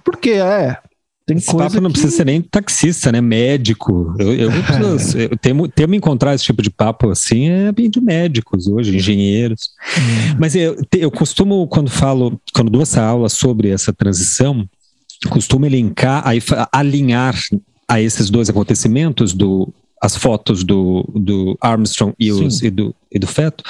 Porque 0.05 0.31
é, 0.31 0.79
tem 1.27 1.37
esse 1.37 1.47
coisa 1.47 1.69
papo 1.69 1.81
não 1.81 1.91
que... 1.91 1.95
precisa 1.95 2.17
ser 2.17 2.27
nem 2.27 2.43
taxista, 2.43 3.13
né? 3.13 3.21
Médico. 3.21 4.15
Eu, 4.19 4.35
eu, 4.35 4.51
é. 4.53 5.25
eu 5.31 5.37
temo, 5.37 5.69
temo 5.69 5.95
encontrar 5.95 6.35
esse 6.35 6.45
tipo 6.45 6.63
de 6.63 6.71
papo 6.71 7.11
assim 7.11 7.49
é 7.49 7.73
de 7.73 8.01
médicos 8.01 8.67
hoje, 8.67 8.97
engenheiros. 8.97 9.71
Hum. 9.97 10.37
Mas 10.39 10.55
eu, 10.55 10.77
eu 10.97 11.11
costumo, 11.11 11.67
quando 11.69 11.91
falo, 11.91 12.41
quando 12.53 12.71
dou 12.71 12.83
essa 12.83 13.03
aula 13.03 13.29
sobre 13.29 13.69
essa 13.69 13.93
transição, 13.93 14.69
costumo 15.29 15.67
elencar, 15.67 16.27
aí, 16.27 16.41
alinhar 16.73 17.39
a 17.87 18.01
esses 18.01 18.31
dois 18.31 18.49
acontecimentos, 18.49 19.35
do, 19.35 19.73
as 20.01 20.17
fotos 20.17 20.65
do, 20.65 21.05
do 21.15 21.59
Armstrong 21.61 22.15
e, 22.19 22.33
os, 22.33 22.63
e, 22.63 22.71
do, 22.71 22.95
e 23.13 23.19
do 23.19 23.27
feto, 23.27 23.63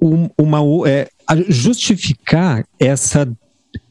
um, 0.00 0.28
uma, 0.36 0.60
é, 0.88 1.08
justificar 1.48 2.66
essa 2.78 3.26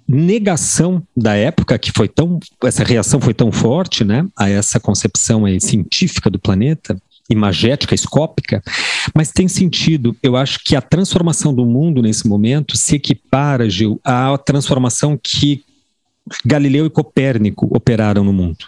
negação 0.07 1.01
da 1.15 1.35
época, 1.35 1.77
que 1.77 1.91
foi 1.91 2.07
tão. 2.07 2.39
Essa 2.63 2.83
reação 2.83 3.19
foi 3.19 3.33
tão 3.33 3.51
forte, 3.51 4.03
né? 4.03 4.25
A 4.37 4.49
essa 4.49 4.79
concepção 4.79 5.45
aí, 5.45 5.59
científica 5.59 6.29
do 6.29 6.39
planeta, 6.39 6.95
imagética, 7.29 7.95
escópica, 7.95 8.63
mas 9.13 9.31
tem 9.31 9.47
sentido. 9.47 10.15
Eu 10.21 10.35
acho 10.35 10.59
que 10.63 10.75
a 10.75 10.81
transformação 10.81 11.53
do 11.53 11.65
mundo 11.65 12.01
nesse 12.01 12.27
momento 12.27 12.77
se 12.77 12.95
equipara, 12.95 13.69
Gil, 13.69 13.99
à 14.03 14.37
transformação 14.37 15.19
que 15.21 15.63
Galileu 16.45 16.85
e 16.85 16.89
Copérnico 16.89 17.67
operaram 17.75 18.23
no 18.23 18.33
mundo. 18.33 18.65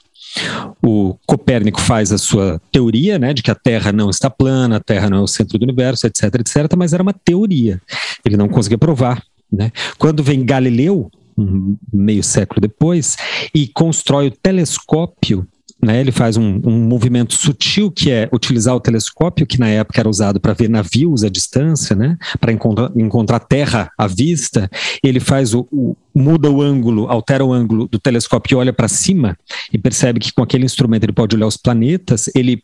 O 0.83 1.15
Copérnico 1.25 1.81
faz 1.81 2.11
a 2.11 2.17
sua 2.17 2.61
teoria, 2.71 3.17
né, 3.17 3.33
de 3.33 3.41
que 3.41 3.49
a 3.49 3.55
Terra 3.55 3.91
não 3.91 4.09
está 4.09 4.29
plana, 4.29 4.77
a 4.77 4.79
Terra 4.79 5.09
não 5.09 5.19
é 5.19 5.21
o 5.21 5.27
centro 5.27 5.57
do 5.57 5.63
universo, 5.63 6.05
etc, 6.05 6.35
etc, 6.35 6.75
mas 6.77 6.93
era 6.93 7.01
uma 7.01 7.13
teoria. 7.13 7.81
Ele 8.25 8.37
não 8.37 8.47
conseguia 8.47 8.77
provar. 8.77 9.23
Né? 9.51 9.71
Quando 9.97 10.21
vem 10.21 10.45
Galileu, 10.45 11.09
um 11.37 11.77
meio 11.93 12.23
século 12.23 12.59
depois, 12.59 13.15
e 13.53 13.67
constrói 13.67 14.27
o 14.27 14.31
telescópio. 14.31 15.47
Né, 15.79 15.99
ele 15.99 16.11
faz 16.11 16.37
um, 16.37 16.59
um, 16.65 16.87
movimento 16.87 17.35
sutil 17.35 17.91
que 17.91 18.09
é 18.09 18.27
utilizar 18.33 18.75
o 18.75 18.79
telescópio, 18.79 19.45
que 19.45 19.59
na 19.59 19.69
época 19.69 20.01
era 20.01 20.09
usado 20.09 20.39
para 20.39 20.53
ver 20.53 20.67
navios 20.67 21.23
à 21.23 21.29
distância, 21.29 21.95
né, 21.95 22.17
para 22.39 22.51
encontrar, 22.51 22.91
encontrar 22.95 23.39
terra 23.39 23.91
à 23.95 24.07
vista. 24.07 24.69
Ele 25.03 25.19
faz 25.19 25.53
o, 25.53 25.67
o 25.71 25.95
muda 26.17 26.49
o 26.49 26.61
ângulo, 26.63 27.07
altera 27.07 27.45
o 27.45 27.53
ângulo 27.53 27.87
do 27.87 27.99
telescópio 27.99 28.55
e 28.55 28.57
olha 28.57 28.73
para 28.73 28.87
cima 28.87 29.37
e 29.71 29.77
percebe 29.77 30.19
que 30.19 30.33
com 30.33 30.41
aquele 30.41 30.65
instrumento 30.65 31.03
ele 31.03 31.13
pode 31.13 31.35
olhar 31.35 31.45
os 31.45 31.57
planetas. 31.57 32.27
Ele 32.33 32.63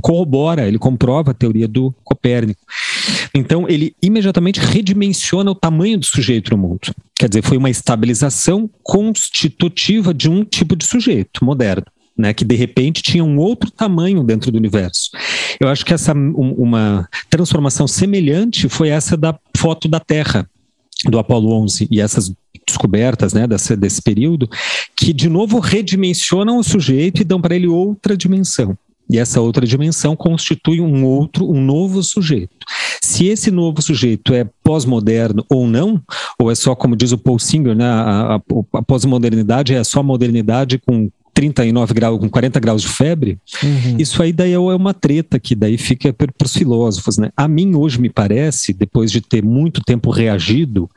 corrobora, 0.00 0.66
ele 0.66 0.78
comprova 0.78 1.32
a 1.32 1.34
teoria 1.34 1.68
do 1.68 1.94
Copérnico. 2.02 2.60
Então, 3.34 3.68
ele 3.68 3.94
imediatamente 4.00 4.60
redimensiona 4.60 5.50
o 5.50 5.54
tamanho 5.54 5.98
do 5.98 6.06
sujeito 6.06 6.52
no 6.52 6.58
mundo. 6.58 6.94
Quer 7.16 7.28
dizer, 7.28 7.42
foi 7.42 7.56
uma 7.56 7.70
estabilização 7.70 8.70
constitutiva 8.82 10.14
de 10.14 10.30
um 10.30 10.44
tipo 10.44 10.76
de 10.76 10.84
sujeito 10.84 11.44
moderno. 11.44 11.84
Né, 12.16 12.32
que 12.32 12.44
de 12.44 12.54
repente 12.54 13.02
tinha 13.02 13.24
um 13.24 13.36
outro 13.38 13.72
tamanho 13.72 14.22
dentro 14.22 14.52
do 14.52 14.56
universo. 14.56 15.10
Eu 15.58 15.66
acho 15.66 15.84
que 15.84 15.92
essa 15.92 16.14
um, 16.14 16.54
uma 16.56 17.08
transformação 17.28 17.88
semelhante 17.88 18.68
foi 18.68 18.88
essa 18.88 19.16
da 19.16 19.36
foto 19.56 19.88
da 19.88 19.98
Terra 19.98 20.48
do 21.10 21.18
Apolo 21.18 21.52
11 21.52 21.88
e 21.90 22.00
essas 22.00 22.32
descobertas 22.66 23.32
né, 23.32 23.46
desse, 23.46 23.76
desse 23.76 24.00
período, 24.00 24.48
que 24.96 25.12
de 25.12 25.28
novo 25.28 25.58
redimensionam 25.58 26.58
o 26.58 26.64
sujeito 26.64 27.20
e 27.20 27.24
dão 27.24 27.40
para 27.40 27.54
ele 27.54 27.66
outra 27.66 28.16
dimensão. 28.16 28.76
E 29.10 29.18
essa 29.18 29.40
outra 29.40 29.66
dimensão 29.66 30.16
constitui 30.16 30.80
um 30.80 31.04
outro, 31.04 31.50
um 31.50 31.60
novo 31.60 32.02
sujeito. 32.02 32.64
Se 33.02 33.26
esse 33.26 33.50
novo 33.50 33.82
sujeito 33.82 34.32
é 34.32 34.48
pós-moderno 34.62 35.44
ou 35.50 35.66
não, 35.66 36.02
ou 36.38 36.50
é 36.50 36.54
só, 36.54 36.74
como 36.74 36.96
diz 36.96 37.12
o 37.12 37.18
Paul 37.18 37.38
Singer, 37.38 37.74
né, 37.74 37.84
a, 37.84 38.36
a, 38.36 38.40
a 38.78 38.82
pós-modernidade 38.82 39.74
é 39.74 39.84
só 39.84 40.02
modernidade 40.02 40.78
com 40.78 41.10
39 41.34 41.92
graus, 41.92 42.20
com 42.20 42.30
40 42.30 42.60
graus 42.60 42.82
de 42.82 42.88
febre, 42.88 43.38
uhum. 43.62 43.96
isso 43.98 44.22
aí 44.22 44.32
daí 44.32 44.52
é 44.52 44.58
uma 44.58 44.94
treta 44.94 45.38
que 45.40 45.54
daí 45.54 45.76
fica 45.76 46.12
para 46.12 46.28
os 46.44 46.52
filósofos, 46.52 47.18
né? 47.18 47.30
A 47.36 47.48
mim 47.48 47.74
hoje 47.74 48.00
me 48.00 48.08
parece, 48.08 48.72
depois 48.72 49.10
de 49.10 49.20
ter 49.20 49.42
muito 49.42 49.82
tempo 49.82 50.10
reagido 50.10 50.88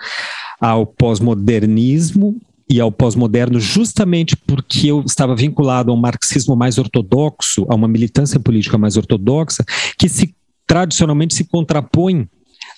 ao 0.62 0.86
pós-modernismo 0.86 2.40
e 2.70 2.80
ao 2.80 2.92
pós-moderno 2.92 3.60
justamente 3.60 4.36
porque 4.36 4.88
eu 4.88 5.02
estava 5.06 5.36
vinculado 5.36 5.92
a 5.92 5.94
um 5.94 5.98
marxismo 5.98 6.56
mais 6.56 6.78
ortodoxo, 6.78 7.66
a 7.70 7.76
uma 7.76 7.88
militância 7.88 8.40
política 8.40 8.78
mais 8.78 8.98
ortodoxa, 8.98 9.64
que 9.98 10.08
se 10.08 10.36
tradicionalmente 10.68 11.34
se 11.34 11.46
contrapõe 11.46 12.28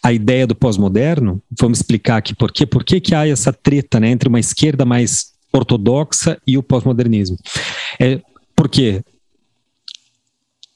à 0.04 0.14
ideia 0.14 0.46
do 0.46 0.56
pós-moderno. 0.56 1.42
Vamos 1.60 1.80
explicar 1.80 2.18
aqui 2.18 2.36
por 2.36 2.52
quê. 2.52 2.66
Por 2.66 2.84
que, 2.84 3.02
que 3.02 3.16
há 3.16 3.28
essa 3.28 3.52
treta 3.52 4.00
né, 4.00 4.10
entre 4.12 4.30
uma 4.30 4.40
esquerda 4.40 4.86
mais 4.86 5.32
ortodoxa 5.52 6.40
e 6.46 6.58
o 6.58 6.64
pós-modernismo? 6.64 7.38
É 8.00 8.22
porque 8.56 9.04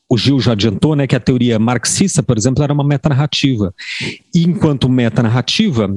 o 0.10 0.18
Gil 0.18 0.40
já 0.40 0.52
adiantou, 0.52 0.96
né, 0.96 1.08
que 1.08 1.16
a 1.16 1.20
teoria 1.20 1.58
marxista, 1.58 2.22
por 2.22 2.38
exemplo, 2.38 2.64
era 2.64 2.74
uma 2.74 2.84
metanarrativa. 2.84 3.74
E 4.34 4.44
enquanto 4.44 4.88
metanarrativa, 4.88 5.90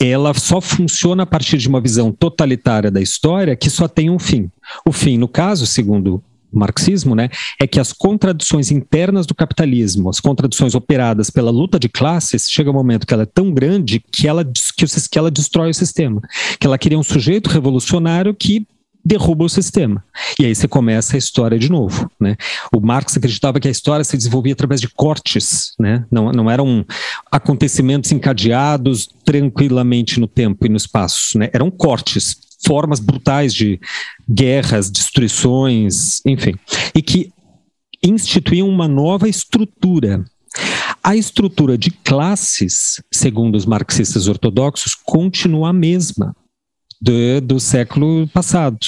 ela 0.00 0.32
só 0.32 0.60
funciona 0.60 1.24
a 1.24 1.26
partir 1.26 1.58
de 1.58 1.68
uma 1.68 1.80
visão 1.80 2.12
totalitária 2.12 2.90
da 2.90 3.00
história 3.00 3.56
que 3.56 3.68
só 3.68 3.88
tem 3.88 4.08
um 4.08 4.18
fim. 4.18 4.50
O 4.86 4.92
fim, 4.92 5.18
no 5.18 5.28
caso, 5.28 5.66
segundo 5.66 6.22
marxismo, 6.52 7.14
né, 7.14 7.28
é 7.60 7.66
que 7.66 7.80
as 7.80 7.92
contradições 7.92 8.70
internas 8.70 9.26
do 9.26 9.34
capitalismo, 9.34 10.08
as 10.08 10.20
contradições 10.20 10.74
operadas 10.74 11.30
pela 11.30 11.50
luta 11.50 11.78
de 11.78 11.88
classes, 11.88 12.50
chega 12.50 12.70
um 12.70 12.74
momento 12.74 13.06
que 13.06 13.14
ela 13.14 13.24
é 13.24 13.26
tão 13.26 13.52
grande 13.52 14.02
que 14.12 14.26
ela, 14.26 14.44
que, 14.44 14.86
que 15.10 15.18
ela 15.18 15.30
destrói 15.30 15.70
o 15.70 15.74
sistema. 15.74 16.20
Que 16.58 16.66
ela 16.66 16.78
queria 16.78 16.98
um 16.98 17.02
sujeito 17.02 17.48
revolucionário 17.48 18.34
que 18.34 18.66
derruba 19.04 19.44
o 19.44 19.48
sistema. 19.48 20.04
E 20.38 20.44
aí 20.44 20.54
você 20.54 20.68
começa 20.68 21.16
a 21.16 21.18
história 21.18 21.58
de 21.58 21.70
novo. 21.70 22.10
Né? 22.20 22.36
O 22.74 22.80
Marx 22.80 23.16
acreditava 23.16 23.58
que 23.58 23.66
a 23.66 23.70
história 23.70 24.04
se 24.04 24.16
desenvolvia 24.16 24.52
através 24.52 24.80
de 24.80 24.88
cortes, 24.88 25.72
né? 25.78 26.04
não, 26.10 26.30
não 26.30 26.50
eram 26.50 26.84
acontecimentos 27.30 28.12
encadeados 28.12 29.08
tranquilamente 29.24 30.20
no 30.20 30.26
tempo 30.26 30.66
e 30.66 30.68
no 30.68 30.76
espaço, 30.76 31.38
né? 31.38 31.48
eram 31.54 31.70
cortes, 31.70 32.36
formas 32.64 33.00
brutais 33.00 33.54
de 33.54 33.80
guerras, 34.28 34.90
destruições, 34.90 36.20
enfim, 36.26 36.54
e 36.94 37.02
que 37.02 37.32
instituíam 38.02 38.68
uma 38.68 38.88
nova 38.88 39.28
estrutura. 39.28 40.24
A 41.02 41.16
estrutura 41.16 41.78
de 41.78 41.90
classes, 41.90 43.02
segundo 43.10 43.54
os 43.54 43.64
marxistas 43.64 44.28
ortodoxos, 44.28 44.94
continua 44.94 45.70
a 45.70 45.72
mesma 45.72 46.34
do, 47.00 47.40
do 47.40 47.60
século 47.60 48.26
passado. 48.28 48.78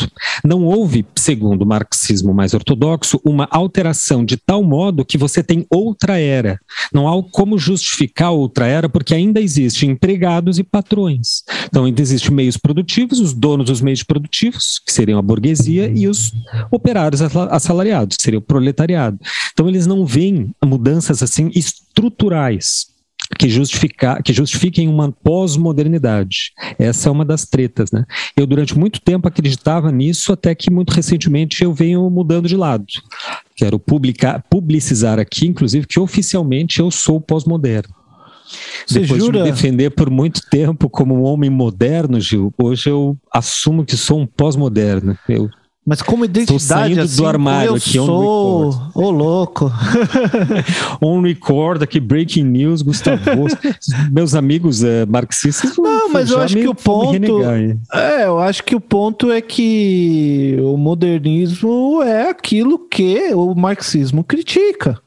Não 0.45 0.65
houve, 0.65 1.07
segundo 1.17 1.63
o 1.63 1.67
marxismo 1.67 2.35
mais 2.35 2.55
ortodoxo, 2.55 3.21
uma 3.25 3.49
alteração 3.51 4.25
de 4.25 4.37
tal 4.37 4.63
modo 4.63 5.05
que 5.05 5.19
você 5.19 5.43
tem 5.43 5.67
outra 5.71 6.19
era. 6.19 6.59
Não 6.93 7.09
há 7.09 7.23
como 7.31 7.59
justificar 7.59 8.33
outra 8.33 8.67
era 8.67 8.89
porque 8.89 9.15
ainda 9.15 9.41
existem 9.41 9.91
empregados 9.91 10.59
e 10.59 10.65
patrões. 10.65 11.43
Então 11.67 11.85
ainda 11.85 12.03
existem 12.03 12.33
meios 12.33 12.57
produtivos, 12.57 13.21
os 13.21 13.33
donos 13.33 13.67
dos 13.67 13.81
meios 13.81 14.03
produtivos, 14.03 14.81
que 14.85 14.93
seriam 14.93 15.19
a 15.19 15.23
burguesia, 15.23 15.91
e 15.95 16.09
os 16.09 16.33
operários 16.71 17.21
assalariados, 17.23 18.17
que 18.17 18.23
seria 18.23 18.39
o 18.39 18.43
proletariado. 18.43 19.19
Então 19.53 19.69
eles 19.69 19.87
não 19.87 20.05
veem 20.05 20.51
mudanças 20.65 21.23
assim 21.23 21.51
estruturais 21.55 22.90
que, 23.39 23.49
justificar, 23.49 24.23
que 24.23 24.33
justifiquem 24.33 24.89
uma 24.89 25.13
pós-modernidade. 25.13 26.53
Essa 26.79 27.09
é 27.09 27.13
uma 27.13 27.25
das 27.25 27.47
tretas, 27.47 27.91
né? 27.91 28.05
Eu, 28.37 28.47
durante 28.47 28.79
muito 28.79 29.01
tempo, 29.01 29.29
acreditava 29.29 29.91
nisso, 29.91 30.33
até 30.33 30.55
que 30.55 30.71
muito 30.71 30.91
recentemente 30.91 31.63
eu 31.63 31.73
venho 31.73 32.09
mudando 32.11 32.49
de 32.49 32.57
lado. 32.57 32.85
Quero 33.57 33.79
publicar, 33.79 34.45
publicizar 34.51 35.19
aqui, 35.19 35.47
inclusive, 35.47 35.87
que 35.87 36.01
oficialmente 36.01 36.81
eu 36.81 36.91
sou 36.91 37.21
pós-moderno. 37.21 37.95
Você 38.87 39.01
Depois 39.01 39.23
jura? 39.23 39.39
de 39.39 39.45
me 39.45 39.51
defender 39.51 39.91
por 39.91 40.11
muito 40.11 40.41
tempo 40.51 40.91
como 40.91 41.15
um 41.15 41.23
homem 41.23 41.49
moderno, 41.49 42.21
Gil, 42.21 42.53
hoje 42.59 42.91
eu 42.91 43.17
assumo 43.33 43.85
que 43.85 43.97
sou 43.97 44.21
um 44.21 44.27
pós-moderno. 44.27 45.17
Eu 45.29 45.49
mas 45.87 46.03
como 46.03 46.25
identidade, 46.25 47.01
assim, 47.01 47.17
do 47.17 47.27
armário 47.27 47.71
eu 47.71 47.75
aqui, 47.75 47.93
sou... 47.93 48.71
Ô, 48.71 48.91
oh, 48.95 49.11
louco. 49.11 49.73
on 51.01 51.23
record 51.23 51.83
aqui, 51.83 51.99
breaking 51.99 52.45
news, 52.45 52.83
Gustavo. 52.83 53.47
Meus 54.13 54.35
amigos 54.35 54.85
é, 54.85 55.07
marxistas 55.07 55.77
Não, 55.79 56.11
mas 56.11 56.31
eu 56.31 56.41
acho 56.41 56.55
que 56.55 56.69
o 56.69 56.75
ponto... 56.75 57.43
É, 57.95 58.27
eu 58.27 58.39
acho 58.39 58.63
que 58.63 58.77
o 58.77 58.81
ponto 58.81 59.33
é 59.33 59.41
que 59.41 60.57
o 60.61 60.77
modernismo 60.77 62.03
é 62.03 62.29
aquilo 62.29 62.79
que 62.87 63.33
o 63.35 63.55
marxismo 63.55 64.23
critica. 64.23 65.01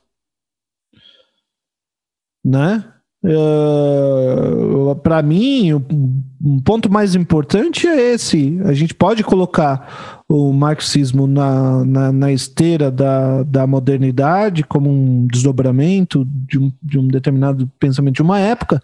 Né? 2.44 2.84
Uh, 3.24 4.92
ah, 4.92 4.96
para 4.96 5.22
mim, 5.22 5.74
um 5.74 6.60
ponto 6.60 6.92
mais 6.92 7.16
importante 7.16 7.88
é 7.88 8.14
esse. 8.14 8.60
A 8.66 8.74
gente 8.74 8.94
pode 8.94 9.24
colocar 9.24 10.13
o 10.28 10.52
marxismo 10.54 11.28
na, 11.28 11.84
na, 11.86 12.12
na, 12.12 12.32
esteira 12.32 12.90
da, 12.90 13.44
da 13.44 13.68
modernidade 13.68 14.64
como 14.64 14.90
um 14.90 15.28
desdobramento 15.28 16.26
de 16.26 16.58
um, 16.58 16.72
de 16.82 16.98
um 16.98 17.08
determinado 17.08 17.70
pensamento 17.80 18.16
de 18.16 18.22
uma 18.22 18.40
época, 18.40 18.82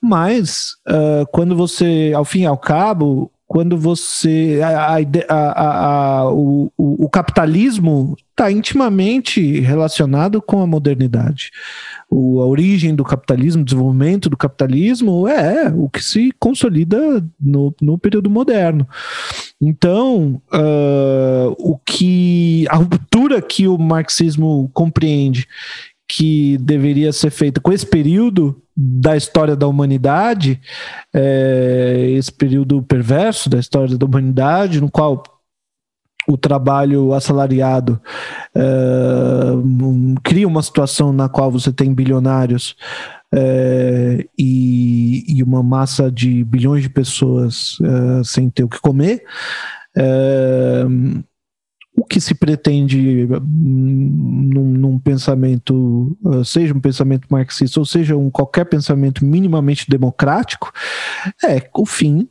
mas 0.00 0.76
uh, 0.88 1.26
quando 1.32 1.56
você, 1.56 2.12
ao 2.14 2.24
fim 2.24 2.42
e 2.42 2.46
ao 2.46 2.58
cabo, 2.58 3.30
quando 3.54 3.78
você. 3.78 4.58
A, 4.64 4.96
a, 5.28 6.18
a, 6.18 6.28
o, 6.32 6.72
o, 6.76 7.08
capitalismo 7.08 8.16
está 8.32 8.50
intimamente 8.50 9.60
relacionado 9.60 10.42
com 10.42 10.60
a 10.60 10.66
modernidade. 10.66 11.52
O, 12.10 12.42
a 12.42 12.46
origem 12.46 12.96
do 12.96 13.04
capitalismo, 13.04 13.62
o 13.62 13.64
desenvolvimento 13.64 14.28
do 14.28 14.36
capitalismo 14.36 15.28
é 15.28 15.72
o 15.72 15.88
que 15.88 16.02
se 16.02 16.32
consolida 16.36 17.24
no, 17.40 17.72
no 17.80 17.96
período 17.96 18.28
moderno. 18.28 18.88
Então, 19.60 20.42
uh, 20.52 21.54
o 21.56 21.78
que. 21.78 22.66
A 22.68 22.74
ruptura 22.74 23.40
que 23.40 23.68
o 23.68 23.78
marxismo 23.78 24.68
compreende 24.74 25.46
que 26.08 26.58
deveria 26.58 27.12
ser 27.12 27.30
feita 27.30 27.60
com 27.60 27.72
esse 27.72 27.86
período 27.86 28.60
da 28.76 29.16
história 29.16 29.54
da 29.54 29.66
humanidade, 29.66 30.60
é, 31.14 32.08
esse 32.10 32.32
período 32.32 32.82
perverso 32.82 33.48
da 33.48 33.58
história 33.58 33.96
da 33.96 34.04
humanidade, 34.04 34.80
no 34.80 34.90
qual 34.90 35.22
o 36.26 36.36
trabalho 36.36 37.12
assalariado 37.12 38.00
é, 38.54 38.60
cria 40.22 40.48
uma 40.48 40.62
situação 40.62 41.12
na 41.12 41.28
qual 41.28 41.50
você 41.50 41.72
tem 41.72 41.94
bilionários 41.94 42.76
é, 43.32 44.26
e, 44.38 45.24
e, 45.28 45.42
uma 45.42 45.62
massa 45.62 46.10
de 46.10 46.44
bilhões 46.44 46.82
de 46.82 46.88
pessoas 46.88 47.78
é, 47.82 48.24
sem 48.24 48.48
ter 48.48 48.64
o 48.64 48.68
que 48.68 48.80
comer. 48.80 49.24
O 51.96 52.04
que 52.04 52.20
se 52.20 52.34
pretende 52.34 53.28
hum, 53.30 54.50
num, 54.52 54.64
num, 54.64 54.98
pensamento, 54.98 56.16
uh, 56.24 56.44
seja 56.44 56.74
um 56.74 56.80
pensamento 56.80 57.28
marxista 57.30 57.78
ou 57.78 57.86
seja 57.86 58.16
um 58.16 58.30
qualquer 58.30 58.64
pensamento 58.64 59.24
minimamente 59.24 59.88
democrático, 59.88 60.72
é 61.44 61.68
o 61.74 61.86
fim 61.86 62.28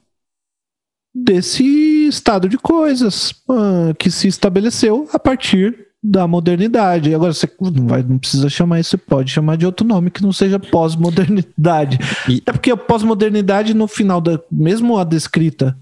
desse 1.15 1.63
estado 2.07 2.49
de 2.49 2.57
coisas 2.57 3.31
uh, 3.47 3.93
que 3.97 4.09
se 4.09 4.27
estabeleceu 4.27 5.07
a 5.13 5.19
partir 5.19 5.87
da 6.03 6.27
modernidade. 6.27 7.15
Agora 7.15 7.33
você 7.33 7.49
não, 7.61 7.87
vai, 7.87 8.03
não 8.03 8.17
precisa 8.17 8.49
chamar 8.49 8.81
isso, 8.81 8.91
você 8.91 8.97
pode 8.97 9.31
chamar 9.31 9.55
de 9.55 9.65
outro 9.65 9.87
nome 9.87 10.11
que 10.11 10.21
não 10.21 10.33
seja 10.33 10.59
pós-modernidade. 10.59 11.97
E... 12.27 12.43
É 12.45 12.51
porque 12.51 12.71
a 12.71 12.77
pós-modernidade, 12.77 13.73
no 13.73 13.87
final 13.87 14.19
da. 14.19 14.39
Mesmo 14.51 14.97
a 14.97 15.05
descrita 15.05 15.77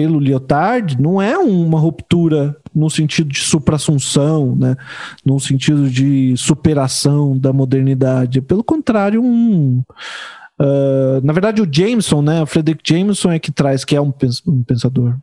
pelo 0.00 0.18
Lyotard 0.18 0.98
não 0.98 1.20
é 1.20 1.36
uma 1.36 1.78
ruptura 1.78 2.56
no 2.74 2.88
sentido 2.88 3.28
de 3.28 3.40
supra-assunção, 3.40 4.56
né? 4.56 4.74
no 5.22 5.38
sentido 5.38 5.90
de 5.90 6.34
superação 6.38 7.36
da 7.36 7.52
modernidade. 7.52 8.38
É, 8.38 8.42
pelo 8.42 8.64
contrário, 8.64 9.22
um. 9.22 9.84
Uh, 10.58 11.20
na 11.22 11.34
verdade, 11.34 11.60
o 11.60 11.68
Jameson, 11.70 12.22
né, 12.22 12.42
o 12.42 12.46
Frederick 12.46 12.82
Jameson 12.82 13.32
é 13.32 13.38
que 13.38 13.52
traz, 13.52 13.84
que 13.84 13.94
é 13.94 14.00
um, 14.00 14.12
um 14.46 14.62
pensador 14.62 15.18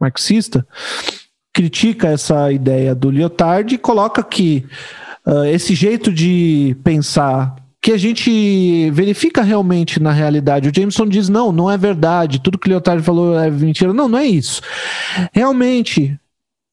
marxista, 0.00 0.66
critica 1.52 2.08
essa 2.08 2.50
ideia 2.50 2.96
do 2.96 3.08
Lyotard 3.08 3.72
e 3.72 3.78
coloca 3.78 4.20
que 4.22 4.66
uh, 5.24 5.44
esse 5.44 5.76
jeito 5.76 6.12
de 6.12 6.76
pensar 6.82 7.54
que 7.82 7.90
a 7.90 7.98
gente 7.98 8.90
verifica 8.92 9.42
realmente 9.42 10.00
na 10.00 10.12
realidade. 10.12 10.68
O 10.68 10.72
Jameson 10.74 11.06
diz: 11.06 11.28
não, 11.28 11.50
não 11.50 11.68
é 11.68 11.76
verdade, 11.76 12.40
tudo 12.40 12.58
que 12.58 12.68
o 12.68 12.70
Leotardo 12.70 13.02
falou 13.02 13.36
é 13.36 13.50
mentira. 13.50 13.92
Não, 13.92 14.08
não 14.08 14.18
é 14.18 14.24
isso. 14.24 14.62
Realmente, 15.32 16.16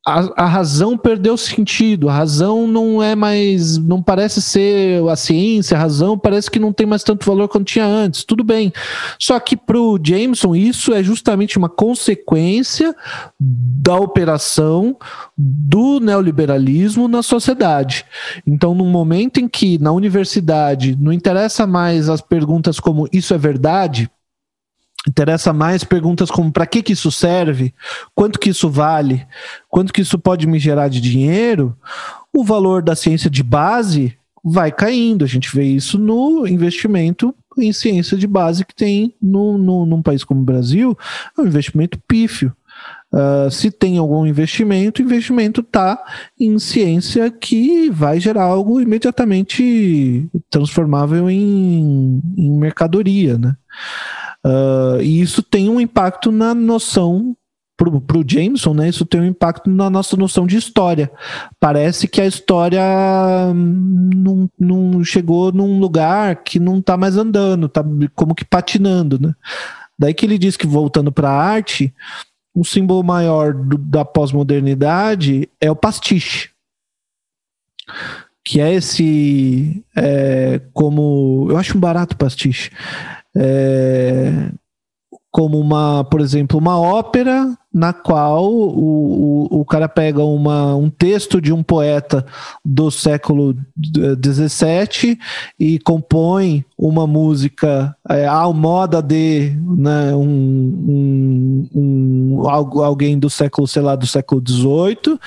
a, 0.09 0.43
a, 0.43 0.45
razão 0.45 0.97
perdeu 0.97 1.37
sentido, 1.37 2.09
a 2.09 2.13
razão 2.13 2.67
não 2.67 3.01
é 3.01 3.15
mais, 3.15 3.77
não 3.77 4.01
parece 4.01 4.41
ser 4.41 5.07
a 5.07 5.15
ciência, 5.15 5.77
a 5.77 5.79
razão 5.79 6.17
parece 6.17 6.49
que 6.49 6.59
não 6.59 6.73
tem 6.73 6.87
mais 6.87 7.03
tanto 7.03 7.25
valor 7.25 7.47
quanto 7.47 7.67
tinha 7.67 7.85
antes, 7.85 8.23
tudo 8.23 8.43
bem. 8.43 8.73
Só 9.19 9.39
que 9.39 9.55
para 9.55 9.77
o 9.77 9.99
Jameson, 10.01 10.55
isso 10.55 10.93
é 10.93 11.03
justamente 11.03 11.57
uma 11.57 11.69
consequência 11.69 12.95
da 13.39 13.95
operação 13.95 14.97
do 15.37 15.99
neoliberalismo 15.99 17.07
na 17.07 17.21
sociedade. 17.21 18.03
Então, 18.47 18.73
no 18.73 18.85
momento 18.85 19.39
em 19.39 19.47
que 19.47 19.77
na 19.77 19.91
universidade 19.91 20.97
não 20.99 21.13
interessa 21.13 21.67
mais 21.67 22.09
as 22.09 22.21
perguntas 22.21 22.79
como 22.79 23.07
isso 23.13 23.33
é 23.33 23.37
verdade, 23.37 24.09
interessa 25.09 25.51
mais 25.51 25.83
perguntas 25.83 26.29
como 26.29 26.51
para 26.51 26.65
que 26.65 26.83
que 26.83 26.93
isso 26.93 27.11
serve, 27.11 27.73
quanto 28.13 28.39
que 28.39 28.49
isso 28.49 28.69
vale, 28.69 29.25
quanto 29.67 29.91
que 29.91 30.01
isso 30.01 30.17
pode 30.19 30.45
me 30.47 30.59
gerar 30.59 30.87
de 30.87 31.01
dinheiro, 31.01 31.75
o 32.31 32.43
valor 32.43 32.81
da 32.81 32.95
ciência 32.95 33.29
de 33.29 33.43
base 33.43 34.15
vai 34.43 34.71
caindo. 34.71 35.25
A 35.25 35.27
gente 35.27 35.53
vê 35.53 35.63
isso 35.63 35.97
no 35.97 36.47
investimento 36.47 37.33
em 37.57 37.73
ciência 37.73 38.15
de 38.15 38.27
base 38.27 38.63
que 38.63 38.73
tem 38.73 39.13
no, 39.21 39.57
no, 39.57 39.85
num 39.85 40.01
país 40.01 40.23
como 40.23 40.41
o 40.41 40.45
Brasil, 40.45 40.97
é 41.37 41.41
um 41.41 41.47
investimento 41.47 41.99
pífio. 42.07 42.53
Uh, 43.11 43.49
se 43.49 43.71
tem 43.71 43.97
algum 43.97 44.25
investimento, 44.25 45.01
o 45.01 45.05
investimento 45.05 45.61
está 45.61 45.99
em 46.39 46.57
ciência 46.59 47.29
que 47.31 47.89
vai 47.89 48.19
gerar 48.19 48.43
algo 48.43 48.79
imediatamente 48.79 50.29
transformável 50.49 51.27
em, 51.27 52.21
em 52.37 52.51
mercadoria, 52.51 53.35
né? 53.35 53.57
Uh, 54.45 55.01
e 55.01 55.19
isso 55.21 55.43
tem 55.43 55.69
um 55.69 55.79
impacto 55.79 56.31
na 56.31 56.53
noção 56.53 57.35
para 57.79 58.17
o 58.17 58.25
Jameson, 58.27 58.73
né? 58.73 58.89
Isso 58.89 59.05
tem 59.05 59.21
um 59.21 59.25
impacto 59.25 59.69
na 59.69 59.89
nossa 59.89 60.17
noção 60.17 60.45
de 60.45 60.57
história. 60.57 61.09
Parece 61.59 62.07
que 62.07 62.19
a 62.19 62.25
história 62.25 62.81
hum, 63.53 64.09
não, 64.13 64.49
não 64.59 65.03
chegou 65.03 65.51
num 65.51 65.79
lugar 65.79 66.43
que 66.43 66.59
não 66.59 66.79
está 66.79 66.97
mais 66.97 67.15
andando, 67.15 67.67
está 67.67 67.83
como 68.15 68.35
que 68.35 68.43
patinando, 68.43 69.17
né? 69.19 69.33
Daí 69.97 70.13
que 70.13 70.25
ele 70.25 70.37
diz 70.37 70.57
que 70.57 70.67
voltando 70.67 71.11
para 71.11 71.29
a 71.29 71.41
arte, 71.41 71.93
um 72.53 72.63
símbolo 72.63 73.03
maior 73.03 73.53
do, 73.53 73.77
da 73.77 74.03
pós-modernidade 74.03 75.49
é 75.61 75.71
o 75.71 75.75
pastiche, 75.75 76.49
que 78.43 78.59
é 78.59 78.73
esse 78.73 79.83
é, 79.95 80.61
como 80.73 81.47
eu 81.49 81.57
acho 81.57 81.77
um 81.77 81.81
barato 81.81 82.17
pastiche 82.17 82.71
é, 83.39 84.51
como 85.31 85.59
uma, 85.59 86.03
por 86.03 86.19
exemplo, 86.21 86.59
uma 86.59 86.79
ópera 86.79 87.55
na 87.71 87.93
qual 87.93 88.51
o, 88.51 89.47
o, 89.51 89.61
o 89.61 89.65
cara 89.65 89.87
pega 89.87 90.23
uma, 90.23 90.75
um 90.75 90.89
texto 90.89 91.39
de 91.39 91.53
um 91.53 91.61
poeta 91.61 92.25
do 92.65 92.89
século 92.89 93.55
XVII 93.77 95.17
e 95.59 95.77
compõe 95.79 96.65
uma 96.77 97.05
música 97.05 97.95
é, 98.09 98.27
à 98.27 98.51
moda 98.51 99.01
de 99.01 99.55
né, 99.77 100.15
um, 100.15 101.69
um, 101.69 101.69
um, 101.75 102.49
alguém 102.49 103.17
do 103.19 103.29
século, 103.29 103.67
sei 103.67 103.83
lá, 103.83 103.95
do 103.95 104.07
século 104.07 104.43
XVIII 104.45 105.19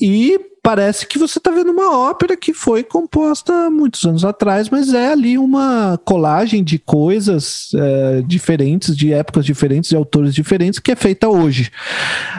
e 0.00 0.51
parece 0.62 1.06
que 1.06 1.18
você 1.18 1.38
está 1.38 1.50
vendo 1.50 1.72
uma 1.72 1.98
ópera 1.98 2.36
que 2.36 2.54
foi 2.54 2.84
composta 2.84 3.68
muitos 3.68 4.04
anos 4.04 4.24
atrás, 4.24 4.70
mas 4.70 4.94
é 4.94 5.12
ali 5.12 5.36
uma 5.36 5.98
colagem 6.04 6.62
de 6.62 6.78
coisas 6.78 7.70
é, 7.74 8.22
diferentes, 8.24 8.96
de 8.96 9.12
épocas 9.12 9.44
diferentes, 9.44 9.90
de 9.90 9.96
autores 9.96 10.32
diferentes, 10.32 10.78
que 10.78 10.92
é 10.92 10.96
feita 10.96 11.28
hoje. 11.28 11.70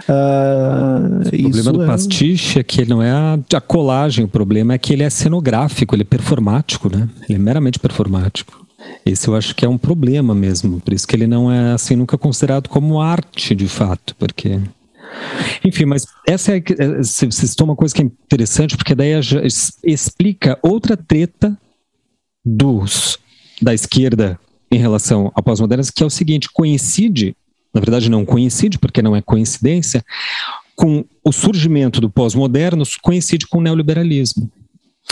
Uh, 0.07 1.27
o 1.27 1.41
problema 1.41 1.73
do 1.73 1.83
é... 1.83 1.85
pastiche 1.85 2.59
é 2.59 2.63
que 2.63 2.81
ele 2.81 2.89
não 2.89 3.03
é 3.03 3.11
a, 3.11 3.37
a, 3.55 3.61
colagem, 3.61 4.23
o 4.23 4.29
problema 4.29 4.73
é 4.73 4.77
que 4.77 4.93
ele 4.93 5.03
é 5.03 5.09
cenográfico, 5.09 5.93
ele 5.93 6.03
é 6.03 6.05
performático, 6.05 6.89
né? 6.95 7.09
Ele 7.27 7.37
é 7.37 7.41
meramente 7.41 7.77
performático. 7.77 8.65
Esse 9.05 9.27
eu 9.27 9.35
acho 9.35 9.53
que 9.55 9.65
é 9.65 9.69
um 9.69 9.77
problema 9.77 10.33
mesmo, 10.33 10.79
por 10.79 10.93
isso 10.93 11.07
que 11.07 11.15
ele 11.15 11.27
não 11.27 11.51
é 11.51 11.73
assim 11.73 11.95
nunca 11.95 12.17
considerado 12.17 12.69
como 12.69 13.01
arte 13.01 13.53
de 13.53 13.67
fato, 13.67 14.15
porque 14.15 14.59
enfim, 15.63 15.85
mas 15.85 16.05
essa 16.27 16.55
é, 16.55 16.61
você 16.61 17.31
citou 17.31 17.65
uma 17.65 17.75
coisa 17.75 17.93
que 17.93 18.01
é 18.01 18.05
interessante, 18.05 18.77
porque 18.77 18.95
daí 18.95 19.11
explica 19.83 20.57
outra 20.61 20.97
treta 20.97 21.57
dos 22.45 23.17
da 23.61 23.73
esquerda 23.73 24.39
em 24.71 24.77
relação 24.77 25.31
à 25.35 25.41
pós-modernas, 25.41 25.89
que 25.89 26.03
é 26.03 26.05
o 26.05 26.09
seguinte: 26.09 26.49
coincide, 26.51 27.35
na 27.73 27.79
verdade 27.79 28.09
não 28.09 28.25
coincide, 28.25 28.77
porque 28.77 29.01
não 29.01 29.15
é 29.15 29.21
coincidência, 29.21 30.03
com 30.75 31.05
o 31.23 31.31
surgimento 31.31 32.01
do 32.01 32.09
pós-moderno, 32.09 32.83
coincide 33.01 33.47
com 33.47 33.59
o 33.59 33.61
neoliberalismo. 33.61 34.51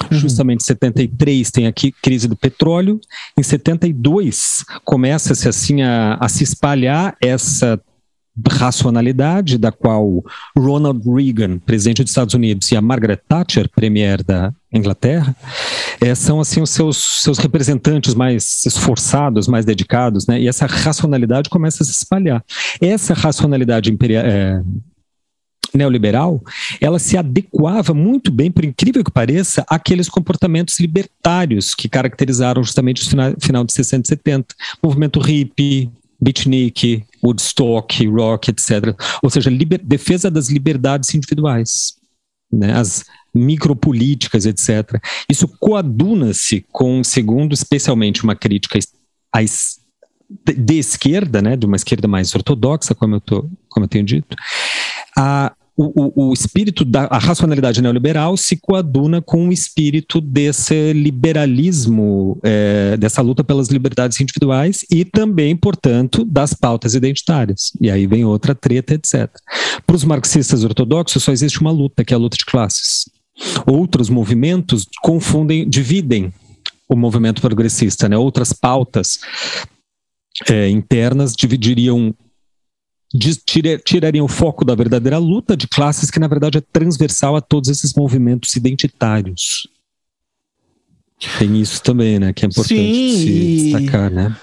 Uhum. 0.09 0.17
Justamente 0.17 0.61
em 0.61 0.65
73 0.65 1.51
tem 1.51 1.67
aqui 1.67 1.91
crise 1.91 2.27
do 2.27 2.35
petróleo, 2.35 2.99
em 3.37 3.43
72 3.43 4.63
começa-se 4.85 5.47
assim 5.47 5.81
a, 5.81 6.17
a 6.19 6.29
se 6.29 6.43
espalhar 6.43 7.15
essa 7.21 7.79
racionalidade 8.49 9.57
da 9.57 9.71
qual 9.71 10.23
Ronald 10.57 11.03
Reagan, 11.07 11.57
presidente 11.59 12.03
dos 12.03 12.11
Estados 12.11 12.33
Unidos, 12.33 12.71
e 12.71 12.75
a 12.75 12.81
Margaret 12.81 13.19
Thatcher, 13.27 13.69
premier 13.69 14.23
da 14.23 14.53
Inglaterra, 14.71 15.35
é, 15.99 16.15
são 16.15 16.39
assim 16.39 16.61
os 16.61 16.69
seus, 16.69 16.97
seus 17.21 17.37
representantes 17.37 18.13
mais 18.13 18.65
esforçados, 18.65 19.47
mais 19.47 19.65
dedicados, 19.65 20.25
né? 20.27 20.39
E 20.39 20.47
essa 20.47 20.65
racionalidade 20.65 21.49
começa 21.49 21.83
a 21.83 21.85
se 21.85 21.91
espalhar. 21.91 22.43
Essa 22.79 23.13
racionalidade 23.13 23.91
imperial, 23.91 24.25
é, 24.25 24.61
neoliberal, 25.73 26.41
ela 26.79 26.99
se 26.99 27.17
adequava 27.17 27.93
muito 27.93 28.31
bem, 28.31 28.51
por 28.51 28.65
incrível 28.65 29.03
que 29.03 29.11
pareça, 29.11 29.65
àqueles 29.69 30.09
comportamentos 30.09 30.79
libertários 30.79 31.73
que 31.73 31.89
caracterizaram 31.89 32.63
justamente 32.63 33.03
o 33.03 33.09
final, 33.09 33.33
final 33.39 33.63
de 33.63 33.73
60 33.73 34.05
e 34.05 34.07
70. 34.07 34.55
Movimento 34.83 35.19
hippie, 35.19 35.89
beatnik, 36.21 37.03
Woodstock, 37.23 38.07
rock, 38.07 38.51
etc. 38.51 38.95
Ou 39.21 39.29
seja, 39.29 39.49
liber, 39.49 39.81
defesa 39.83 40.29
das 40.29 40.49
liberdades 40.49 41.13
individuais, 41.13 41.95
né? 42.51 42.73
as 42.73 43.05
micropolíticas, 43.33 44.45
etc. 44.45 45.01
Isso 45.29 45.47
coaduna-se 45.59 46.65
com, 46.71 47.03
segundo 47.03 47.53
especialmente 47.53 48.23
uma 48.23 48.35
crítica 48.35 48.77
à, 49.33 49.39
de 49.41 50.77
esquerda, 50.77 51.41
né, 51.41 51.55
de 51.55 51.65
uma 51.65 51.75
esquerda 51.75 52.07
mais 52.07 52.33
ortodoxa, 52.35 52.95
como 52.95 53.15
eu, 53.15 53.21
tô, 53.21 53.49
como 53.69 53.85
eu 53.85 53.87
tenho 53.87 54.05
dito, 54.05 54.35
a, 55.17 55.53
o, 55.83 56.29
o, 56.29 56.33
espírito 56.33 56.85
da 56.85 57.05
racionalidade 57.07 57.81
neoliberal 57.81 58.37
se 58.37 58.57
coaduna 58.57 59.21
com 59.21 59.47
o 59.47 59.51
espírito 59.51 60.21
desse 60.21 60.93
liberalismo, 60.93 62.37
é, 62.43 62.97
dessa 62.97 63.21
luta 63.21 63.43
pelas 63.43 63.69
liberdades 63.69 64.19
individuais 64.19 64.85
e 64.91 65.03
também, 65.05 65.55
portanto, 65.55 66.23
das 66.25 66.53
pautas 66.53 66.93
identitárias. 66.93 67.71
E 67.79 67.89
aí 67.89 68.05
vem 68.05 68.25
outra 68.25 68.53
treta, 68.53 68.93
etc. 68.93 69.29
Para 69.85 69.95
os 69.95 70.03
marxistas 70.03 70.63
ortodoxos, 70.63 71.23
só 71.23 71.31
existe 71.31 71.61
uma 71.61 71.71
luta, 71.71 72.03
que 72.03 72.13
é 72.13 72.15
a 72.15 72.19
luta 72.19 72.37
de 72.37 72.45
classes. 72.45 73.09
Outros 73.65 74.09
movimentos 74.09 74.85
confundem, 75.01 75.67
dividem 75.67 76.31
o 76.87 76.95
movimento 76.95 77.41
progressista, 77.41 78.09
né? 78.09 78.17
Outras 78.17 78.51
pautas 78.53 79.19
é, 80.49 80.69
internas 80.69 81.33
dividiriam 81.35 82.13
tirariam 83.85 84.25
o 84.25 84.29
foco 84.29 84.63
da 84.63 84.75
verdadeira 84.75 85.17
luta 85.17 85.55
de 85.55 85.67
classes 85.67 86.09
que, 86.09 86.19
na 86.19 86.27
verdade, 86.27 86.57
é 86.57 86.61
transversal 86.61 87.35
a 87.35 87.41
todos 87.41 87.69
esses 87.69 87.93
movimentos 87.93 88.55
identitários. 88.55 89.67
Tem 91.37 91.59
isso 91.59 91.81
também, 91.83 92.19
né? 92.19 92.33
Que 92.33 92.45
é 92.45 92.47
importante 92.47 92.75
Sim, 92.75 93.17
se 93.17 93.29
e... 93.29 93.73
destacar, 93.73 94.09
né? 94.09 94.35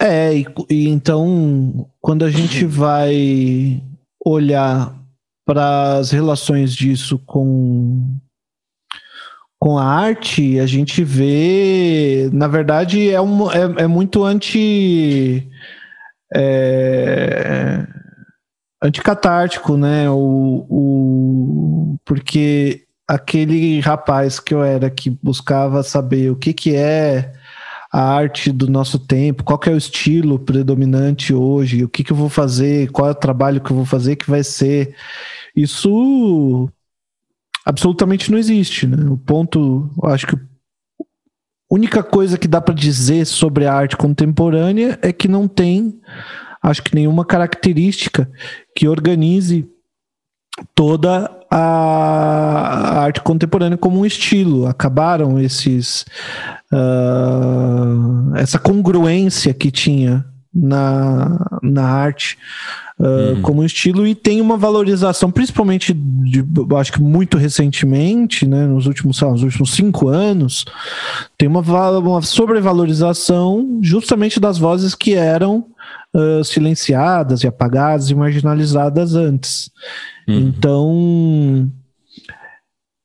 É, 0.00 0.36
e, 0.36 0.46
e 0.70 0.88
então, 0.88 1.88
quando 2.00 2.24
a 2.24 2.30
gente 2.30 2.64
vai 2.66 3.82
olhar 4.24 4.96
para 5.44 5.98
as 5.98 6.10
relações 6.10 6.74
disso 6.74 7.18
com 7.26 8.16
com 9.58 9.78
a 9.78 9.84
arte, 9.84 10.58
a 10.58 10.66
gente 10.66 11.04
vê, 11.04 12.28
na 12.32 12.48
verdade, 12.48 13.08
é, 13.08 13.20
um, 13.20 13.48
é, 13.48 13.84
é 13.84 13.86
muito 13.86 14.24
anti. 14.24 15.48
É, 16.34 17.86
anticatártico, 18.82 19.76
né? 19.76 20.10
O, 20.10 20.66
o, 20.68 21.96
porque 22.04 22.84
aquele 23.06 23.80
rapaz 23.80 24.40
que 24.40 24.52
eu 24.52 24.62
era 24.62 24.90
que 24.90 25.10
buscava 25.22 25.82
saber 25.82 26.30
o 26.30 26.36
que, 26.36 26.52
que 26.52 26.74
é 26.74 27.32
a 27.92 28.02
arte 28.02 28.50
do 28.50 28.70
nosso 28.70 28.98
tempo, 28.98 29.44
qual 29.44 29.58
que 29.58 29.68
é 29.68 29.72
o 29.72 29.76
estilo 29.76 30.38
predominante 30.38 31.34
hoje, 31.34 31.84
o 31.84 31.88
que, 31.88 32.02
que 32.02 32.10
eu 32.10 32.16
vou 32.16 32.30
fazer, 32.30 32.90
qual 32.90 33.08
é 33.08 33.10
o 33.10 33.14
trabalho 33.14 33.60
que 33.60 33.70
eu 33.70 33.76
vou 33.76 33.84
fazer 33.84 34.16
que 34.16 34.30
vai 34.30 34.42
ser. 34.42 34.96
Isso 35.54 36.70
absolutamente 37.66 38.30
não 38.30 38.38
existe. 38.38 38.86
Né? 38.86 39.10
O 39.10 39.18
ponto, 39.18 39.90
acho 40.04 40.26
que 40.26 40.36
única 41.70 42.02
coisa 42.02 42.38
que 42.38 42.48
dá 42.48 42.60
para 42.60 42.74
dizer 42.74 43.26
sobre 43.26 43.66
a 43.66 43.74
arte 43.74 43.96
contemporânea 43.96 44.98
é 45.02 45.12
que 45.12 45.28
não 45.28 45.46
tem, 45.46 46.00
acho 46.62 46.82
que 46.82 46.94
nenhuma 46.94 47.24
característica 47.24 48.30
que 48.76 48.86
organize 48.86 49.68
toda 50.74 51.30
a 51.50 53.00
arte 53.00 53.20
contemporânea 53.20 53.76
como 53.76 54.00
um 54.00 54.06
estilo. 54.06 54.66
Acabaram 54.66 55.38
esses 55.40 56.06
uh, 56.72 58.36
essa 58.36 58.58
congruência 58.58 59.52
que 59.52 59.70
tinha 59.70 60.24
na, 60.54 61.60
na 61.62 61.86
arte 61.86 62.38
uh, 63.02 63.34
uhum. 63.34 63.42
como 63.42 63.64
estilo 63.64 64.06
e 64.06 64.14
tem 64.14 64.40
uma 64.40 64.56
valorização, 64.56 65.30
principalmente, 65.30 65.92
de, 65.92 66.44
acho 66.78 66.92
que 66.92 67.02
muito 67.02 67.36
recentemente, 67.36 68.46
né, 68.46 68.64
nos 68.66 68.86
últimos, 68.86 69.20
lá, 69.20 69.32
nos 69.32 69.42
últimos 69.42 69.74
cinco 69.74 70.08
anos, 70.08 70.64
tem 71.36 71.48
uma, 71.48 71.60
uma 71.98 72.22
sobrevalorização 72.22 73.80
justamente 73.82 74.38
das 74.38 74.56
vozes 74.56 74.94
que 74.94 75.14
eram 75.14 75.66
uh, 76.14 76.44
silenciadas 76.44 77.42
e 77.42 77.48
apagadas 77.48 78.08
e 78.08 78.14
marginalizadas 78.14 79.16
antes. 79.16 79.68
Uhum. 80.28 80.38
Então, 80.38 81.70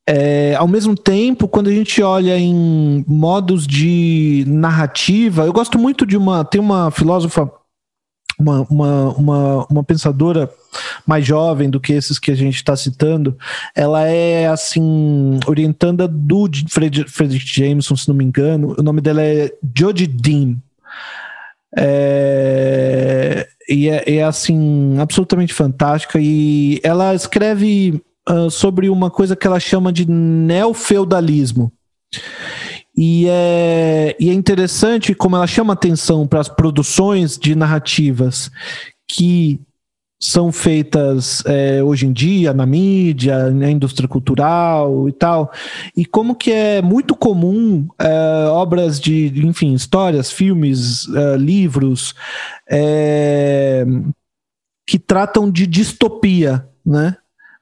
é, 0.10 0.56
ao 0.56 0.70
mesmo 0.70 0.96
tempo, 0.96 1.50
quando 1.50 1.68
a 1.68 1.74
gente 1.74 2.02
olha 2.02 2.38
em 2.40 3.04
modos 3.06 3.68
de 3.68 4.46
narrativa, 4.48 5.46
eu 5.46 5.52
gosto 5.52 5.78
muito 5.78 6.06
de 6.06 6.16
uma. 6.16 6.46
Tem 6.46 6.62
uma 6.62 6.90
filósofa, 6.92 7.52
uma, 8.40 8.62
uma, 8.70 9.10
uma, 9.14 9.66
uma 9.70 9.84
pensadora 9.84 10.50
mais 11.06 11.26
jovem 11.26 11.70
do 11.70 11.80
que 11.80 11.94
esses 11.94 12.20
que 12.20 12.32
a 12.32 12.36
gente 12.36 12.56
está 12.56 12.76
citando, 12.76 13.38
ela 13.76 14.04
é 14.04 14.48
assim, 14.48 15.40
orientanda 15.48 16.08
do 16.08 16.48
Frederick 16.70 17.42
Jameson, 17.46 17.96
se 17.96 18.08
não 18.08 18.16
me 18.16 18.24
engano. 18.24 18.76
O 18.78 18.84
nome 18.84 19.02
dela 19.02 19.24
é 19.24 19.52
Jodie 19.76 20.08
Dean. 20.08 20.58
É, 21.76 23.48
e 23.68 23.90
é, 23.90 24.18
é, 24.18 24.24
assim, 24.24 24.98
absolutamente 25.00 25.54
fantástica. 25.54 26.20
E 26.22 26.80
ela 26.84 27.16
escreve 27.16 28.02
uh, 28.30 28.50
sobre 28.52 28.90
uma 28.90 29.10
coisa 29.10 29.36
que 29.36 29.48
ela 29.48 29.60
chama 29.60 29.92
de 29.92 30.10
neofeudalismo. 30.10 31.72
E 32.98 33.28
é, 33.30 34.16
e 34.20 34.30
é 34.30 34.34
interessante 34.34 35.14
como 35.14 35.36
ela 35.36 35.46
chama 35.46 35.74
atenção 35.74 36.26
para 36.26 36.40
as 36.40 36.50
produções 36.50 37.38
de 37.38 37.54
narrativas 37.54 38.50
que 39.08 39.62
são 40.20 40.52
feitas 40.52 41.44
é, 41.46 41.84
hoje 41.84 42.08
em 42.08 42.12
dia 42.12 42.52
na 42.52 42.66
mídia, 42.66 43.52
na 43.52 43.70
indústria 43.70 44.10
cultural 44.10 45.08
e 45.08 45.12
tal, 45.12 45.52
e 45.96 46.06
como 46.06 46.36
que 46.36 46.52
é 46.52 46.82
muito 46.82 47.16
comum 47.16 47.88
é, 48.00 48.48
obras 48.48 49.00
de, 49.00 49.28
enfim, 49.46 49.74
histórias, 49.74 50.32
filmes, 50.32 51.08
é, 51.14 51.38
livros 51.38 52.16
é, 52.68 53.86
que 54.88 54.98
tratam 54.98 55.52
de 55.52 55.68
distopia, 55.68 56.68
né? 56.84 57.16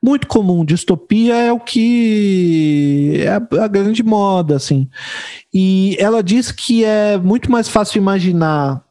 Muito 0.05 0.27
comum, 0.27 0.63
distopia 0.63 1.33
é 1.33 1.51
o 1.51 1.59
que 1.59 3.21
é 3.21 3.29
a, 3.59 3.67
grande 3.67 4.03
moda, 4.03 4.55
assim. 4.55 4.87
E 5.51 5.97
ela 5.99 6.21
diz 6.21 6.51
que 6.51 6.85
é 6.85 7.17
muito 7.17 7.51
mais 7.51 7.67
fácil 7.67 7.97
imaginar 7.97 8.85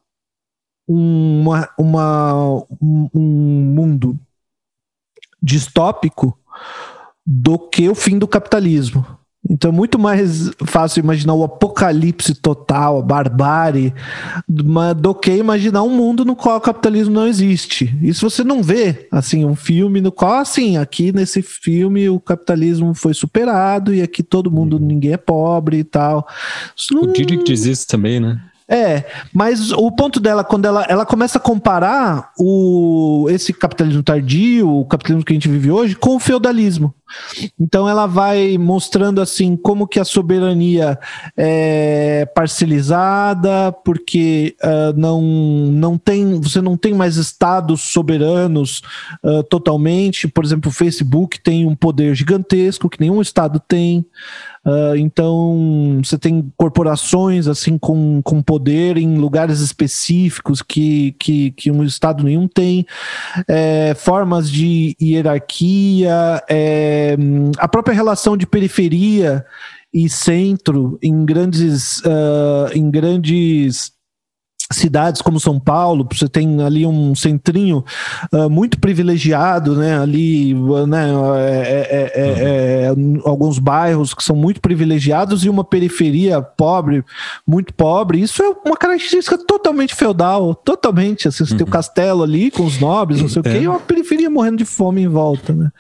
uma, 0.89 1.71
uma, 1.79 2.67
um, 2.83 3.09
mundo 3.15 4.19
distópico 5.41 6.37
do 7.25 7.61
que 7.61 7.89
o 7.89 7.95
fim 7.95 8.19
do 8.19 8.27
capitalismo. 8.27 9.07
Então 9.49 9.71
é 9.71 9.75
muito 9.75 9.99
mais 9.99 10.51
fácil 10.65 11.01
imaginar 11.01 11.35
o 11.35 11.45
apocalipse 11.45 12.35
total, 12.35 12.99
a 12.99 13.03
barbárie, 13.03 13.93
do 14.49 15.15
que 15.15 15.33
imaginar 15.33 15.83
um 15.83 15.91
mundo 15.91 16.25
no 16.25 16.35
qual 16.35 16.57
o 16.57 16.61
capitalismo 16.61 17.15
não 17.15 17.27
existe. 17.27 17.95
Isso 18.01 18.29
você 18.29 18.43
não 18.43 18.63
vê, 18.63 19.07
assim, 19.11 19.45
um 19.45 19.55
filme 19.55 20.01
no 20.01 20.11
qual, 20.11 20.35
assim, 20.35 20.79
aqui 20.79 21.13
nesse 21.13 21.43
filme 21.43 22.09
o 22.09 22.19
capitalismo 22.19 22.95
foi 22.95 23.13
superado 23.13 23.95
e 23.95 24.01
aqui 24.01 24.23
todo 24.23 24.51
mundo, 24.51 24.79
uhum. 24.79 24.87
ninguém 24.87 25.13
é 25.13 25.19
pobre 25.19 25.79
e 25.79 25.85
tal. 25.85 26.27
Isso 26.75 26.99
o 26.99 27.13
Didi 27.13 27.43
diz 27.45 27.67
isso 27.67 27.87
também, 27.87 28.19
né? 28.21 28.41
É, 28.67 29.05
mas 29.33 29.73
o 29.73 29.91
ponto 29.93 30.19
dela, 30.19 30.43
quando 30.43 30.65
ela, 30.65 30.87
ela 30.89 31.05
começa 31.05 31.37
a 31.37 31.41
comparar 31.41 32.31
o, 32.39 33.27
esse 33.29 33.53
capitalismo 33.53 34.03
tardio, 34.03 34.69
o 34.69 34.87
capitalismo 34.87 35.25
que 35.25 35.33
a 35.33 35.37
gente 35.37 35.51
vive 35.51 35.71
hoje, 35.71 35.95
com 35.95 36.17
o 36.17 36.21
feudalismo. 36.21 36.95
Então 37.61 37.89
ela 37.89 38.07
vai 38.07 38.57
mostrando 38.59 39.21
assim 39.21 39.57
como 39.57 39.87
que 39.87 40.01
a 40.01 40.05
soberania 40.05 40.99
é 41.37 42.27
parcelizada, 42.35 43.71
porque 43.85 44.57
uh, 44.63 44.99
não, 44.99 45.21
não 45.21 45.99
tem, 45.99 46.41
você 46.41 46.61
não 46.61 46.77
tem 46.77 46.95
mais 46.95 47.17
estados 47.17 47.93
soberanos 47.93 48.83
uh, 49.23 49.43
totalmente. 49.45 50.27
Por 50.27 50.43
exemplo, 50.45 50.71
o 50.71 50.75
Facebook 50.75 51.39
tem 51.41 51.67
um 51.67 51.77
poder 51.77 52.15
gigantesco 52.15 52.89
que 52.89 53.01
nenhum 53.01 53.21
estado 53.21 53.61
tem. 53.61 54.07
Uh, 54.65 54.97
então 54.97 56.01
você 56.03 56.17
tem 56.17 56.51
corporações 56.57 57.47
assim 57.47 57.77
com, 57.77 58.23
com 58.23 58.43
poder 58.43 58.97
em 58.97 59.17
lugares 59.17 59.61
específicos 59.61 60.63
que, 60.63 61.13
que, 61.19 61.51
que 61.51 61.71
um 61.71 61.85
estado 61.85 62.25
nenhum 62.25 62.49
tem, 62.49 62.87
é, 63.47 63.95
formas 63.95 64.51
de 64.51 64.97
hierarquia, 65.01 66.43
é, 66.49 67.17
a 67.59 67.69
própria 67.69 67.95
relação 67.95 68.37
de 68.37 68.47
periferia 68.47 69.45
e 69.93 70.09
centro 70.09 70.99
em 71.01 71.25
grandes, 71.25 71.99
uh, 72.01 72.69
em 72.75 72.91
grandes 72.91 73.94
cidades 74.73 75.21
como 75.21 75.39
São 75.39 75.61
Paulo, 75.61 76.07
você 76.11 76.29
tem 76.29 76.63
ali 76.63 76.87
um 76.87 77.15
centrinho 77.15 77.85
uh, 78.33 78.49
muito 78.49 78.79
privilegiado, 78.79 79.77
né? 79.77 79.99
Ali, 79.99 80.55
né? 80.89 81.11
É, 81.39 82.13
é, 82.15 82.87
é, 82.87 82.93
uhum. 82.93 83.21
alguns 83.25 83.59
bairros 83.59 84.15
que 84.15 84.25
são 84.25 84.35
muito 84.35 84.61
privilegiados 84.61 85.45
e 85.45 85.49
uma 85.49 85.65
periferia 85.65 86.41
pobre, 86.41 87.05
muito 87.47 87.75
pobre. 87.75 88.21
Isso 88.21 88.43
é 88.43 88.49
uma 88.65 88.77
característica 88.77 89.37
totalmente 89.39 89.95
feudal, 89.95 90.55
totalmente. 90.55 91.29
Assim, 91.29 91.45
você 91.45 91.53
uhum. 91.53 91.59
tem 91.59 91.67
o 91.67 91.71
castelo 91.71 92.23
ali 92.23 92.51
com 92.51 92.65
os 92.65 92.81
nobres, 92.81 93.21
não 93.21 93.29
sei 93.29 93.41
o 93.41 93.43
quê, 93.43 93.61
e 93.61 93.69
uma 93.69 93.81
periferia 93.81 94.31
morrendo 94.31 94.59
de 94.59 94.65
fome 94.65 95.03
em 95.03 95.09
volta, 95.09 95.53
né? 95.53 95.71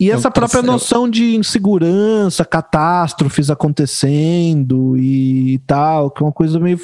E 0.00 0.10
essa 0.10 0.30
própria 0.30 0.62
noção 0.62 1.08
de 1.08 1.36
insegurança, 1.36 2.44
catástrofes 2.44 3.50
acontecendo 3.50 4.96
e 4.96 5.60
tal, 5.66 6.10
que 6.10 6.22
é 6.22 6.26
uma 6.26 6.32
coisa 6.32 6.58
meio 6.58 6.78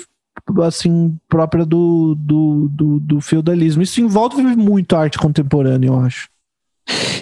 assim 0.65 1.17
própria 1.29 1.65
do, 1.65 2.15
do, 2.19 2.69
do, 2.71 3.01
do 3.01 3.21
feudalismo. 3.21 3.83
Isso 3.83 4.01
envolve 4.01 4.43
muito 4.43 4.97
a 4.97 5.01
arte 5.01 5.19
contemporânea, 5.19 5.89
eu 5.89 5.99
acho. 6.01 6.29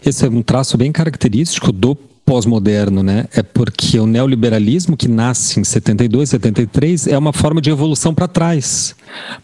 Esse 0.05 0.25
é 0.25 0.29
um 0.29 0.43
traço 0.43 0.79
bem 0.79 0.91
característico 0.91 1.71
do 1.73 1.95
pós-moderno, 1.95 3.03
né? 3.03 3.27
É 3.35 3.43
porque 3.43 3.99
o 3.99 4.07
neoliberalismo 4.07 4.97
que 4.97 5.09
nasce 5.09 5.59
em 5.61 5.65
72, 5.65 6.31
73 6.31 7.09
é 7.09 7.19
uma 7.19 7.33
forma 7.33 7.61
de 7.61 7.71
evolução 7.71 8.15
para 8.15 8.29
trás. 8.29 8.95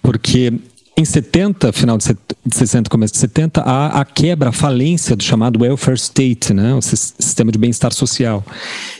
Porque 0.01 0.53
em 0.99 1.05
70, 1.05 1.73
final 1.73 1.99
de 1.99 2.05
60, 2.51 2.89
começo 2.89 3.13
de 3.13 3.19
70, 3.19 3.61
há 3.61 4.01
a 4.01 4.05
quebra, 4.05 4.49
a 4.49 4.53
falência 4.53 5.15
do 5.15 5.23
chamado 5.23 5.61
welfare 5.61 5.99
state, 5.99 6.55
né, 6.55 6.75
o 6.75 6.81
sistema 6.81 7.53
de 7.53 7.59
bem-estar 7.59 7.93
social, 7.93 8.43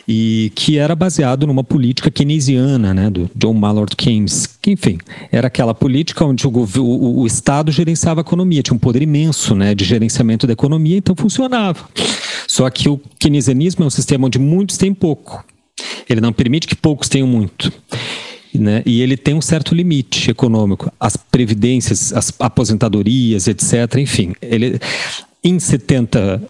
e 0.07 0.53
que 0.55 0.77
era 0.77 0.95
baseado 0.95 1.47
numa 1.47 1.65
política 1.65 2.11
keynesiana, 2.11 2.93
né, 2.93 3.09
do 3.09 3.31
John 3.35 3.55
Maynard 3.55 3.97
Keynes, 3.97 4.47
que, 4.61 4.73
enfim, 4.73 4.99
era 5.33 5.47
aquela 5.47 5.73
política 5.73 6.23
onde 6.23 6.47
o, 6.47 6.51
o, 6.51 7.21
o 7.21 7.27
Estado 7.27 7.73
gerenciava 7.73 8.21
a 8.21 8.23
economia, 8.23 8.63
tinha 8.63 8.75
um 8.75 8.79
poder 8.79 9.01
imenso, 9.01 9.55
né, 9.55 9.75
de 9.75 9.85
gerenciamento 9.85 10.47
da 10.47 10.53
economia, 10.53 10.99
então 10.99 11.17
funcionava. 11.17 11.89
Só 12.47 12.69
que 12.69 12.91
o 12.91 13.01
keynesianismo 13.19 13.85
é 13.85 13.87
um 13.87 13.91
sistema 13.91 14.27
onde 14.27 14.39
muitos 14.39 14.77
têm 14.77 14.93
pouco. 14.93 15.43
Ele 16.09 16.21
não 16.21 16.33
permite 16.33 16.67
que 16.67 16.77
poucos 16.77 17.09
tenham 17.09 17.27
muito. 17.27 17.73
Né? 18.59 18.83
E 18.87 19.01
ele 19.01 19.17
tem 19.17 19.35
um 19.35 19.41
certo 19.41 19.75
limite 19.75 20.31
econômico. 20.31 20.93
As 20.99 21.17
previdências, 21.17 22.13
as 22.13 22.33
aposentadorias, 22.39 23.47
etc. 23.49 23.97
Enfim, 23.99 24.35
ele, 24.41 24.79
em 25.43 25.59
70 25.59 26.43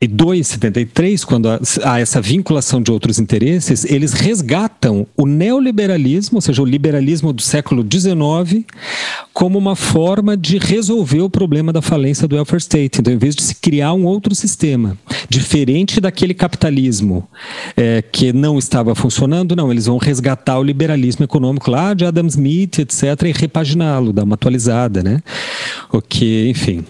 e 0.00 0.06
2,73, 0.06 1.24
quando 1.24 1.48
há 1.48 1.98
essa 1.98 2.20
vinculação 2.20 2.80
de 2.80 2.92
outros 2.92 3.18
interesses, 3.18 3.84
eles 3.84 4.12
resgatam 4.12 5.04
o 5.16 5.26
neoliberalismo, 5.26 6.36
ou 6.36 6.40
seja, 6.40 6.62
o 6.62 6.64
liberalismo 6.64 7.32
do 7.32 7.42
século 7.42 7.84
XIX, 7.84 8.64
como 9.32 9.58
uma 9.58 9.74
forma 9.74 10.36
de 10.36 10.56
resolver 10.56 11.22
o 11.22 11.28
problema 11.28 11.72
da 11.72 11.82
falência 11.82 12.28
do 12.28 12.36
welfare 12.36 12.60
state. 12.60 13.00
Então, 13.00 13.12
em 13.12 13.18
vez 13.18 13.34
de 13.34 13.42
se 13.42 13.56
criar 13.56 13.92
um 13.92 14.06
outro 14.06 14.36
sistema, 14.36 14.96
diferente 15.28 16.00
daquele 16.00 16.32
capitalismo 16.32 17.28
é, 17.76 18.00
que 18.00 18.32
não 18.32 18.56
estava 18.56 18.94
funcionando, 18.94 19.56
não, 19.56 19.72
eles 19.72 19.86
vão 19.86 19.98
resgatar 19.98 20.60
o 20.60 20.62
liberalismo 20.62 21.24
econômico 21.24 21.72
lá 21.72 21.92
de 21.92 22.04
Adam 22.04 22.28
Smith, 22.28 22.78
etc., 22.78 23.02
e 23.24 23.32
repaginá-lo, 23.32 24.12
dar 24.12 24.22
uma 24.22 24.34
atualizada, 24.34 25.02
né? 25.02 25.20
O 25.92 26.00
que, 26.00 26.48
enfim, 26.48 26.84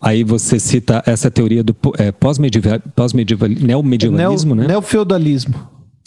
Aí 0.00 0.24
você 0.24 0.58
cita 0.58 1.02
essa 1.06 1.30
teoria 1.30 1.62
do 1.62 1.74
é, 1.98 2.12
pós-medieval, 2.12 2.80
pós-medieval, 2.94 3.48
neomedievalismo, 3.48 4.54
Neo, 4.54 4.62
né? 4.62 4.72
Neofeudalismo. 4.72 5.54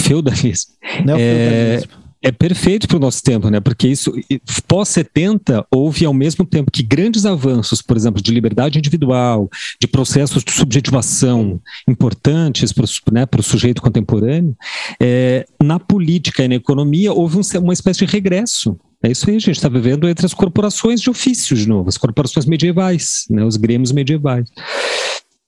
Feudalismo. 0.01 0.73
Neofeudalismo. 1.03 1.91
É, 2.01 2.05
é 2.26 2.32
perfeito 2.32 2.88
para 2.88 2.97
o 2.97 2.99
nosso 2.99 3.21
tempo, 3.21 3.51
né? 3.51 3.59
Porque 3.59 3.88
isso, 3.88 4.11
pós 4.67 4.89
70, 4.89 5.63
houve 5.69 6.05
ao 6.05 6.13
mesmo 6.13 6.43
tempo 6.43 6.71
que 6.71 6.82
grandes 6.82 7.23
avanços, 7.23 7.84
por 7.84 7.95
exemplo, 7.95 8.19
de 8.19 8.32
liberdade 8.32 8.80
individual, 8.80 9.47
de 9.80 9.88
processos 9.88 10.43
de 10.43 10.51
subjetivação 10.51 11.61
importantes 11.88 12.73
para 12.73 12.84
o 12.84 13.13
né, 13.13 13.28
sujeito 13.43 13.80
contemporâneo, 13.80 14.55
é, 14.99 15.45
na 15.61 15.80
política 15.80 16.43
e 16.43 16.47
na 16.47 16.55
economia 16.55 17.13
houve 17.13 17.38
um, 17.38 17.59
uma 17.59 17.73
espécie 17.73 18.03
de 18.03 18.11
regresso. 18.11 18.76
É 19.06 19.12
isso 19.12 19.30
aí, 19.30 19.36
a 19.36 19.39
gente 19.39 19.51
está 19.51 19.70
vivendo 19.70 20.10
entre 20.10 20.26
as 20.26 20.34
corporações 20.34 20.99
de 20.99 21.12
ofício 21.12 21.56
de 21.56 21.68
novo, 21.68 21.88
as 21.89 21.97
corporações 21.97 22.47
medievais, 22.47 23.26
né, 23.30 23.43
os 23.43 23.56
grêmios 23.56 23.91
medievais 23.91 24.49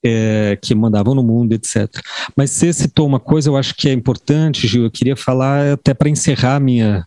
é, 0.06 0.58
que 0.62 0.76
mandavam 0.76 1.16
no 1.16 1.24
mundo, 1.24 1.54
etc. 1.54 1.90
Mas 2.36 2.52
você 2.52 2.72
citou 2.72 3.08
uma 3.08 3.20
coisa, 3.20 3.50
eu 3.50 3.58
acho 3.58 3.76
que 3.76 3.90
é 3.90 3.94
importante, 3.94 4.68
Gil, 4.68 4.84
eu 4.84 4.92
queria 4.92 5.16
falar 5.16 5.74
até 5.74 5.94
para 5.94 6.08
encerrar 6.08 6.60
minha, 6.60 7.06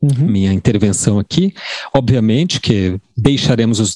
uhum. 0.00 0.26
minha 0.26 0.52
intervenção 0.52 1.18
aqui. 1.18 1.54
Obviamente 1.94 2.58
que 2.58 2.98
deixaremos 3.14 3.80
os 3.80 3.94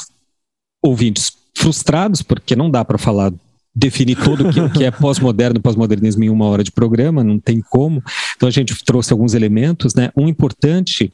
ouvintes 0.82 1.32
frustrados, 1.56 2.20
porque 2.20 2.54
não 2.54 2.70
dá 2.70 2.84
para 2.84 2.98
falar 2.98 3.32
definir 3.74 4.16
todo 4.16 4.48
o 4.48 4.70
que, 4.70 4.84
é 4.84 4.90
pós-moderno, 4.90 5.60
pós-modernismo 5.60 6.22
em 6.22 6.30
uma 6.30 6.46
hora 6.46 6.62
de 6.62 6.70
programa, 6.70 7.24
não 7.24 7.40
tem 7.40 7.60
como. 7.60 8.02
Então 8.36 8.48
a 8.48 8.52
gente 8.52 8.74
trouxe 8.84 9.12
alguns 9.12 9.34
elementos, 9.34 9.94
né? 9.94 10.10
Um 10.16 10.28
importante 10.28 11.12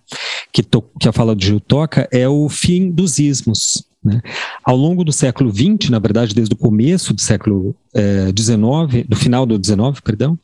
que, 0.52 0.62
to, 0.62 0.82
que 0.98 1.08
a 1.08 1.12
fala 1.12 1.34
do 1.34 1.42
Gil 1.42 1.60
toca 1.60 2.08
é 2.12 2.28
o 2.28 2.48
fim 2.48 2.90
dos 2.90 3.18
ismos. 3.18 3.84
Né? 4.02 4.22
Ao 4.64 4.74
longo 4.74 5.04
do 5.04 5.12
século 5.12 5.52
XX, 5.52 5.90
na 5.90 5.98
verdade, 5.98 6.34
desde 6.34 6.54
o 6.54 6.56
começo 6.56 7.12
do 7.12 7.20
século 7.20 7.76
XIX, 7.94 8.94
eh, 8.94 9.04
do 9.06 9.14
final 9.14 9.44
do 9.44 9.62
XIX, 9.62 10.00
perdão, 10.02 10.38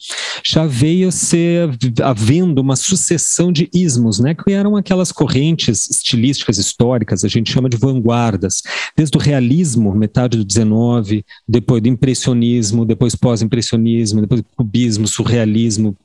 já 0.45 0.67
veio 0.67 1.11
ser 1.11 1.71
havendo 2.03 2.61
uma 2.61 2.77
sucessão 2.77 3.51
de 3.51 3.71
ismos, 3.73 4.19
né, 4.19 4.35
que 4.35 4.53
eram 4.53 4.77
aquelas 4.77 5.11
correntes 5.11 5.89
estilísticas 5.89 6.59
históricas, 6.59 7.25
a 7.25 7.29
gente 7.29 7.51
chama 7.51 7.71
de 7.71 7.79
vanguardas, 7.79 8.63
desde 8.95 9.17
o 9.17 9.21
realismo, 9.21 9.95
metade 9.95 10.37
do 10.37 10.53
XIX, 10.53 11.25
depois 11.49 11.83
do 11.83 11.89
impressionismo, 11.89 12.85
depois 12.85 13.15
pós-impressionismo, 13.15 14.21
depois 14.21 14.43
do 14.43 14.49
cubismo, 14.55 15.09
surrealismo, 15.09 15.97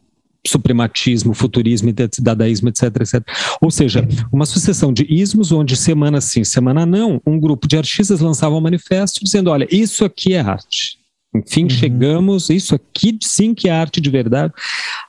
suprematismo, 0.48 1.34
futurismo, 1.34 1.94
dadaísmo, 2.20 2.70
etc, 2.70 2.84
etc. 2.84 3.22
Ou 3.62 3.70
seja, 3.70 4.08
uma 4.32 4.46
sucessão 4.46 4.92
de 4.92 5.06
ismos 5.10 5.52
onde 5.52 5.76
semana 5.76 6.20
sim, 6.20 6.44
semana 6.44 6.86
não, 6.86 7.22
um 7.26 7.40
grupo 7.40 7.68
de 7.68 7.78
artistas 7.78 8.20
lançava 8.20 8.56
um 8.56 8.62
manifesto 8.62 9.24
dizendo, 9.24 9.50
olha, 9.50 9.68
isso 9.72 10.04
aqui 10.04 10.34
é 10.34 10.40
arte. 10.40 11.00
Enfim, 11.34 11.64
uhum. 11.64 11.70
chegamos, 11.70 12.50
isso 12.50 12.76
aqui 12.76 13.18
sim 13.22 13.54
que 13.54 13.70
é 13.70 13.72
arte 13.72 14.02
de 14.02 14.10
verdade. 14.10 14.54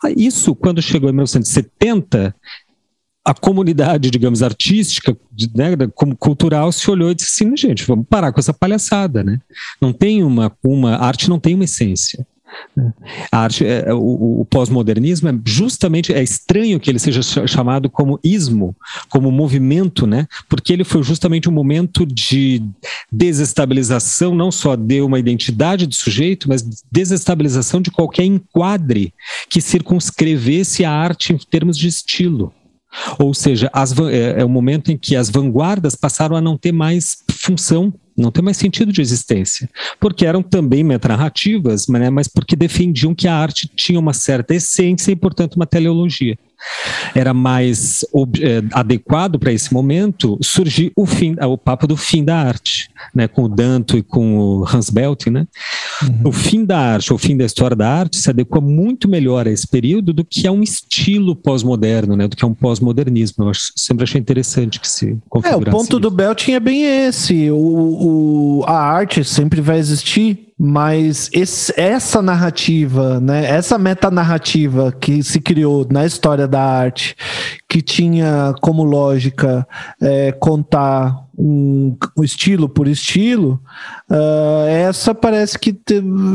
Ah, 0.05 0.11
isso, 0.17 0.55
quando 0.55 0.81
chegou 0.81 1.09
em 1.09 1.13
1970, 1.13 2.35
a 3.25 3.35
comunidade, 3.35 4.11
digamos, 4.11 4.43
artística, 4.43 5.17
né, 5.55 5.77
como 5.95 6.17
cultural, 6.17 6.73
se 6.73 6.91
olhou 6.91 7.11
e 7.11 7.15
disse 7.15 7.45
assim, 7.45 7.57
gente, 7.57 7.85
vamos 7.85 8.07
parar 8.09 8.33
com 8.33 8.41
essa 8.41 8.53
palhaçada, 8.53 9.23
né? 9.23 9.41
Não 9.81 9.93
tem 9.93 10.23
uma, 10.23 10.53
uma 10.63 10.97
a 10.97 11.07
arte 11.07 11.29
não 11.29 11.39
tem 11.39 11.55
uma 11.55 11.65
essência. 11.65 12.27
A 13.31 13.39
arte, 13.39 13.67
é, 13.67 13.89
é, 13.89 13.95
o, 13.95 14.41
o 14.41 14.45
pós-modernismo 14.45 15.29
é 15.29 15.35
justamente 15.45 16.13
é 16.13 16.23
estranho 16.23 16.81
que 16.81 16.91
ele 16.91 16.99
seja 16.99 17.23
chamado 17.47 17.91
como 17.91 18.19
ismo, 18.23 18.75
como 19.09 19.31
movimento, 19.31 20.07
né? 20.07 20.27
Porque 20.49 20.73
ele 20.73 20.85
foi 20.85 21.03
justamente 21.03 21.49
um 21.49 21.53
momento 21.53 22.07
de 22.07 22.63
desestabilização, 23.11 24.35
não 24.35 24.51
só 24.51 24.77
de 24.77 25.01
uma 25.03 25.19
identidade 25.19 25.87
do 25.87 25.95
sujeito, 25.95 26.49
mas 26.49 26.65
desestabilização 26.91 27.81
de 27.81 27.91
qualquer 27.91 28.25
enquadre 28.25 29.13
que 29.49 29.61
circunscrevesse 29.61 30.85
a 30.85 30.91
arte 30.91 31.33
em 31.33 31.39
termos 31.39 31.77
de 31.77 31.89
estilo. 31.89 32.53
Ou 33.19 33.33
seja, 33.33 33.71
as, 33.73 33.99
é, 33.99 34.41
é 34.41 34.45
o 34.45 34.49
momento 34.49 34.93
em 34.93 34.99
que 34.99 35.17
as 35.17 35.31
vanguardas 35.31 35.95
passaram 35.95 36.37
a 36.37 36.41
não 36.41 36.59
ter 36.59 36.73
mais 36.73 37.19
função 37.31 37.93
não 38.23 38.31
tem 38.31 38.43
mais 38.43 38.57
sentido 38.57 38.93
de 38.93 39.01
existência, 39.01 39.69
porque 40.01 40.25
eram 40.25 40.43
também 40.43 40.83
metanarrativas, 40.83 41.89
né, 41.89 42.09
mas 42.09 42.29
porque 42.29 42.57
defendiam 42.57 43.15
que 43.15 43.29
a 43.29 43.35
arte 43.35 43.71
tinha 43.75 43.99
uma 43.99 44.13
certa 44.13 44.55
essência 44.55 45.13
e, 45.13 45.17
portanto, 45.17 45.57
uma 45.57 45.67
teleologia 45.67 46.39
era 47.15 47.35
mais 47.35 48.05
é, 48.41 48.63
adequado 48.73 49.39
para 49.39 49.53
esse 49.53 49.73
momento 49.73 50.39
surgir 50.43 50.93
o 50.97 51.07
fim, 51.07 51.37
o 51.41 51.59
papo 51.59 51.87
do 51.87 51.97
fim 51.97 52.25
da 52.25 52.37
arte, 52.37 52.89
né, 53.15 53.29
com 53.29 53.45
o 53.45 53.49
Danto 53.49 53.97
e 53.97 54.03
com 54.03 54.39
o 54.39 54.65
Hans 54.67 54.91
Belting, 54.91 55.31
né? 55.31 55.47
Uhum. 56.03 56.21
O 56.25 56.33
fim 56.33 56.65
da 56.65 56.79
arte, 56.79 57.13
o 57.13 57.19
fim 57.19 57.37
da 57.37 57.45
história 57.45 57.77
da 57.77 57.89
arte 57.89 58.17
se 58.17 58.31
adequa 58.31 58.61
muito 58.61 59.09
melhor 59.09 59.47
a 59.47 59.51
esse 59.51 59.67
período 59.67 60.13
do 60.13 60.25
que 60.25 60.47
a 60.47 60.53
um 60.53 60.63
estilo 60.63 61.37
pós-moderno, 61.37 62.17
né, 62.17 62.29
do 62.29 62.37
que 62.37 62.45
a 62.45 62.49
um 62.49 62.55
pós-modernismo. 62.55 63.45
Eu 63.45 63.51
acho, 63.51 63.73
sempre 63.77 64.05
achei 64.05 64.21
interessante 64.21 64.81
que 64.81 64.89
se 64.89 65.19
É, 65.45 65.57
o 65.57 65.61
ponto 65.61 65.99
do 65.99 66.11
Belting 66.11 66.53
é 66.53 66.61
bem 66.61 67.07
esse. 67.07 67.51
O, 67.51 68.61
o, 68.61 68.65
a 68.67 68.79
arte 68.79 69.25
sempre 69.25 69.61
vai 69.61 69.79
existir 69.79 70.52
mas 70.65 71.29
esse, 71.33 71.75
essa 71.77 72.23
narrativa, 72.23 73.19
né, 73.19 73.47
essa 73.47 73.77
metanarrativa 73.77 74.93
que 74.93 75.21
se 75.21 75.41
criou 75.41 75.85
na 75.91 76.07
história 76.07 76.47
da 76.47 76.63
arte, 76.63 77.17
que 77.69 77.83
tinha 77.83 78.55
como 78.61 78.85
lógica 78.85 79.67
é, 80.01 80.31
contar 80.31 81.27
um, 81.37 81.97
um, 82.17 82.23
estilo 82.23 82.69
por 82.69 82.87
estilo, 82.87 83.61
uh, 84.09 84.69
essa 84.69 85.13
parece 85.13 85.59
que 85.59 85.77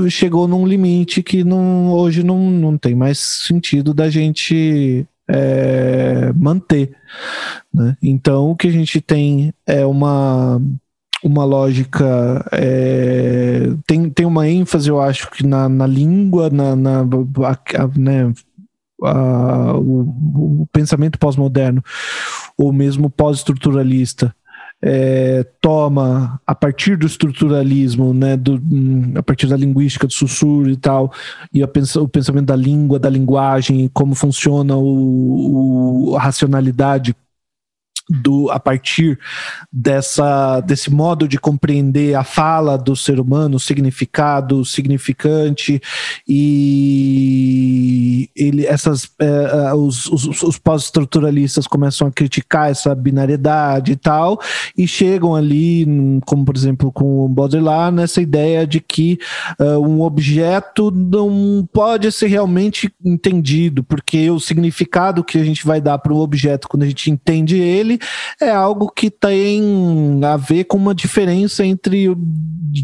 chegou 0.10 0.46
num 0.46 0.68
limite 0.68 1.24
que 1.24 1.46
não, 1.46 1.94
hoje 1.94 2.22
não, 2.22 2.38
não 2.38 2.78
tem 2.78 2.94
mais 2.94 3.20
sentido 3.20 3.94
da 3.94 4.10
gente 4.10 5.08
é, 5.30 6.34
manter. 6.36 6.92
Né? 7.74 7.96
Então, 8.04 8.52
o 8.52 8.58
que 8.58 8.68
a 8.68 8.72
gente 8.72 9.00
tem 9.00 9.54
é 9.66 9.86
uma 9.86 10.62
uma 11.24 11.44
lógica 11.44 12.46
é, 12.52 13.70
tem, 13.86 14.10
tem 14.10 14.26
uma 14.26 14.48
ênfase 14.48 14.90
eu 14.90 15.02
acho 15.02 15.30
que 15.32 15.46
na, 15.46 15.68
na 15.68 15.88
língua 15.88 16.50
na, 16.50 16.76
na 16.76 17.00
a, 17.02 17.88
né, 17.98 18.32
a, 19.04 19.74
o, 19.78 20.62
o, 20.62 20.68
pensamento 20.72 21.18
pós-moderno 21.18 21.84
ou 22.58 22.72
mesmo 22.72 23.10
pós-estruturalista 23.10 24.34
é, 24.82 25.44
toma 25.60 26.40
a 26.46 26.54
partir 26.54 26.98
do 26.98 27.08
estruturalismo, 27.08 28.14
né, 28.14 28.38
do, 28.38 28.62
a 29.16 29.24
partir 29.24 29.48
da 29.48 29.58
linguística 29.58 30.06
do 30.06 30.14
sussurro 30.14 30.70
e 30.70 30.78
tal, 30.78 31.12
e 31.52 31.64
a, 31.64 31.70
o 32.00 32.08
pensamento 32.08 32.46
da 32.46 32.56
língua, 32.56 33.00
da 33.00 33.10
linguagem, 33.10 33.90
como 33.92 34.14
funciona 34.14 34.76
o, 34.76 36.12
o 36.12 36.16
a 36.16 36.22
racionalidade 36.22 37.16
do 38.10 38.50
a 38.50 38.60
partir 38.60 39.20
dessa 39.72 40.62
desse 40.62 40.90
modo 40.90 41.28
de 41.28 41.38
compreender 41.38 42.16
a 42.16 42.24
fala 42.24 42.78
do 42.78 42.96
ser 42.96 43.20
humano, 43.20 43.58
o 43.58 43.60
significado, 43.60 44.60
o 44.60 44.66
significante 44.66 45.82
e 46.28 48.30
ele 48.36 48.66
essas 48.66 49.10
é, 49.20 49.74
os, 49.74 50.08
os, 50.08 50.44
os 50.44 50.58
pós-estruturalistas 50.58 51.68
começam 51.68 52.08
a 52.08 52.12
criticar 52.12 52.72
essa 52.72 52.96
binariedade 52.96 53.92
e 53.92 53.96
tal 53.96 54.40
e 54.78 54.88
chegam 54.88 55.36
ali 55.36 55.86
como 56.26 56.46
por 56.46 56.56
exemplo 56.56 56.92
com 56.92 57.26
o 57.26 57.30
Baudrillard 57.30 57.96
nessa 57.96 58.22
ideia 58.22 58.66
de 58.66 58.80
que 58.80 59.20
uh, 59.60 59.80
um 59.80 60.02
objeto 60.02 60.92
não 60.92 61.68
pode 61.74 62.12
ser 62.12 62.28
realmente 62.28 62.92
entendido 63.04 63.84
porque 63.84 64.30
o 64.30 64.40
significado 64.40 65.24
que 65.24 65.38
a 65.38 65.44
gente 65.44 65.66
vai 65.66 65.82
dar 65.82 65.98
para 65.98 66.14
um 66.14 66.20
objeto 66.20 66.68
quando 66.68 66.84
a 66.84 66.88
gente 66.88 67.12
entende 67.12 67.58
ele 67.58 67.97
é 68.42 68.50
algo 68.50 68.92
que 68.92 69.10
tem 69.10 70.20
a 70.24 70.38
ver 70.38 70.66
com 70.66 70.78
uma 70.78 70.96
diferença 70.96 71.66
entre 71.66 72.16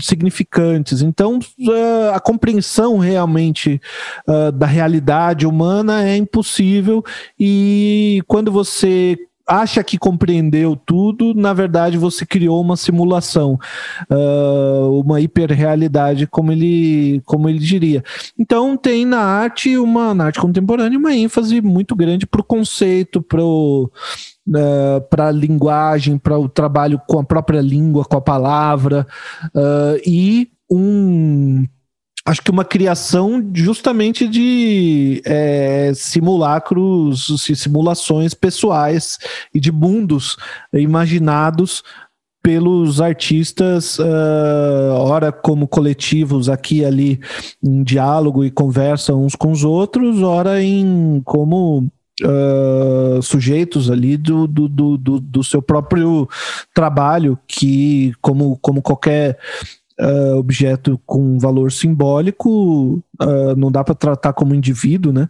significantes. 0.01 1.01
Então, 1.01 1.37
uh, 1.37 2.13
a 2.13 2.19
compreensão 2.19 2.97
realmente 2.97 3.81
uh, 4.27 4.51
da 4.51 4.65
realidade 4.65 5.45
humana 5.45 6.03
é 6.03 6.15
impossível 6.15 7.03
e 7.39 8.21
quando 8.27 8.51
você 8.51 9.17
acha 9.45 9.83
que 9.83 9.97
compreendeu 9.97 10.75
tudo, 10.75 11.33
na 11.33 11.53
verdade 11.53 11.97
você 11.97 12.25
criou 12.25 12.61
uma 12.61 12.77
simulação, 12.77 13.59
uh, 14.09 15.01
uma 15.01 15.19
hiperrealidade, 15.19 16.27
como 16.27 16.51
ele, 16.51 17.21
como 17.25 17.49
ele 17.49 17.59
diria. 17.59 18.03
Então 18.39 18.77
tem 18.77 19.05
na 19.05 19.19
arte, 19.19 19.77
uma, 19.77 20.13
na 20.13 20.25
arte 20.25 20.39
contemporânea, 20.39 20.97
uma 20.97 21.13
ênfase 21.13 21.61
muito 21.61 21.95
grande 21.95 22.25
para 22.25 22.41
o 22.41 22.45
conceito, 22.45 23.21
para 23.21 23.41
uh, 24.47 25.01
para 25.09 25.27
a 25.27 25.31
linguagem, 25.31 26.17
para 26.17 26.37
o 26.37 26.49
trabalho 26.49 27.01
com 27.07 27.19
a 27.19 27.23
própria 27.23 27.61
língua, 27.61 28.05
com 28.05 28.17
a 28.17 28.21
palavra, 28.21 29.07
uh, 29.55 29.99
e 30.05 30.49
um 30.69 31.65
acho 32.25 32.41
que 32.41 32.51
uma 32.51 32.63
criação 32.63 33.51
justamente 33.53 34.25
de 34.25 35.21
é, 35.25 35.91
simulacros, 35.93 37.27
simulações 37.53 38.33
pessoais 38.33 39.17
e 39.53 39.59
de 39.59 39.73
mundos 39.73 40.37
imaginados 40.71 41.83
pelos 42.43 42.99
artistas, 42.99 43.97
uh, 43.99 44.91
ora 44.97 45.31
como 45.31 45.65
coletivos 45.65 46.49
aqui 46.49 46.79
e 46.79 46.85
ali 46.85 47.19
em 47.63 47.83
diálogo 47.83 48.43
e 48.43 48.51
conversa 48.51 49.15
uns 49.15 49.33
com 49.33 49.51
os 49.51 49.63
outros, 49.63 50.21
ora 50.21 50.61
em 50.61 51.21
como 51.23 51.89
uh, 52.21 53.21
sujeitos 53.21 53.89
ali 53.89 54.17
do, 54.17 54.47
do, 54.47 54.67
do, 54.67 54.97
do, 54.97 55.43
seu 55.43 55.61
próprio 55.61 56.27
trabalho, 56.73 57.37
que, 57.47 58.13
como, 58.21 58.57
como 58.57 58.81
qualquer 58.81 59.37
uh, 59.99 60.37
objeto 60.37 60.99
com 61.05 61.39
valor 61.39 61.71
simbólico, 61.71 63.03
uh, 63.21 63.55
não 63.57 63.71
dá 63.71 63.83
para 63.83 63.95
tratar 63.95 64.33
como 64.33 64.55
indivíduo, 64.55 65.11
né? 65.11 65.27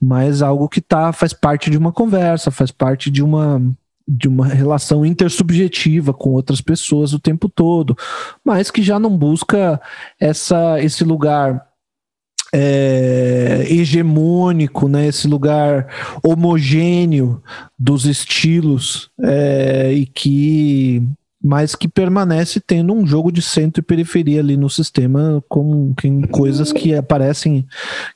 Mas 0.00 0.42
algo 0.42 0.68
que 0.68 0.80
tá, 0.80 1.12
faz 1.12 1.32
parte 1.32 1.70
de 1.70 1.76
uma 1.76 1.92
conversa, 1.92 2.50
faz 2.50 2.70
parte 2.70 3.10
de 3.10 3.22
uma 3.22 3.60
de 4.06 4.26
uma 4.28 4.46
relação 4.48 5.06
intersubjetiva 5.06 6.12
com 6.12 6.30
outras 6.30 6.60
pessoas 6.60 7.12
o 7.12 7.20
tempo 7.20 7.48
todo, 7.48 7.96
mas 8.44 8.68
que 8.68 8.82
já 8.82 8.98
não 8.98 9.16
busca 9.16 9.80
essa, 10.18 10.80
esse 10.82 11.04
lugar 11.04 11.71
é, 12.54 13.64
hegemônico, 13.68 14.88
né, 14.88 15.06
esse 15.06 15.26
lugar 15.26 15.86
homogêneo 16.22 17.42
dos 17.78 18.04
estilos 18.04 19.10
é, 19.22 19.92
e 19.92 20.06
que 20.06 21.02
mas 21.44 21.74
que 21.74 21.88
permanece 21.88 22.60
tendo 22.60 22.92
um 22.92 23.04
jogo 23.04 23.32
de 23.32 23.42
centro 23.42 23.80
e 23.80 23.82
periferia 23.82 24.38
ali 24.38 24.56
no 24.56 24.70
sistema 24.70 25.42
com, 25.48 25.92
com 26.00 26.22
coisas 26.28 26.72
que 26.72 26.94
aparecem 26.94 27.66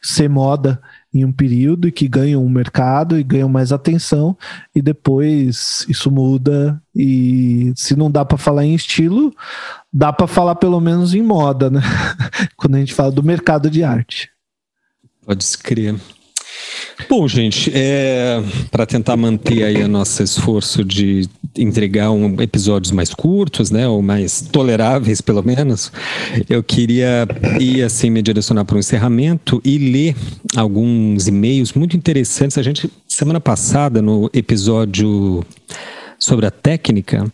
ser 0.01 0.29
moda 0.29 0.81
em 1.13 1.25
um 1.25 1.33
período 1.33 1.89
e 1.89 1.93
que 1.93 2.07
ganham 2.07 2.45
um 2.45 2.49
mercado 2.49 3.19
e 3.19 3.25
ganham 3.25 3.49
mais 3.49 3.73
atenção 3.73 4.37
e 4.73 4.81
depois 4.81 5.85
isso 5.89 6.09
muda 6.09 6.81
e 6.95 7.73
se 7.75 7.97
não 7.97 8.11
dá 8.11 8.25
para 8.25 8.39
falar 8.39 8.65
em 8.65 8.75
estilo, 8.75 9.35
dá 9.93 10.13
para 10.13 10.27
falar 10.27 10.57
pelo 10.57 10.81
menos 10.81 11.15
em 11.15 11.23
moda, 11.23 11.71
né? 11.71 11.81
Quando 12.57 12.77
a 12.77 12.79
gente 12.79 12.95
fala 12.95 13.11
do 13.11 13.23
mercado 13.23 13.71
de 13.71 13.83
arte. 13.83 14.31
Pode 15.25 15.45
se 15.45 15.59
crer. 15.59 15.97
Bom, 17.09 17.29
gente, 17.29 17.71
é, 17.75 18.43
para 18.71 18.87
tentar 18.87 19.17
manter 19.17 19.63
aí 19.63 19.83
o 19.83 19.89
nosso 19.89 20.23
esforço 20.23 20.83
de 20.83 21.29
entregar 21.57 22.11
um, 22.11 22.41
episódios 22.41 22.91
mais 22.91 23.13
curtos, 23.13 23.71
né, 23.71 23.87
ou 23.87 24.03
mais 24.03 24.41
toleráveis, 24.41 25.21
pelo 25.21 25.43
menos, 25.43 25.93
eu 26.49 26.63
queria 26.63 27.27
ir 27.61 27.83
assim 27.83 28.11
me 28.11 28.23
direcionar 28.23 28.65
para 28.65 28.77
o 28.77 28.79
encerramento 28.79 29.61
e 29.65 29.79
ler 29.79 30.17
alguns 30.57 31.29
e-mails 31.29 31.73
muito 31.75 31.97
interessantes. 31.97 32.59
A 32.59 32.63
gente 32.63 32.91
semana 33.07 33.41
passada 33.41 34.03
no 34.03 34.31
episódio 34.33 35.45
sobre 36.19 36.47
a 36.47 36.51
técnica, 36.51 37.31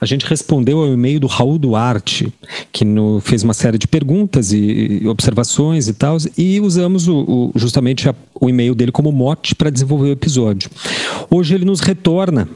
a 0.00 0.06
gente 0.06 0.26
respondeu 0.26 0.78
ao 0.78 0.92
e-mail 0.92 1.20
do 1.20 1.26
Raul 1.26 1.58
Duarte, 1.58 2.32
que 2.72 2.84
no, 2.84 3.20
fez 3.20 3.42
uma 3.42 3.54
série 3.54 3.78
de 3.78 3.86
perguntas 3.86 4.52
e, 4.52 5.00
e 5.02 5.08
observações 5.08 5.88
e 5.88 5.94
tal, 5.94 6.16
e 6.36 6.60
usamos 6.60 7.08
o, 7.08 7.18
o, 7.18 7.52
justamente 7.54 8.08
a, 8.08 8.14
o 8.40 8.48
e-mail 8.48 8.74
dele 8.74 8.92
como 8.92 9.12
mote 9.12 9.54
para 9.54 9.70
desenvolver 9.70 10.08
o 10.08 10.12
episódio. 10.12 10.70
Hoje 11.30 11.54
ele 11.54 11.64
nos 11.64 11.80
retorna 11.80 12.48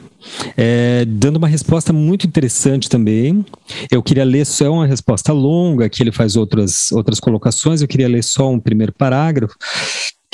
é, 0.57 1.05
dando 1.05 1.37
uma 1.37 1.47
resposta 1.47 1.91
muito 1.91 2.25
interessante 2.25 2.89
também. 2.89 3.45
Eu 3.91 4.01
queria 4.01 4.23
ler 4.23 4.45
só 4.45 4.71
uma 4.71 4.87
resposta 4.87 5.33
longa, 5.33 5.89
que 5.89 6.01
ele 6.01 6.11
faz 6.11 6.35
outras, 6.35 6.91
outras 6.91 7.19
colocações, 7.19 7.81
eu 7.81 7.87
queria 7.87 8.07
ler 8.07 8.23
só 8.23 8.49
um 8.49 8.59
primeiro 8.59 8.93
parágrafo, 8.93 9.55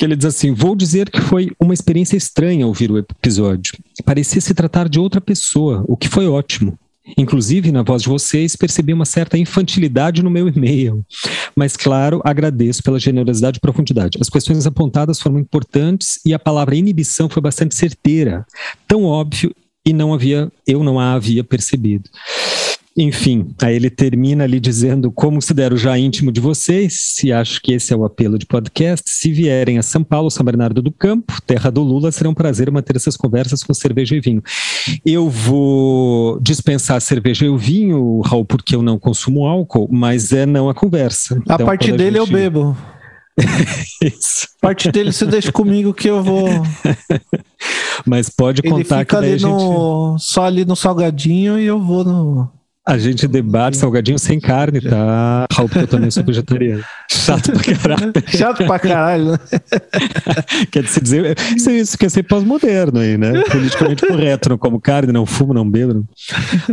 que 0.00 0.06
ele 0.06 0.16
diz 0.16 0.24
assim: 0.24 0.54
Vou 0.54 0.74
dizer 0.74 1.10
que 1.10 1.20
foi 1.20 1.50
uma 1.60 1.74
experiência 1.74 2.16
estranha 2.16 2.66
ouvir 2.66 2.90
o 2.90 2.96
episódio. 2.96 3.74
Parecia 4.02 4.40
se 4.40 4.54
tratar 4.54 4.88
de 4.88 4.98
outra 4.98 5.20
pessoa, 5.20 5.84
o 5.86 5.94
que 5.94 6.08
foi 6.08 6.26
ótimo. 6.26 6.78
Inclusive, 7.18 7.70
na 7.70 7.82
voz 7.82 8.02
de 8.02 8.08
vocês, 8.08 8.56
percebi 8.56 8.94
uma 8.94 9.04
certa 9.04 9.36
infantilidade 9.36 10.22
no 10.22 10.30
meu 10.30 10.48
e-mail. 10.48 11.04
Mas, 11.54 11.76
claro, 11.76 12.22
agradeço 12.24 12.82
pela 12.82 12.98
generosidade 12.98 13.58
e 13.58 13.60
profundidade. 13.60 14.16
As 14.18 14.30
questões 14.30 14.66
apontadas 14.66 15.20
foram 15.20 15.38
importantes 15.38 16.18
e 16.24 16.32
a 16.32 16.38
palavra 16.38 16.76
inibição 16.76 17.28
foi 17.28 17.42
bastante 17.42 17.74
certeira. 17.74 18.46
Tão 18.88 19.04
óbvio 19.04 19.54
e 19.84 19.92
não 19.92 20.14
havia, 20.14 20.50
eu 20.66 20.82
não 20.82 20.98
a 20.98 21.12
havia 21.12 21.44
percebido. 21.44 22.08
Enfim, 22.96 23.54
aí 23.62 23.76
ele 23.76 23.88
termina 23.88 24.44
ali 24.44 24.58
dizendo: 24.58 25.10
como 25.12 25.36
considero 25.36 25.76
já 25.76 25.98
íntimo 25.98 26.30
de 26.30 26.40
vocês, 26.40 27.16
e 27.24 27.32
acho 27.32 27.62
que 27.62 27.72
esse 27.72 27.92
é 27.94 27.96
o 27.96 28.04
apelo 28.04 28.38
de 28.38 28.44
podcast. 28.44 29.08
Se 29.08 29.32
vierem 29.32 29.78
a 29.78 29.82
São 29.82 30.04
Paulo, 30.04 30.30
São 30.30 30.44
Bernardo 30.44 30.82
do 30.82 30.90
Campo, 30.90 31.40
terra 31.46 31.70
do 31.70 31.82
Lula, 31.82 32.12
será 32.12 32.28
um 32.28 32.34
prazer 32.34 32.70
manter 32.70 32.96
essas 32.96 33.16
conversas 33.16 33.62
com 33.62 33.72
cerveja 33.72 34.16
e 34.16 34.20
vinho. 34.20 34.42
Eu 35.04 35.30
vou 35.30 36.38
dispensar 36.40 37.00
cerveja 37.00 37.46
e 37.46 37.56
vinho, 37.56 38.20
Raul, 38.20 38.44
porque 38.44 38.74
eu 38.74 38.82
não 38.82 38.98
consumo 38.98 39.46
álcool, 39.46 39.88
mas 39.90 40.32
é 40.32 40.44
não 40.44 40.68
a 40.68 40.74
conversa. 40.74 41.36
A 41.48 41.54
então, 41.54 41.66
parte 41.66 41.92
dele 41.92 42.18
a 42.20 42.24
gente... 42.24 42.32
eu 42.32 42.38
bebo. 42.38 42.76
Isso. 44.02 44.48
Parte 44.60 44.90
dele 44.92 45.12
você 45.12 45.24
deixa 45.24 45.50
comigo 45.50 45.94
que 45.94 46.08
eu 46.08 46.22
vou. 46.22 46.48
Mas 48.04 48.28
pode 48.28 48.60
contar 48.62 48.76
Ele 48.76 48.84
fica 48.84 49.04
que 49.04 49.16
ali 49.16 49.42
no... 49.42 50.16
gente... 50.18 50.24
só 50.24 50.44
ali 50.44 50.64
no 50.64 50.76
salgadinho 50.76 51.58
e 51.58 51.64
eu 51.64 51.80
vou 51.80 52.04
no 52.04 52.50
a 52.90 52.98
gente 52.98 53.28
debate 53.28 53.76
salgadinho 53.76 54.18
sem 54.18 54.40
carne, 54.40 54.80
tá? 54.80 55.46
Raul, 55.52 55.68
porque 55.68 55.84
eu 55.84 55.86
também 55.86 56.10
sou 56.10 56.24
vegetariano. 56.24 56.82
Chato 57.08 57.52
pra 57.52 57.62
caralho. 57.62 58.12
Chato 58.26 58.66
pra 58.66 58.78
caralho, 58.80 59.24
né? 59.26 59.38
Quer 60.72 60.82
dizer, 60.82 61.36
isso, 61.56 61.70
isso 61.70 61.98
quer 61.98 62.10
ser 62.10 62.24
pós-moderno 62.24 62.98
aí, 62.98 63.16
né? 63.16 63.42
Politicamente 63.44 64.04
correto, 64.04 64.48
não 64.48 64.58
como 64.58 64.80
carne, 64.80 65.12
não 65.12 65.24
fumo, 65.24 65.54
não 65.54 65.68
bebo. 65.68 66.04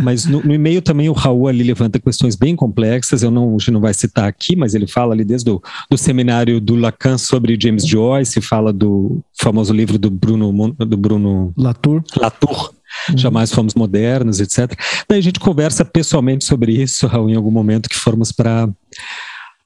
Mas 0.02 0.26
no, 0.26 0.42
no, 0.42 0.54
e-mail 0.54 0.82
também 0.82 1.08
o 1.08 1.14
Raul 1.14 1.48
ali 1.48 1.64
levanta 1.64 2.00
questões 2.00 2.36
bem 2.36 2.56
complexas, 2.56 3.22
eu 3.22 3.30
não, 3.30 3.50
a 3.50 3.58
gente 3.60 3.72
não 3.72 3.82
vai 3.82 3.94
citar 3.94 4.28
aqui, 4.28 4.56
mas 4.56 4.74
ele 4.74 4.88
fala 4.88 5.14
ali 5.14 5.24
desde 5.24 5.52
o 5.52 5.62
do 5.90 5.98
seminário 5.98 6.60
do 6.60 6.76
Lacan 6.76 7.20
sobre 7.20 7.58
James 7.62 7.86
Joyce, 7.86 8.42
fala 8.42 8.74
do 8.74 9.20
famoso 9.40 9.72
livro 9.72 10.00
do 10.00 10.10
Bruno, 10.10 10.76
do 10.80 10.98
Bruno 10.98 11.54
Latour. 11.56 12.02
Latour 12.16 12.77
uhum. 13.10 13.18
jamais 13.18 13.52
fomos 13.52 13.74
modernos, 13.74 14.40
etc. 14.40 14.74
Daí 15.08 15.20
a 15.20 15.22
gente 15.22 15.40
conversa 15.40 15.84
pessoalmente 15.84 16.46
sobre 16.46 16.72
isso, 16.74 17.08
Raul, 17.08 17.30
em 17.30 17.36
algum 17.36 17.52
momento 17.52 17.90
que 17.90 17.96
formos 17.96 18.32
para 18.32 18.70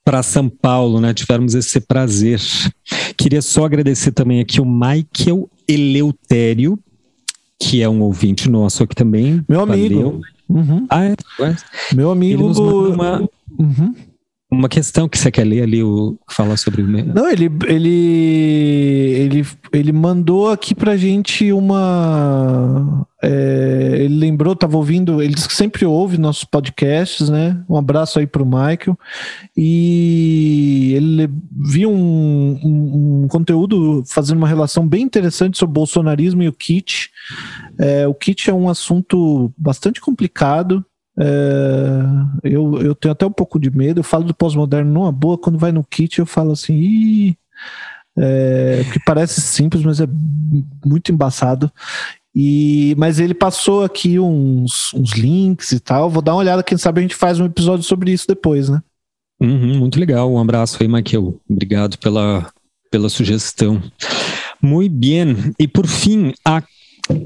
para 0.03 0.23
São 0.23 0.49
Paulo, 0.49 0.99
né? 0.99 1.13
Tivemos 1.13 1.53
esse 1.53 1.79
prazer. 1.79 2.41
Queria 3.15 3.41
só 3.41 3.65
agradecer 3.65 4.11
também 4.11 4.39
aqui 4.39 4.59
o 4.59 4.65
Michael 4.65 5.47
Eleutério, 5.67 6.79
que 7.61 7.83
é 7.83 7.87
um 7.87 8.01
ouvinte 8.01 8.49
nosso 8.49 8.83
aqui 8.83 8.95
também. 8.95 9.45
Meu 9.47 9.61
amigo. 9.61 10.21
Uhum. 10.49 10.87
Ah, 10.89 11.05
é? 11.05 11.15
Meu 11.93 12.09
amigo. 12.09 12.41
Ele 12.41 12.47
nos 12.47 12.57
uma... 12.57 13.21
Uhum. 13.59 13.93
Uma 14.53 14.67
questão 14.67 15.07
que 15.07 15.17
você 15.17 15.31
quer 15.31 15.45
ler 15.45 15.63
ali, 15.63 15.81
o 15.81 16.17
falar 16.29 16.57
sobre 16.57 16.81
o. 16.81 16.85
Não, 16.85 17.29
ele, 17.29 17.49
ele, 17.67 17.89
ele, 19.17 19.47
ele 19.71 19.93
mandou 19.93 20.49
aqui 20.49 20.75
pra 20.75 20.97
gente 20.97 21.53
uma. 21.53 22.70
É, 24.51 24.55
ele 24.55 24.55
lembrou, 24.55 24.55
tava 24.55 24.77
ouvindo, 24.77 25.21
ele 25.21 25.33
disse 25.33 25.47
que 25.47 25.55
sempre 25.55 25.85
ouve 25.85 26.17
nossos 26.17 26.43
podcasts, 26.43 27.29
né? 27.29 27.63
Um 27.69 27.77
abraço 27.77 28.19
aí 28.19 28.27
pro 28.27 28.45
Michael. 28.45 28.97
E 29.55 30.93
ele 30.95 31.29
viu 31.51 31.91
um, 31.91 32.59
um, 32.63 33.23
um 33.23 33.27
conteúdo 33.27 34.03
fazendo 34.05 34.37
uma 34.37 34.47
relação 34.47 34.87
bem 34.87 35.03
interessante 35.03 35.57
sobre 35.57 35.71
o 35.71 35.73
bolsonarismo 35.73 36.43
e 36.43 36.47
o 36.47 36.53
kit. 36.53 37.09
É, 37.79 38.07
o 38.07 38.13
kit 38.13 38.49
é 38.49 38.53
um 38.53 38.69
assunto 38.69 39.53
bastante 39.57 40.01
complicado. 40.01 40.85
É, 41.19 42.01
eu, 42.43 42.81
eu 42.81 42.95
tenho 42.95 43.11
até 43.11 43.25
um 43.25 43.31
pouco 43.31 43.59
de 43.59 43.69
medo. 43.69 43.99
Eu 43.99 44.03
falo 44.03 44.25
do 44.25 44.33
pós-moderno 44.33 44.91
numa 44.91 45.11
boa, 45.11 45.37
quando 45.37 45.57
vai 45.59 45.71
no 45.71 45.83
kit 45.83 46.19
eu 46.19 46.25
falo 46.25 46.51
assim, 46.51 46.73
Ih! 46.73 47.37
É, 48.17 48.83
que 48.91 48.99
parece 49.05 49.39
simples, 49.39 49.83
mas 49.83 50.01
é 50.01 50.07
muito 50.85 51.13
embaçado. 51.13 51.71
E, 52.33 52.95
mas 52.97 53.19
ele 53.19 53.33
passou 53.33 53.83
aqui 53.83 54.17
uns, 54.17 54.93
uns 54.93 55.11
links 55.13 55.71
e 55.71 55.79
tal. 55.79 56.09
Vou 56.09 56.21
dar 56.21 56.33
uma 56.33 56.39
olhada, 56.39 56.63
quem 56.63 56.77
sabe 56.77 56.99
a 56.99 57.01
gente 57.01 57.15
faz 57.15 57.39
um 57.39 57.45
episódio 57.45 57.83
sobre 57.83 58.11
isso 58.11 58.25
depois, 58.27 58.69
né? 58.69 58.81
Uhum, 59.41 59.79
muito 59.79 59.99
legal. 59.99 60.31
Um 60.31 60.39
abraço 60.39 60.77
aí, 60.81 60.87
Michael. 60.87 61.39
Obrigado 61.49 61.97
pela, 61.97 62.49
pela 62.89 63.09
sugestão. 63.09 63.81
Muito 64.61 64.93
bem. 64.93 65.53
E 65.59 65.67
por 65.67 65.87
fim, 65.87 66.33
a 66.45 66.63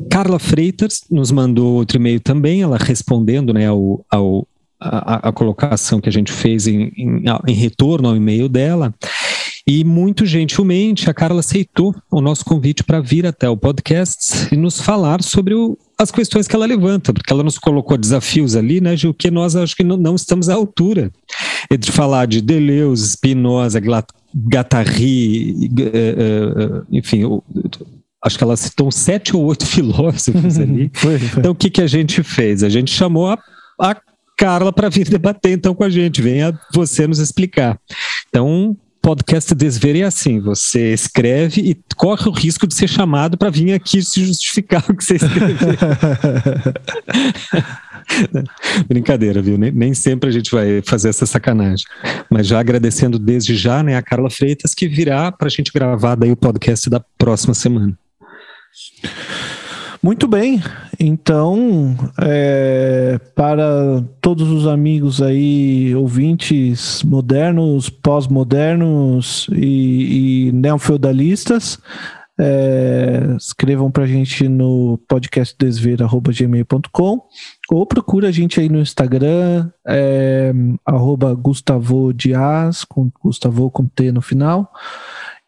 Carla 0.10 0.40
Freitas 0.40 1.02
nos 1.12 1.32
mandou 1.32 1.76
outro 1.76 1.98
e-mail 1.98 2.20
também, 2.20 2.62
ela 2.62 2.78
respondendo 2.78 3.54
né, 3.54 3.68
ao, 3.68 4.06
ao 4.10 4.48
a, 4.80 5.30
a, 5.30 5.32
colocação 5.32 6.00
que 6.00 6.10
a 6.10 6.12
gente 6.12 6.32
fez 6.32 6.68
em, 6.68 6.92
em, 6.96 7.24
em 7.48 7.54
retorno 7.54 8.10
ao 8.10 8.16
e-mail 8.16 8.48
dela. 8.48 8.94
E 9.68 9.84
muito 9.84 10.28
gentilmente 10.28 11.10
a 11.10 11.14
Carla 11.14 11.40
aceitou 11.40 11.96
o 12.12 12.22
nosso 12.22 12.46
convite 12.46 12.84
para 12.84 13.02
vir 13.02 13.26
até 13.26 13.50
o 13.50 13.58
podcast 13.58 14.54
e 14.54 14.56
nos 14.56 14.80
falar 14.80 15.24
sobre 15.24 15.56
o, 15.56 15.76
as 15.98 16.12
questões 16.12 16.48
que 16.48 16.56
ela 16.56 16.68
levanta, 16.68 17.12
porque 17.12 17.34
ela 17.34 17.42
nos 17.42 17.58
colocou 17.58 17.98
desafios 17.98 18.56
ali, 18.56 18.80
né, 18.80 18.96
Gil, 18.96 19.12
que 19.12 19.32
nós 19.32 19.56
acho 19.56 19.76
que 19.76 19.84
não, 19.84 19.98
não 19.98 20.14
estamos 20.14 20.50
à 20.50 20.54
altura. 20.54 21.12
Entre 21.72 21.92
falar 21.92 22.28
de 22.28 22.42
Deleuze, 22.42 23.08
Spinoza, 23.08 23.80
Guattari, 23.80 25.72
eh, 25.80 26.16
eh, 26.18 26.82
enfim, 26.92 27.24
acho 28.24 28.38
que 28.38 28.44
ela 28.44 28.56
citou 28.56 28.92
sete 28.92 29.36
ou 29.36 29.46
oito 29.46 29.66
filósofos 29.68 30.60
ali. 30.60 30.92
foi, 30.94 31.18
foi. 31.18 31.40
Então, 31.40 31.54
o 31.54 31.56
que, 31.56 31.72
que 31.72 31.82
a 31.82 31.88
gente 31.88 32.22
fez? 32.22 32.62
A 32.64 32.70
gente 32.70 32.92
chamou 32.92 33.30
a, 33.30 33.40
a 33.82 33.96
Carla 34.38 34.72
para 34.72 34.90
vir 34.90 35.10
debater 35.10 35.54
então 35.54 35.74
com 35.74 35.84
a 35.84 35.90
gente. 35.90 36.22
Venha 36.22 36.54
você 36.72 37.08
nos 37.08 37.20
explicar. 37.20 37.80
Então, 38.30 38.78
podcast 39.06 39.54
Desver 39.54 39.98
é 39.98 40.02
assim: 40.02 40.40
você 40.40 40.92
escreve 40.92 41.62
e 41.62 41.78
corre 41.96 42.28
o 42.28 42.32
risco 42.32 42.66
de 42.66 42.74
ser 42.74 42.88
chamado 42.88 43.38
para 43.38 43.52
vir 43.52 43.72
aqui 43.72 44.02
se 44.02 44.26
justificar 44.26 44.84
o 44.90 44.98
que 44.98 45.04
você 45.04 45.18
escreveu. 45.18 45.56
Brincadeira, 48.90 49.44
viu? 49.44 49.60
Nem, 49.60 49.72
nem, 49.72 49.94
sempre 49.94 50.30
a 50.30 50.34
gente 50.34 50.50
vai 50.50 50.82
fazer 50.82 51.10
essa 51.10 51.28
sacanagem. 51.28 51.86
Mas 52.32 52.48
já 52.48 52.60
agradecendo 52.60 53.20
desde 53.20 53.56
já 53.56 53.84
né, 53.84 53.96
a 53.96 54.02
Carla 54.02 54.32
Freitas, 54.32 54.74
que 54.74 54.88
virá 54.88 55.32
para 55.32 55.48
a 55.48 55.52
gente 55.52 55.72
gravar 55.72 56.16
daí 56.16 56.32
o 56.32 56.36
podcast 56.36 56.90
da 56.90 57.00
próxima 57.00 57.54
semana. 57.54 57.96
Muito 60.06 60.28
bem, 60.28 60.62
então, 61.00 61.96
é, 62.22 63.18
para 63.34 64.04
todos 64.22 64.52
os 64.52 64.68
amigos 64.68 65.20
aí, 65.20 65.96
ouvintes 65.96 67.02
modernos, 67.02 67.90
pós-modernos 67.90 69.48
e, 69.52 70.50
e 70.50 70.52
neofeudalistas, 70.52 71.80
é, 72.40 73.36
escrevam 73.36 73.90
para 73.90 74.04
a 74.04 74.08
gente 74.08 74.48
no 74.48 75.00
podcastdesver.gmail.com 75.08 77.22
ou 77.72 77.86
procura 77.88 78.28
a 78.28 78.32
gente 78.32 78.60
aí 78.60 78.70
no 78.70 78.82
Instagram, 78.82 79.72
é, 79.88 80.54
arroba 80.86 81.34
Gustavo 81.34 82.14
Dias, 82.14 82.86
com 82.86 83.10
Gustavo 83.24 83.72
com 83.72 83.88
T 83.88 84.12
no 84.12 84.22
final, 84.22 84.72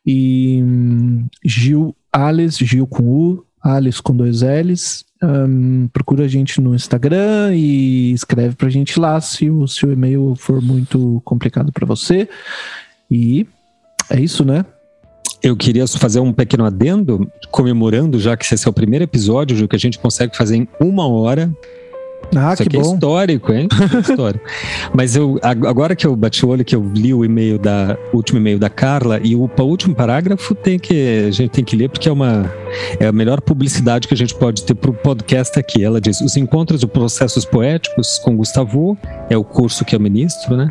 e 0.03 0.63
hum, 0.63 1.27
Gil 1.45 1.95
Alice, 2.11 2.65
Gil 2.65 2.87
com 2.87 3.03
U, 3.03 3.46
Alice 3.61 4.01
com 4.01 4.15
dois 4.15 4.41
L's. 4.41 5.05
Um, 5.21 5.87
procura 5.87 6.25
a 6.25 6.27
gente 6.27 6.61
no 6.61 6.75
Instagram 6.75 7.55
e 7.55 8.11
escreve 8.11 8.55
pra 8.55 8.69
gente 8.69 8.99
lá 8.99 9.19
se 9.19 9.49
o 9.49 9.67
seu 9.67 9.91
e-mail 9.91 10.35
for 10.35 10.61
muito 10.61 11.21
complicado 11.25 11.71
para 11.71 11.85
você. 11.85 12.29
E 13.09 13.47
é 14.09 14.19
isso, 14.19 14.45
né? 14.45 14.65
Eu 15.41 15.55
queria 15.55 15.87
fazer 15.87 16.19
um 16.19 16.33
pequeno 16.33 16.65
adendo, 16.65 17.29
comemorando, 17.51 18.19
já 18.19 18.35
que 18.35 18.53
esse 18.53 18.67
é 18.67 18.69
o 18.69 18.73
primeiro 18.73 19.03
episódio 19.03 19.67
que 19.67 19.75
a 19.75 19.79
gente 19.79 19.99
consegue 19.99 20.35
fazer 20.35 20.57
em 20.57 20.67
uma 20.79 21.07
hora. 21.07 21.51
Ah, 22.35 22.53
Isso 22.53 22.63
que 22.63 22.69
aqui 22.69 22.77
é 22.77 22.81
bom. 22.81 22.91
é 22.91 22.93
histórico, 22.93 23.53
hein? 23.53 23.67
É 23.95 23.99
histórico. 23.99 24.45
Mas 24.93 25.15
eu, 25.15 25.39
agora 25.41 25.95
que 25.95 26.05
eu 26.05 26.15
bati 26.15 26.45
o 26.45 26.49
olho, 26.49 26.65
que 26.65 26.75
eu 26.75 26.91
li 26.93 27.13
o 27.13 27.23
e-mail 27.23 27.57
da 27.57 27.97
o 28.11 28.17
último 28.17 28.39
e-mail 28.39 28.59
da 28.59 28.69
Carla 28.69 29.19
e 29.23 29.35
o, 29.35 29.49
o 29.57 29.63
último 29.63 29.95
parágrafo 29.95 30.53
tem 30.53 30.77
que 30.77 31.25
a 31.27 31.31
gente 31.31 31.49
tem 31.49 31.63
que 31.63 31.75
ler 31.75 31.89
porque 31.89 32.09
é 32.09 32.11
uma 32.11 32.51
é 32.99 33.07
a 33.07 33.11
melhor 33.11 33.39
publicidade 33.41 34.07
que 34.07 34.13
a 34.13 34.17
gente 34.17 34.35
pode 34.35 34.63
ter 34.63 34.75
para 34.75 34.91
o 34.91 34.93
podcast 34.93 35.57
aqui. 35.57 35.83
Ela 35.83 36.01
diz: 36.01 36.19
os 36.21 36.35
encontros 36.35 36.81
de 36.81 36.87
processos 36.87 37.45
poéticos 37.45 38.19
com 38.19 38.35
Gustavo 38.35 38.97
é 39.29 39.37
o 39.37 39.43
curso 39.43 39.85
que 39.85 39.95
eu 39.95 39.99
ministro, 39.99 40.57
né? 40.57 40.69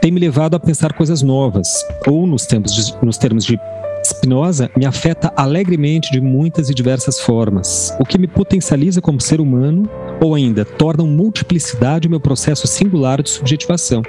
Tem 0.00 0.10
me 0.10 0.20
levado 0.20 0.54
a 0.54 0.60
pensar 0.60 0.92
coisas 0.92 1.22
novas 1.22 1.84
ou 2.06 2.26
nos 2.26 2.44
tempos 2.46 2.74
de, 2.74 2.94
nos 3.02 3.16
termos 3.16 3.44
de 3.44 3.58
Spinoza 4.04 4.70
me 4.76 4.86
afeta 4.86 5.32
alegremente 5.36 6.10
de 6.10 6.20
muitas 6.20 6.70
e 6.70 6.74
diversas 6.74 7.20
formas, 7.20 7.94
o 8.00 8.04
que 8.04 8.18
me 8.18 8.26
potencializa 8.26 9.00
como 9.00 9.20
ser 9.20 9.40
humano 9.40 9.88
ou 10.20 10.34
ainda 10.34 10.64
torna 10.64 11.04
multiplicidade 11.04 12.08
o 12.08 12.10
meu 12.10 12.20
processo 12.20 12.66
singular 12.66 13.22
de 13.22 13.30
subjetivação. 13.30 14.02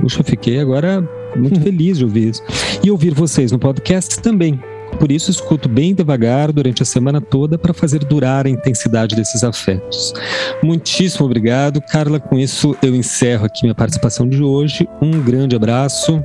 Puxa, 0.00 0.20
eu 0.20 0.24
fiquei 0.24 0.60
agora 0.60 1.08
muito 1.34 1.60
feliz 1.62 1.98
de 1.98 2.04
ouvir 2.04 2.30
isso. 2.30 2.42
E 2.82 2.90
ouvir 2.90 3.14
vocês 3.14 3.52
no 3.52 3.58
podcast 3.58 4.20
também. 4.20 4.60
Por 4.98 5.12
isso, 5.12 5.30
escuto 5.30 5.68
bem 5.68 5.94
devagar 5.94 6.52
durante 6.52 6.82
a 6.82 6.86
semana 6.86 7.20
toda 7.20 7.58
para 7.58 7.74
fazer 7.74 7.98
durar 8.04 8.46
a 8.46 8.50
intensidade 8.50 9.14
desses 9.14 9.44
afetos. 9.44 10.14
Muitíssimo 10.62 11.26
obrigado, 11.26 11.82
Carla. 11.82 12.18
Com 12.18 12.38
isso, 12.38 12.74
eu 12.82 12.94
encerro 12.94 13.44
aqui 13.44 13.62
minha 13.62 13.74
participação 13.74 14.28
de 14.28 14.42
hoje. 14.42 14.88
Um 15.02 15.20
grande 15.20 15.54
abraço. 15.54 16.22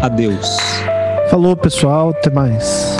Adeus. 0.00 0.56
Falou, 1.32 1.56
pessoal. 1.56 2.10
Até 2.10 2.28
mais. 2.28 2.94